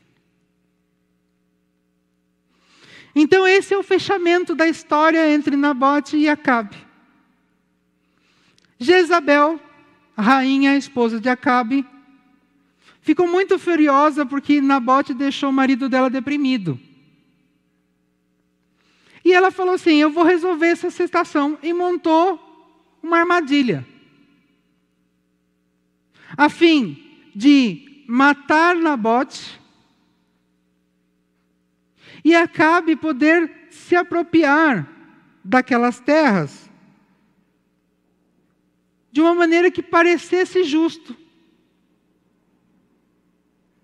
Então, 3.16 3.46
esse 3.46 3.72
é 3.72 3.78
o 3.78 3.84
fechamento 3.84 4.56
da 4.56 4.68
história 4.68 5.32
entre 5.32 5.56
Nabote 5.56 6.18
e 6.18 6.28
Acabe. 6.28 6.76
Jezabel, 8.80 9.62
a 10.16 10.22
rainha, 10.22 10.72
a 10.72 10.78
esposa 10.78 11.20
de 11.20 11.30
Acabe, 11.30 11.86
ficou 13.02 13.28
muito 13.28 13.58
furiosa 13.58 14.26
porque 14.26 14.62
Nabote 14.62 15.14
deixou 15.14 15.50
o 15.50 15.54
marido 15.54 15.90
dela 15.90 16.10
deprimido. 16.10 16.80
E 19.26 19.32
ela 19.32 19.52
falou 19.52 19.76
assim: 19.76 19.96
Eu 19.96 20.12
vou 20.12 20.24
resolver 20.24 20.68
essa 20.68 20.92
situação. 20.92 21.58
E 21.64 21.74
montou 21.74 22.40
uma 23.02 23.20
armadilha. 23.20 23.88
A 26.36 26.50
fim 26.50 26.98
de 27.36 28.04
matar 28.08 28.76
Nabote 28.76 29.60
e 32.24 32.36
Acabe 32.36 32.96
poder 32.96 33.68
se 33.70 33.96
apropriar 33.96 34.88
daquelas 35.44 36.00
terras 36.00 36.63
de 39.14 39.22
uma 39.22 39.36
maneira 39.36 39.70
que 39.70 39.84
parecesse 39.84 40.64
justo, 40.64 41.16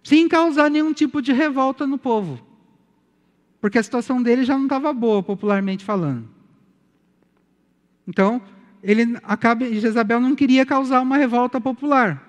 sem 0.04 0.28
causar 0.28 0.72
nenhum 0.72 0.92
tipo 0.92 1.22
de 1.22 1.32
revolta 1.32 1.86
no 1.86 2.00
povo, 2.00 2.44
porque 3.62 3.78
a 3.78 3.84
situação 3.84 4.24
dele 4.24 4.44
já 4.44 4.58
não 4.58 4.64
estava 4.64 4.92
boa, 4.92 5.22
popularmente 5.22 5.86
falando. 5.86 6.28
Então, 8.08 8.42
ele 8.82 9.20
Acabe, 9.22 9.80
Jezabel 9.80 10.20
não 10.20 10.36
queria 10.36 10.66
causar 10.66 11.00
uma 11.00 11.16
revolta 11.16 11.62
popular. 11.62 12.26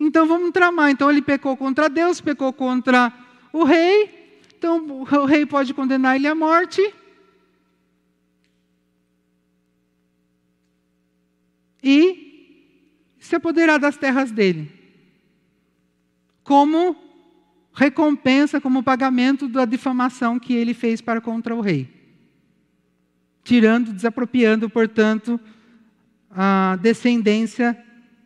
Então 0.00 0.26
vamos 0.26 0.50
tramar. 0.50 0.90
Então 0.90 1.08
ele 1.08 1.22
pecou 1.22 1.56
contra 1.56 1.88
Deus, 1.88 2.20
pecou 2.20 2.52
contra 2.52 3.12
o 3.52 3.62
rei, 3.62 4.40
então 4.58 4.84
o 4.88 5.24
rei 5.24 5.46
pode 5.46 5.72
condenar 5.72 6.16
ele 6.16 6.26
à 6.26 6.34
morte. 6.34 6.82
E 11.80 12.23
se 13.34 13.36
apoderar 13.36 13.80
das 13.80 13.96
terras 13.96 14.30
dele. 14.30 14.70
Como 16.44 16.96
recompensa, 17.72 18.60
como 18.60 18.82
pagamento 18.82 19.48
da 19.48 19.64
difamação 19.64 20.38
que 20.38 20.54
ele 20.54 20.72
fez 20.72 21.00
para 21.00 21.20
contra 21.20 21.54
o 21.54 21.60
rei. 21.60 21.88
Tirando, 23.42 23.92
desapropriando, 23.92 24.70
portanto, 24.70 25.40
a 26.30 26.78
descendência 26.80 27.76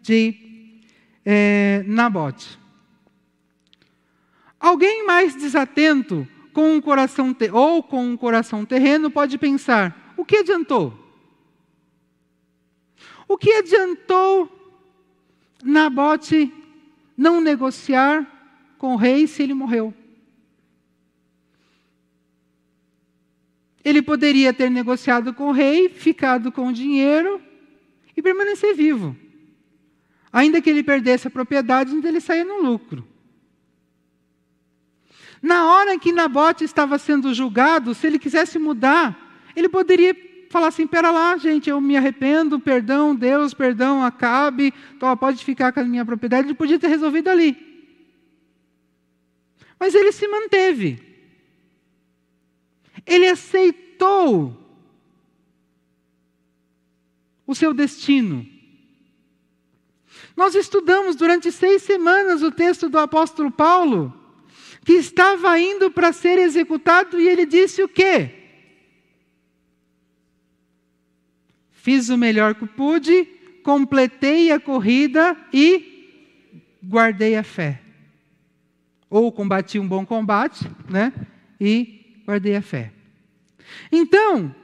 de 0.02 0.82
é, 1.24 1.82
Nabote. 1.86 2.58
Alguém 4.60 5.06
mais 5.06 5.34
desatento 5.34 6.28
com 6.52 6.74
um 6.74 6.80
coração 6.82 7.34
ou 7.52 7.82
com 7.82 8.04
um 8.04 8.16
coração 8.16 8.64
terreno 8.66 9.10
pode 9.10 9.38
pensar: 9.38 10.12
o 10.18 10.24
que 10.24 10.36
adiantou? 10.36 10.92
O 13.26 13.38
que 13.38 13.52
adiantou 13.52 14.57
Nabote 15.62 16.52
não 17.16 17.40
negociar 17.40 18.26
com 18.78 18.94
o 18.94 18.96
rei 18.96 19.26
se 19.26 19.42
ele 19.42 19.54
morreu? 19.54 19.92
Ele 23.84 24.02
poderia 24.02 24.52
ter 24.52 24.70
negociado 24.70 25.32
com 25.32 25.48
o 25.48 25.52
rei, 25.52 25.88
ficado 25.88 26.52
com 26.52 26.68
o 26.68 26.72
dinheiro 26.72 27.40
e 28.16 28.22
permanecer 28.22 28.74
vivo. 28.74 29.16
Ainda 30.32 30.60
que 30.60 30.68
ele 30.68 30.82
perdesse 30.82 31.26
a 31.26 31.30
propriedade, 31.30 31.94
ele 32.06 32.20
saía 32.20 32.44
no 32.44 32.60
lucro. 32.60 33.06
Na 35.40 35.72
hora 35.72 35.98
que 35.98 36.12
Nabote 36.12 36.64
estava 36.64 36.98
sendo 36.98 37.32
julgado, 37.32 37.94
se 37.94 38.06
ele 38.06 38.18
quisesse 38.18 38.58
mudar, 38.58 39.16
ele 39.54 39.68
poderia 39.68 40.14
falar 40.48 40.68
assim: 40.68 40.86
pera 40.86 41.10
lá, 41.10 41.36
gente, 41.36 41.70
eu 41.70 41.80
me 41.80 41.96
arrependo, 41.96 42.58
perdão, 42.58 43.14
Deus, 43.14 43.54
perdão, 43.54 44.02
acabe, 44.02 44.72
então, 44.96 45.16
pode 45.16 45.44
ficar 45.44 45.72
com 45.72 45.80
a 45.80 45.84
minha 45.84 46.04
propriedade. 46.04 46.48
Ele 46.48 46.54
podia 46.54 46.78
ter 46.78 46.88
resolvido 46.88 47.28
ali. 47.28 47.56
Mas 49.78 49.94
ele 49.94 50.12
se 50.12 50.26
manteve. 50.26 51.00
Ele 53.06 53.28
aceitou 53.28 54.56
o 57.46 57.54
seu 57.54 57.72
destino. 57.72 58.46
Nós 60.36 60.54
estudamos 60.54 61.16
durante 61.16 61.50
seis 61.50 61.82
semanas 61.82 62.42
o 62.42 62.52
texto 62.52 62.88
do 62.88 62.98
apóstolo 62.98 63.50
Paulo 63.50 64.14
que 64.84 64.92
estava 64.94 65.58
indo 65.58 65.90
para 65.90 66.12
ser 66.12 66.38
executado 66.38 67.20
e 67.20 67.28
ele 67.28 67.44
disse 67.44 67.82
o 67.82 67.88
quê? 67.88 68.37
Fiz 71.88 72.10
o 72.10 72.18
melhor 72.18 72.54
que 72.54 72.66
pude, 72.66 73.26
completei 73.62 74.52
a 74.52 74.60
corrida 74.60 75.34
e 75.50 76.76
guardei 76.84 77.34
a 77.34 77.42
fé. 77.42 77.80
Ou 79.08 79.32
combati 79.32 79.78
um 79.78 79.88
bom 79.88 80.04
combate, 80.04 80.70
né? 80.86 81.14
E 81.58 82.20
guardei 82.26 82.56
a 82.56 82.60
fé. 82.60 82.92
Então, 83.90 84.54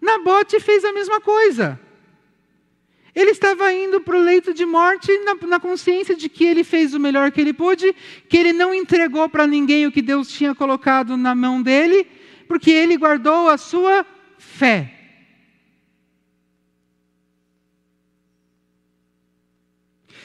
Nabote 0.00 0.58
fez 0.60 0.82
a 0.82 0.94
mesma 0.94 1.20
coisa. 1.20 1.78
Ele 3.14 3.32
estava 3.32 3.70
indo 3.70 4.00
para 4.00 4.16
o 4.16 4.22
leito 4.22 4.54
de 4.54 4.64
morte 4.64 5.12
na, 5.26 5.34
na, 5.46 5.60
consciência 5.60 6.16
de 6.16 6.26
que 6.26 6.46
ele 6.46 6.64
fez 6.64 6.94
o 6.94 6.98
melhor 6.98 7.30
que 7.30 7.40
ele 7.42 7.52
pôde, 7.52 7.94
que 8.30 8.38
ele 8.38 8.54
não 8.54 8.72
entregou 8.72 9.28
para 9.28 9.46
ninguém 9.46 9.86
o 9.86 9.92
que 9.92 10.00
Deus 10.00 10.32
tinha 10.32 10.54
colocado 10.54 11.18
na 11.18 11.34
mão 11.34 11.60
dele, 11.60 12.06
porque 12.48 12.70
ele 12.70 12.96
guardou 12.96 13.50
a 13.50 13.58
sua 13.58 14.06
fé. 14.38 15.01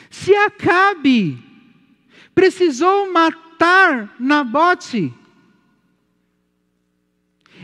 Se 0.09 0.33
Acabe 0.35 1.37
precisou 2.33 3.11
matar 3.11 4.15
Nabote, 4.19 5.13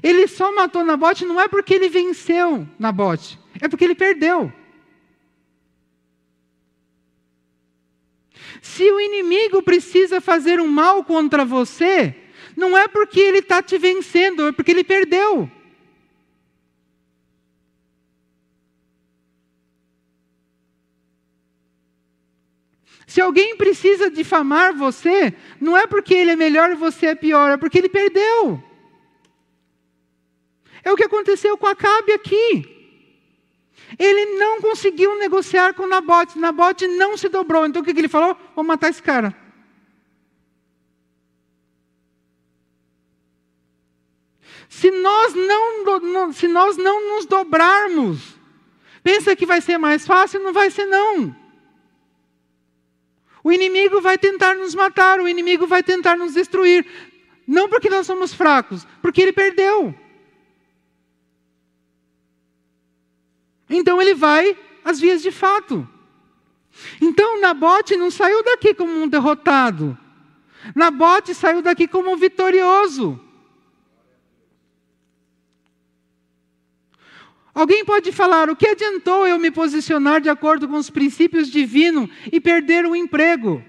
ele 0.02 0.28
só 0.28 0.54
matou 0.54 0.84
Nabote 0.84 1.26
não 1.26 1.40
é 1.40 1.48
porque 1.48 1.74
ele 1.74 1.90
venceu 1.90 2.68
Nabote, 2.78 3.40
é 3.62 3.68
porque 3.68 3.84
ele 3.84 3.96
perdeu. 3.96 4.52
Se 8.62 8.90
o 8.90 9.00
inimigo 9.00 9.62
precisa 9.62 10.22
fazer 10.22 10.60
um 10.60 10.68
mal 10.68 11.04
contra 11.04 11.44
você, 11.44 12.16
não 12.56 12.78
é 12.78 12.88
porque 12.88 13.20
ele 13.20 13.40
está 13.40 13.62
te 13.62 13.78
vencendo, 13.78 14.48
é 14.48 14.52
porque 14.52 14.72
ele 14.72 14.84
perdeu. 14.84 15.50
Se 23.14 23.22
alguém 23.22 23.56
precisa 23.56 24.10
difamar 24.10 24.76
você, 24.76 25.36
não 25.62 25.78
é 25.78 25.86
porque 25.86 26.16
ele 26.16 26.32
é 26.32 26.36
melhor 26.36 26.72
e 26.72 26.74
você 26.74 27.06
é 27.06 27.14
pior, 27.14 27.52
é 27.52 27.58
porque 27.58 27.78
ele 27.78 27.88
perdeu. 27.88 28.60
É 30.84 30.92
o 30.92 30.96
que 30.96 31.04
aconteceu 31.04 31.56
com 31.56 31.68
Acabe 31.68 32.12
aqui. 32.12 32.98
Ele 34.00 34.40
não 34.40 34.60
conseguiu 34.62 35.16
negociar 35.20 35.76
com 35.76 35.86
Nabote. 35.86 36.40
Nabote 36.40 36.88
não 36.88 37.16
se 37.16 37.30
dobrou. 37.30 37.68
Então 37.68 37.84
o 37.84 37.86
que 37.86 37.92
ele 37.92 38.08
falou? 38.08 38.36
Vou 38.56 38.66
matar 38.66 38.90
esse 38.90 39.04
cara. 39.04 39.32
Se 44.68 44.90
nós 44.90 45.36
não, 45.36 46.34
se 46.34 46.48
nós 46.48 46.78
não 46.78 47.16
nos 47.16 47.28
dobrarmos, 47.28 48.36
pensa 49.04 49.36
que 49.36 49.46
vai 49.46 49.62
ser 49.62 49.78
mais 49.78 50.04
fácil? 50.04 50.40
Não 50.40 50.52
vai 50.52 50.72
ser 50.72 50.86
não. 50.86 51.43
O 53.44 53.52
inimigo 53.52 54.00
vai 54.00 54.18
tentar 54.18 54.56
nos 54.56 54.74
matar, 54.74 55.20
o 55.20 55.28
inimigo 55.28 55.68
vai 55.68 55.84
tentar 55.84 56.16
nos 56.16 56.34
destruir. 56.34 56.86
Não 57.46 57.68
porque 57.68 57.90
nós 57.90 58.08
somos 58.08 58.34
fracos, 58.34 58.88
porque 59.02 59.22
ele 59.22 59.34
perdeu. 59.34 59.94
Então 63.70 64.02
ele 64.02 64.14
vai 64.14 64.58
às 64.86 65.00
vias 65.00 65.22
de 65.22 65.32
fato. 65.32 65.88
Então 67.02 67.42
Nabote 67.42 67.98
não 67.98 68.10
saiu 68.10 68.44
daqui 68.44 68.74
como 68.74 68.92
um 68.92 69.08
derrotado. 69.08 69.98
Nabote 70.74 71.36
saiu 71.36 71.62
daqui 71.62 71.88
como 71.88 72.12
um 72.12 72.18
vitorioso. 72.18 73.20
Alguém 77.54 77.86
pode 77.86 78.12
falar: 78.12 78.50
o 78.50 78.56
que 78.56 78.68
adiantou 78.68 79.28
eu 79.28 79.38
me 79.38 79.52
posicionar 79.52 80.20
de 80.20 80.30
acordo 80.30 80.68
com 80.68 80.78
os 80.78 80.90
princípios 80.90 81.50
divinos 81.50 82.10
e 82.32 82.40
perder 82.40 82.86
o 82.86 82.96
emprego? 82.96 83.64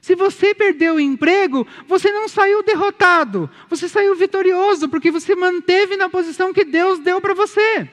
Se 0.00 0.14
você 0.14 0.54
perdeu 0.54 0.94
o 0.94 1.00
emprego, 1.00 1.66
você 1.86 2.10
não 2.10 2.26
saiu 2.26 2.62
derrotado, 2.62 3.50
você 3.68 3.86
saiu 3.86 4.14
vitorioso, 4.14 4.88
porque 4.88 5.10
você 5.10 5.34
manteve 5.34 5.96
na 5.96 6.08
posição 6.08 6.54
que 6.54 6.64
Deus 6.64 6.98
deu 7.00 7.20
para 7.20 7.34
você. 7.34 7.88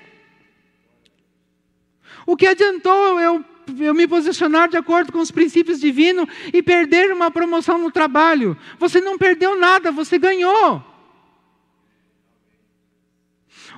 O 2.26 2.38
que 2.38 2.48
adiantou 2.48 3.20
eu, 3.20 3.44
eu 3.80 3.94
me 3.94 4.08
posicionar 4.08 4.70
de 4.70 4.78
acordo 4.78 5.12
com 5.12 5.20
os 5.20 5.32
princípios 5.32 5.82
divinos 5.82 6.28
e 6.54 6.64
perder 6.64 7.12
uma 7.12 7.30
promoção 7.30 7.78
no 7.78 7.92
trabalho? 7.92 8.58
Você 8.80 9.02
não 9.02 9.18
perdeu 9.18 9.58
nada, 9.58 9.92
você 9.92 10.18
ganhou. 10.18 10.87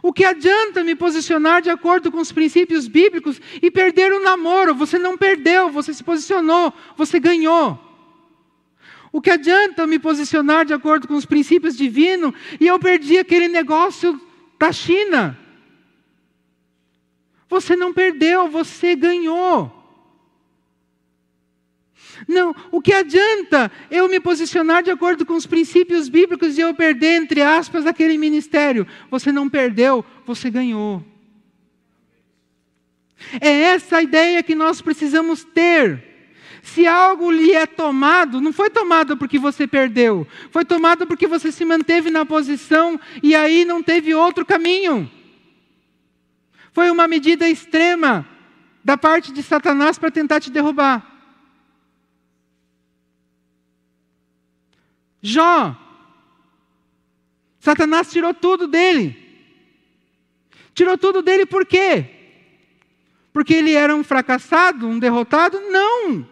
O 0.01 0.13
que 0.13 0.23
adianta 0.23 0.83
me 0.83 0.95
posicionar 0.95 1.61
de 1.61 1.69
acordo 1.69 2.11
com 2.11 2.19
os 2.19 2.31
princípios 2.31 2.87
bíblicos 2.87 3.39
e 3.61 3.69
perder 3.69 4.13
o 4.13 4.23
namoro? 4.23 4.73
Você 4.75 4.97
não 4.97 5.17
perdeu, 5.17 5.69
você 5.69 5.93
se 5.93 6.03
posicionou, 6.03 6.73
você 6.95 7.19
ganhou. 7.19 7.77
O 9.11 9.21
que 9.21 9.31
adianta 9.31 9.87
me 9.87 9.99
posicionar 9.99 10.65
de 10.65 10.73
acordo 10.73 11.07
com 11.07 11.15
os 11.15 11.25
princípios 11.25 11.75
divinos 11.75 12.33
e 12.59 12.67
eu 12.67 12.79
perdi 12.79 13.17
aquele 13.17 13.47
negócio 13.47 14.19
da 14.57 14.71
China? 14.71 15.37
Você 17.49 17.75
não 17.75 17.91
perdeu, 17.91 18.47
você 18.47 18.95
ganhou. 18.95 19.78
Não, 22.27 22.55
o 22.71 22.81
que 22.81 22.93
adianta 22.93 23.71
eu 23.89 24.09
me 24.09 24.19
posicionar 24.19 24.83
de 24.83 24.91
acordo 24.91 25.25
com 25.25 25.33
os 25.33 25.45
princípios 25.45 26.09
bíblicos 26.09 26.57
e 26.57 26.61
eu 26.61 26.73
perder, 26.73 27.21
entre 27.21 27.41
aspas, 27.41 27.85
aquele 27.85 28.17
ministério? 28.17 28.85
Você 29.09 29.31
não 29.31 29.49
perdeu, 29.49 30.03
você 30.25 30.49
ganhou. 30.49 31.03
É 33.39 33.49
essa 33.49 33.97
a 33.97 34.03
ideia 34.03 34.43
que 34.43 34.55
nós 34.55 34.81
precisamos 34.81 35.43
ter. 35.43 36.07
Se 36.61 36.85
algo 36.85 37.31
lhe 37.31 37.53
é 37.53 37.65
tomado, 37.65 38.41
não 38.41 38.51
foi 38.51 38.69
tomado 38.69 39.15
porque 39.15 39.39
você 39.39 39.65
perdeu, 39.65 40.27
foi 40.51 40.65
tomado 40.65 41.07
porque 41.07 41.25
você 41.25 41.51
se 41.51 41.63
manteve 41.63 42.09
na 42.09 42.25
posição 42.25 42.99
e 43.23 43.33
aí 43.33 43.63
não 43.63 43.81
teve 43.81 44.13
outro 44.13 44.45
caminho. 44.45 45.09
Foi 46.73 46.91
uma 46.91 47.07
medida 47.07 47.47
extrema 47.47 48.27
da 48.83 48.97
parte 48.97 49.31
de 49.31 49.41
Satanás 49.41 49.97
para 49.97 50.11
tentar 50.11 50.39
te 50.39 50.51
derrubar. 50.51 51.08
Jó, 55.21 55.75
Satanás 57.59 58.09
tirou 58.09 58.33
tudo 58.33 58.67
dele. 58.67 59.17
Tirou 60.73 60.97
tudo 60.97 61.21
dele 61.21 61.45
por 61.45 61.65
quê? 61.65 62.05
Porque 63.33 63.53
ele 63.53 63.73
era 63.73 63.95
um 63.95 64.03
fracassado, 64.03 64.87
um 64.87 64.97
derrotado? 64.97 65.59
Não. 65.69 66.27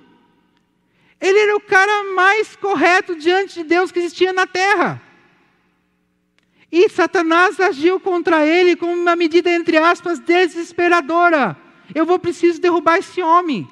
Ele 1.19 1.39
era 1.39 1.55
o 1.55 1.61
cara 1.61 2.13
mais 2.13 2.55
correto 2.55 3.15
diante 3.15 3.55
de 3.55 3.63
Deus 3.63 3.91
que 3.91 3.99
existia 3.99 4.31
na 4.31 4.47
terra. 4.47 5.01
E 6.71 6.89
Satanás 6.89 7.59
agiu 7.59 7.99
contra 7.99 8.45
ele 8.45 8.75
com 8.75 8.93
uma 8.93 9.15
medida, 9.15 9.49
entre 9.51 9.77
aspas, 9.77 10.19
desesperadora. 10.19 11.57
Eu 11.95 12.05
vou 12.05 12.19
preciso 12.19 12.61
derrubar 12.61 12.97
esse 12.97 13.21
homem. 13.21 13.67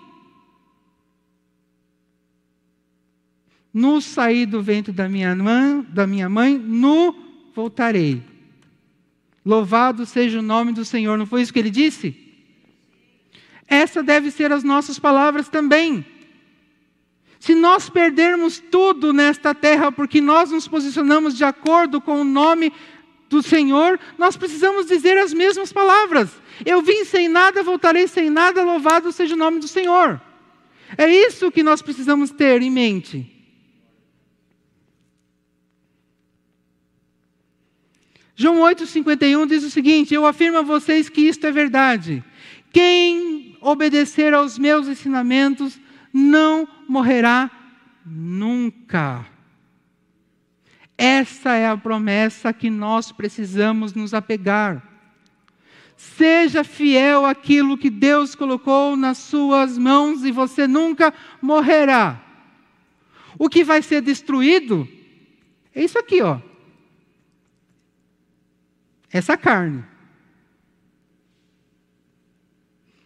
No 3.76 4.00
sair 4.00 4.46
do 4.46 4.62
ventre 4.62 4.94
da 4.94 5.10
minha 5.10 5.36
mãe, 5.36 5.86
da 5.90 6.08
minha 6.08 6.30
mãe, 6.30 6.58
no 6.58 7.14
voltarei. 7.54 8.24
Louvado 9.46 10.06
seja 10.06 10.40
o 10.40 10.42
nome 10.42 10.72
do 10.72 10.86
Senhor. 10.86 11.18
Não 11.18 11.26
foi 11.26 11.42
isso 11.42 11.52
que 11.52 11.60
ele 11.60 11.70
disse? 11.70 12.16
Essa 13.68 14.02
deve 14.02 14.32
ser 14.32 14.54
as 14.54 14.64
nossas 14.64 14.98
palavras 14.98 15.50
também. 15.50 16.06
Se 17.38 17.54
nós 17.54 17.90
perdermos 17.90 18.60
tudo 18.72 19.12
nesta 19.12 19.54
terra 19.54 19.92
porque 19.92 20.22
nós 20.22 20.52
nos 20.52 20.70
posicionamos 20.70 21.36
de 21.36 21.44
acordo 21.44 22.00
com 22.00 22.22
o 22.22 22.24
nome 22.24 22.72
do 23.30 23.44
Senhor, 23.44 24.00
nós 24.18 24.38
precisamos 24.38 24.86
dizer 24.86 25.18
as 25.18 25.34
mesmas 25.34 25.74
palavras. 25.74 26.30
Eu 26.66 26.82
vim 26.82 27.04
sem 27.04 27.28
nada, 27.28 27.62
voltarei 27.62 28.08
sem 28.08 28.30
nada, 28.30 28.64
louvado 28.64 29.12
seja 29.12 29.36
o 29.36 29.38
nome 29.38 29.60
do 29.60 29.68
Senhor. 29.68 30.22
É 30.98 31.10
isso 31.10 31.52
que 31.52 31.62
nós 31.62 31.82
precisamos 31.82 32.32
ter 32.32 32.62
em 32.62 32.72
mente. 32.72 33.35
João 38.36 38.58
8,51 38.58 39.48
diz 39.48 39.64
o 39.64 39.70
seguinte: 39.70 40.14
Eu 40.14 40.26
afirmo 40.26 40.58
a 40.58 40.62
vocês 40.62 41.08
que 41.08 41.22
isto 41.22 41.48
é 41.48 41.52
verdade. 41.52 42.24
Quem 42.72 43.58
obedecer 43.62 44.34
aos 44.34 44.60
meus 44.60 44.88
ensinamentos 44.88 45.80
não 46.14 46.68
morrerá 46.88 47.50
nunca. 48.06 49.26
Essa 50.98 51.56
é 51.56 51.68
a 51.68 51.78
promessa 51.78 52.52
que 52.52 52.70
nós 52.70 53.12
precisamos 53.12 53.94
nos 53.94 54.14
apegar. 54.14 54.84
Seja 55.96 56.64
fiel 56.64 57.26
àquilo 57.26 57.78
que 57.78 57.90
Deus 57.90 58.36
colocou 58.36 58.98
nas 58.98 59.18
suas 59.18 59.78
mãos 59.78 60.26
e 60.26 60.32
você 60.32 60.68
nunca 60.68 61.14
morrerá. 61.42 62.22
O 63.40 63.48
que 63.48 63.64
vai 63.64 63.82
ser 63.82 64.02
destruído 64.02 64.88
é 65.74 65.84
isso 65.84 65.98
aqui, 65.98 66.22
ó. 66.22 66.40
Essa 69.16 69.38
carne. 69.38 69.82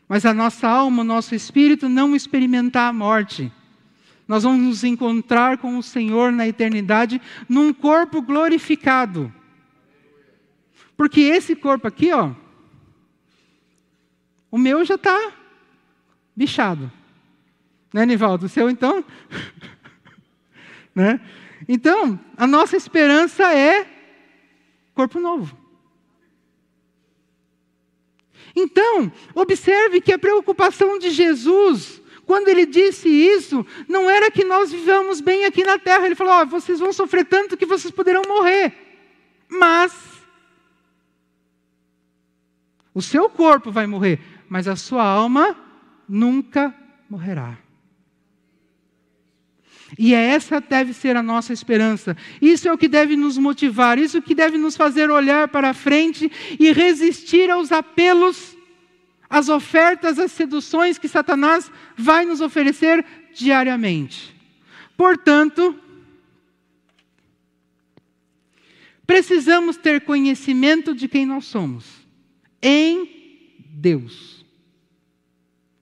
mas 0.10 0.26
a 0.26 0.34
nossa 0.34 0.68
alma, 0.68 1.04
o 1.04 1.06
nosso 1.06 1.36
espírito 1.36 1.88
não 1.88 2.16
experimentar 2.16 2.90
a 2.90 2.94
morte. 2.94 3.52
Nós 4.28 4.42
vamos 4.42 4.60
nos 4.60 4.84
encontrar 4.84 5.60
com 5.60 5.78
o 5.78 5.84
Senhor 5.84 6.32
na 6.32 6.48
eternidade 6.48 7.22
num 7.48 7.72
corpo 7.72 8.20
glorificado. 8.20 9.32
Porque 10.98 11.22
esse 11.22 11.56
corpo 11.56 11.88
aqui, 11.88 12.12
ó, 12.12 12.32
O 14.50 14.58
meu 14.58 14.84
já 14.84 14.96
está 14.96 15.32
bichado. 16.36 16.92
Né, 17.94 18.04
Nivaldo? 18.04 18.48
O 18.48 18.50
seu, 18.50 18.68
então? 18.68 19.06
né? 20.96 21.22
Então, 21.68 22.20
a 22.36 22.48
nossa 22.48 22.76
esperança 22.76 23.54
é 23.54 23.86
corpo 24.96 25.20
novo. 25.20 25.59
Então, 28.56 29.12
observe 29.36 30.02
que 30.02 30.12
a 30.12 30.20
preocupação 30.20 30.98
de 30.98 31.10
Jesus, 31.12 32.02
quando 32.26 32.48
ele 32.48 32.66
disse 32.66 33.08
isso, 33.08 33.66
não 33.88 34.10
era 34.10 34.32
que 34.32 34.44
nós 34.44 34.72
vivamos 34.72 35.22
bem 35.22 35.46
aqui 35.46 35.64
na 35.64 35.78
terra. 35.78 36.06
Ele 36.06 36.16
falou: 36.16 36.42
oh, 36.42 36.46
vocês 36.46 36.80
vão 36.80 36.92
sofrer 36.94 37.26
tanto 37.26 37.58
que 37.58 37.66
vocês 37.66 37.92
poderão 37.92 38.22
morrer. 38.28 38.74
Mas, 39.48 39.94
o 42.94 43.02
seu 43.02 43.30
corpo 43.30 43.72
vai 43.72 43.88
morrer, 43.88 44.20
mas 44.48 44.68
a 44.68 44.76
sua 44.76 45.04
alma 45.04 45.58
nunca 46.08 46.74
morrerá. 47.10 47.58
E 49.98 50.14
é 50.14 50.24
essa 50.24 50.62
deve 50.62 50.94
ser 50.94 51.16
a 51.16 51.24
nossa 51.24 51.52
esperança. 51.52 52.16
Isso 52.42 52.68
é 52.68 52.74
o 52.74 52.78
que 52.78 52.88
deve 52.88 53.16
nos 53.16 53.38
motivar, 53.38 53.98
isso 53.98 54.18
é 54.18 54.20
o 54.20 54.24
que 54.24 54.36
deve 54.36 54.58
nos 54.58 54.76
fazer 54.76 55.10
olhar 55.10 55.48
para 55.48 55.74
frente 55.74 56.32
e 56.60 56.72
resistir 56.72 57.50
aos 57.50 57.72
apelos, 57.72 58.56
às 59.30 59.50
ofertas, 59.50 60.20
às 60.20 60.32
seduções 60.32 60.98
que 60.98 61.08
Satanás 61.08 61.72
vai 61.98 62.26
nos 62.26 62.42
oferecer 62.42 63.06
diariamente. 63.34 64.36
Portanto, 64.96 65.76
precisamos 69.08 69.78
ter 69.78 70.02
conhecimento 70.02 70.94
de 70.94 71.08
quem 71.08 71.26
nós 71.26 71.46
somos 71.46 71.86
em 72.62 73.56
Deus. 73.58 74.46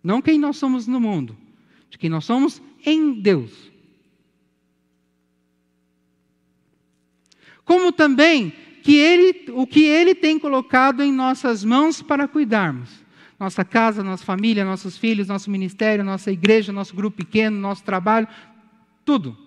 Não 0.04 0.22
quem 0.22 0.40
nós 0.40 0.56
somos 0.56 0.88
no 0.88 1.02
mundo, 1.02 1.36
de 1.90 1.98
quem 1.98 2.10
nós 2.10 2.24
somos 2.24 2.62
em 2.86 3.14
Deus. 3.20 3.67
Como 7.68 7.92
também 7.92 8.54
que 8.82 8.96
ele, 8.96 9.52
o 9.52 9.68
que 9.68 9.84
Ele 9.84 10.16
tem 10.16 10.40
colocado 10.40 11.04
em 11.04 11.12
nossas 11.12 11.66
mãos 11.66 12.02
para 12.02 12.26
cuidarmos. 12.26 12.90
Nossa 13.38 13.66
casa, 13.66 14.02
nossa 14.02 14.24
família, 14.24 14.64
nossos 14.64 14.98
filhos, 14.98 15.28
nosso 15.28 15.52
ministério, 15.52 16.04
nossa 16.04 16.32
igreja, 16.32 16.72
nosso 16.72 16.96
grupo 16.96 17.18
pequeno, 17.18 17.60
nosso 17.60 17.84
trabalho, 17.84 18.26
tudo. 19.04 19.38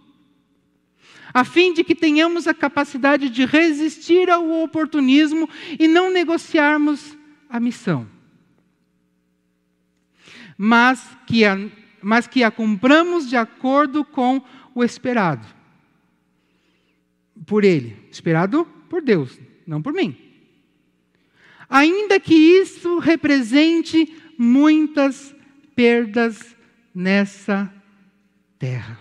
A 1.32 1.42
fim 1.44 1.72
de 1.72 1.82
que 1.82 1.94
tenhamos 1.94 2.46
a 2.46 2.52
capacidade 2.52 3.30
de 3.30 3.46
resistir 3.46 4.28
ao 4.28 4.62
oportunismo 4.62 5.48
e 5.78 5.88
não 5.88 6.12
negociarmos 6.12 7.16
a 7.48 7.58
missão. 7.58 8.06
Mas 10.58 11.16
que 11.26 11.46
a, 11.46 11.58
mas 12.02 12.26
que 12.26 12.44
a 12.44 12.50
cumpramos 12.50 13.26
de 13.26 13.36
acordo 13.36 14.04
com 14.04 14.42
o 14.74 14.84
esperado 14.84 15.59
por 17.46 17.64
ele, 17.64 17.96
esperado 18.10 18.64
por 18.88 19.02
Deus, 19.02 19.38
não 19.66 19.80
por 19.80 19.92
mim. 19.92 20.16
Ainda 21.68 22.18
que 22.18 22.34
isso 22.34 22.98
represente 22.98 24.12
muitas 24.36 25.34
perdas 25.74 26.56
nessa 26.94 27.72
terra. 28.58 28.98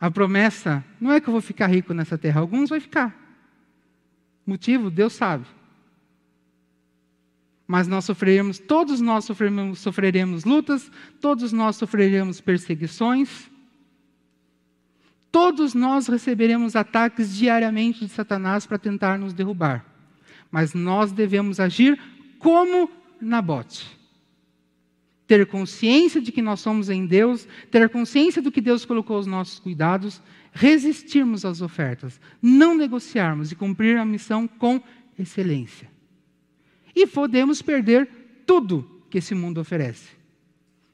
A 0.00 0.10
promessa 0.10 0.84
não 1.00 1.12
é 1.12 1.20
que 1.20 1.28
eu 1.28 1.32
vou 1.32 1.40
ficar 1.40 1.66
rico 1.66 1.92
nessa 1.92 2.16
terra, 2.16 2.40
alguns 2.40 2.70
vão 2.70 2.80
ficar. 2.80 3.16
Motivo, 4.46 4.90
Deus 4.90 5.12
sabe. 5.12 5.44
Mas 7.66 7.86
nós 7.86 8.04
sofreremos, 8.04 8.58
todos 8.58 9.00
nós 9.00 9.24
sofreremos, 9.24 9.80
sofreremos 9.80 10.44
lutas, 10.44 10.90
todos 11.20 11.52
nós 11.52 11.76
sofreremos 11.76 12.40
perseguições, 12.40 13.50
Todos 15.40 15.72
nós 15.72 16.08
receberemos 16.08 16.74
ataques 16.74 17.36
diariamente 17.36 18.00
de 18.00 18.08
Satanás 18.08 18.66
para 18.66 18.76
tentar 18.76 19.16
nos 19.16 19.32
derrubar. 19.32 19.86
Mas 20.50 20.74
nós 20.74 21.12
devemos 21.12 21.60
agir 21.60 21.96
como 22.40 22.90
Nabote. 23.20 23.86
Ter 25.28 25.46
consciência 25.46 26.20
de 26.20 26.32
que 26.32 26.42
nós 26.42 26.58
somos 26.58 26.90
em 26.90 27.06
Deus, 27.06 27.46
ter 27.70 27.88
consciência 27.88 28.42
do 28.42 28.50
que 28.50 28.60
Deus 28.60 28.84
colocou 28.84 29.14
aos 29.14 29.28
nossos 29.28 29.60
cuidados, 29.60 30.20
resistirmos 30.50 31.44
às 31.44 31.62
ofertas, 31.62 32.20
não 32.42 32.76
negociarmos 32.76 33.52
e 33.52 33.54
cumprir 33.54 33.96
a 33.96 34.04
missão 34.04 34.48
com 34.48 34.82
excelência. 35.16 35.88
E 36.96 37.06
podemos 37.06 37.62
perder 37.62 38.42
tudo 38.44 39.04
que 39.08 39.18
esse 39.18 39.36
mundo 39.36 39.60
oferece. 39.60 40.17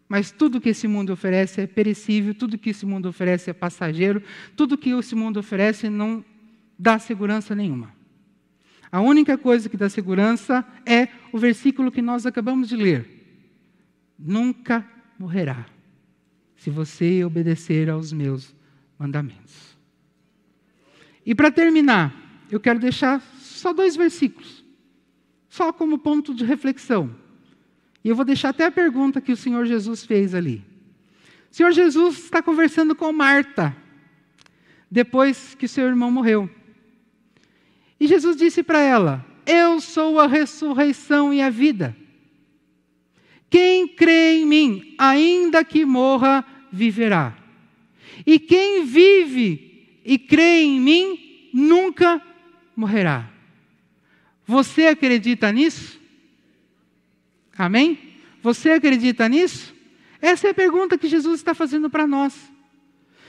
Mas 0.09 0.31
tudo 0.31 0.61
que 0.61 0.69
esse 0.69 0.87
mundo 0.87 1.13
oferece 1.13 1.63
é 1.63 1.67
perecível, 1.67 2.35
tudo 2.35 2.59
que 2.59 2.71
esse 2.71 2.85
mundo 2.85 3.09
oferece 3.09 3.51
é 3.51 3.53
passageiro, 3.53 4.23
tudo 4.55 4.77
que 4.79 4.91
esse 4.91 5.15
mundo 5.15 5.39
oferece 5.39 5.89
não 5.89 6.25
dá 6.79 6.99
segurança 6.99 7.55
nenhuma. 7.55 7.93
A 8.93 9.01
única 9.01 9.37
coisa 9.37 9.69
que 9.69 9.77
dá 9.77 9.89
segurança 9.89 10.65
é 10.87 11.09
o 11.33 11.39
versículo 11.39 11.91
que 11.91 12.03
nós 12.03 12.27
acabamos 12.27 12.69
de 12.69 12.77
ler. 12.77 13.09
Nunca 14.19 14.89
morrerá, 15.19 15.67
se 16.57 16.71
você 16.71 17.25
obedecer 17.25 17.91
aos 17.91 18.13
meus 18.13 18.55
mandamentos. 18.99 19.77
E 21.27 21.35
para 21.35 21.51
terminar, 21.51 22.15
eu 22.51 22.61
quero 22.61 22.79
deixar 22.79 23.21
só 23.41 23.73
dois 23.73 23.97
versículos, 23.97 24.65
só 25.49 25.73
como 25.73 25.99
ponto 25.99 26.35
de 26.35 26.45
reflexão. 26.45 27.24
E 28.05 28.09
eu 28.11 28.15
vou 28.15 28.25
deixar 28.25 28.51
até 28.51 28.67
a 28.67 28.71
pergunta 28.71 29.21
que 29.21 29.33
o 29.33 29.37
Senhor 29.37 29.65
Jesus 29.65 30.05
fez 30.05 30.35
ali. 30.35 30.63
O 31.51 31.55
Senhor 31.55 31.73
Jesus 31.73 32.25
está 32.25 32.43
conversando 32.43 32.95
com 32.95 33.11
Marta, 33.13 33.75
depois 34.91 35.55
que 35.55 35.67
seu 35.67 35.87
irmão 35.87 36.11
morreu. 36.11 36.51
E 37.99 38.07
Jesus 38.07 38.37
disse 38.37 38.63
para 38.63 38.81
ela: 38.81 39.25
Eu 39.47 39.81
sou 39.81 40.21
a 40.21 40.27
ressurreição 40.27 41.33
e 41.33 41.41
a 41.41 41.49
vida. 41.49 41.97
Quem 43.49 43.89
crê 43.89 44.41
em 44.41 44.47
mim, 44.47 44.95
ainda 44.99 45.65
que 45.65 45.85
morra, 45.85 46.45
viverá. 46.71 47.35
E 48.27 48.39
quem 48.39 48.85
vive 48.85 50.01
e 50.05 50.19
crê 50.19 50.63
em 50.65 50.81
mim, 50.81 51.49
nunca 51.55 52.21
morrerá. 52.77 53.31
Você 54.47 54.89
acredita 54.89 55.51
nisso? 55.51 56.04
Amém? 57.57 58.15
Você 58.43 58.71
acredita 58.71 59.29
nisso? 59.29 59.75
Essa 60.21 60.49
é 60.49 60.51
a 60.51 60.55
pergunta 60.55 60.99
que 60.99 61.09
Jesus 61.09 61.41
está 61.41 61.55
fazendo 61.55 61.89
para 61.89 62.07
nós. 62.07 62.35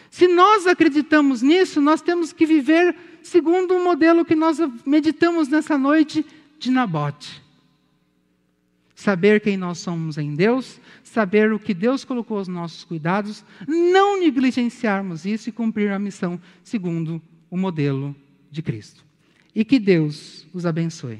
Se 0.09 0.27
nós 0.27 0.65
acreditamos 0.65 1.41
nisso, 1.41 1.81
nós 1.81 2.01
temos 2.01 2.31
que 2.31 2.45
viver 2.45 2.95
segundo 3.21 3.75
o 3.75 3.83
modelo 3.83 4.23
que 4.23 4.35
nós 4.35 4.59
meditamos 4.85 5.47
nessa 5.47 5.77
noite 5.77 6.25
de 6.57 6.71
Nabote. 6.71 7.43
Saber 8.95 9.41
quem 9.41 9.57
nós 9.57 9.79
somos 9.79 10.17
em 10.17 10.35
Deus, 10.35 10.79
saber 11.03 11.51
o 11.51 11.59
que 11.59 11.73
Deus 11.73 12.05
colocou 12.05 12.37
aos 12.37 12.47
nossos 12.47 12.85
cuidados, 12.85 13.43
não 13.67 14.19
negligenciarmos 14.19 15.25
isso 15.25 15.49
e 15.49 15.51
cumprir 15.51 15.91
a 15.91 15.99
missão 15.99 16.39
segundo 16.63 17.21
o 17.49 17.57
modelo 17.57 18.15
de 18.49 18.61
Cristo. 18.61 19.03
E 19.53 19.65
que 19.65 19.79
Deus 19.79 20.47
os 20.53 20.65
abençoe. 20.65 21.19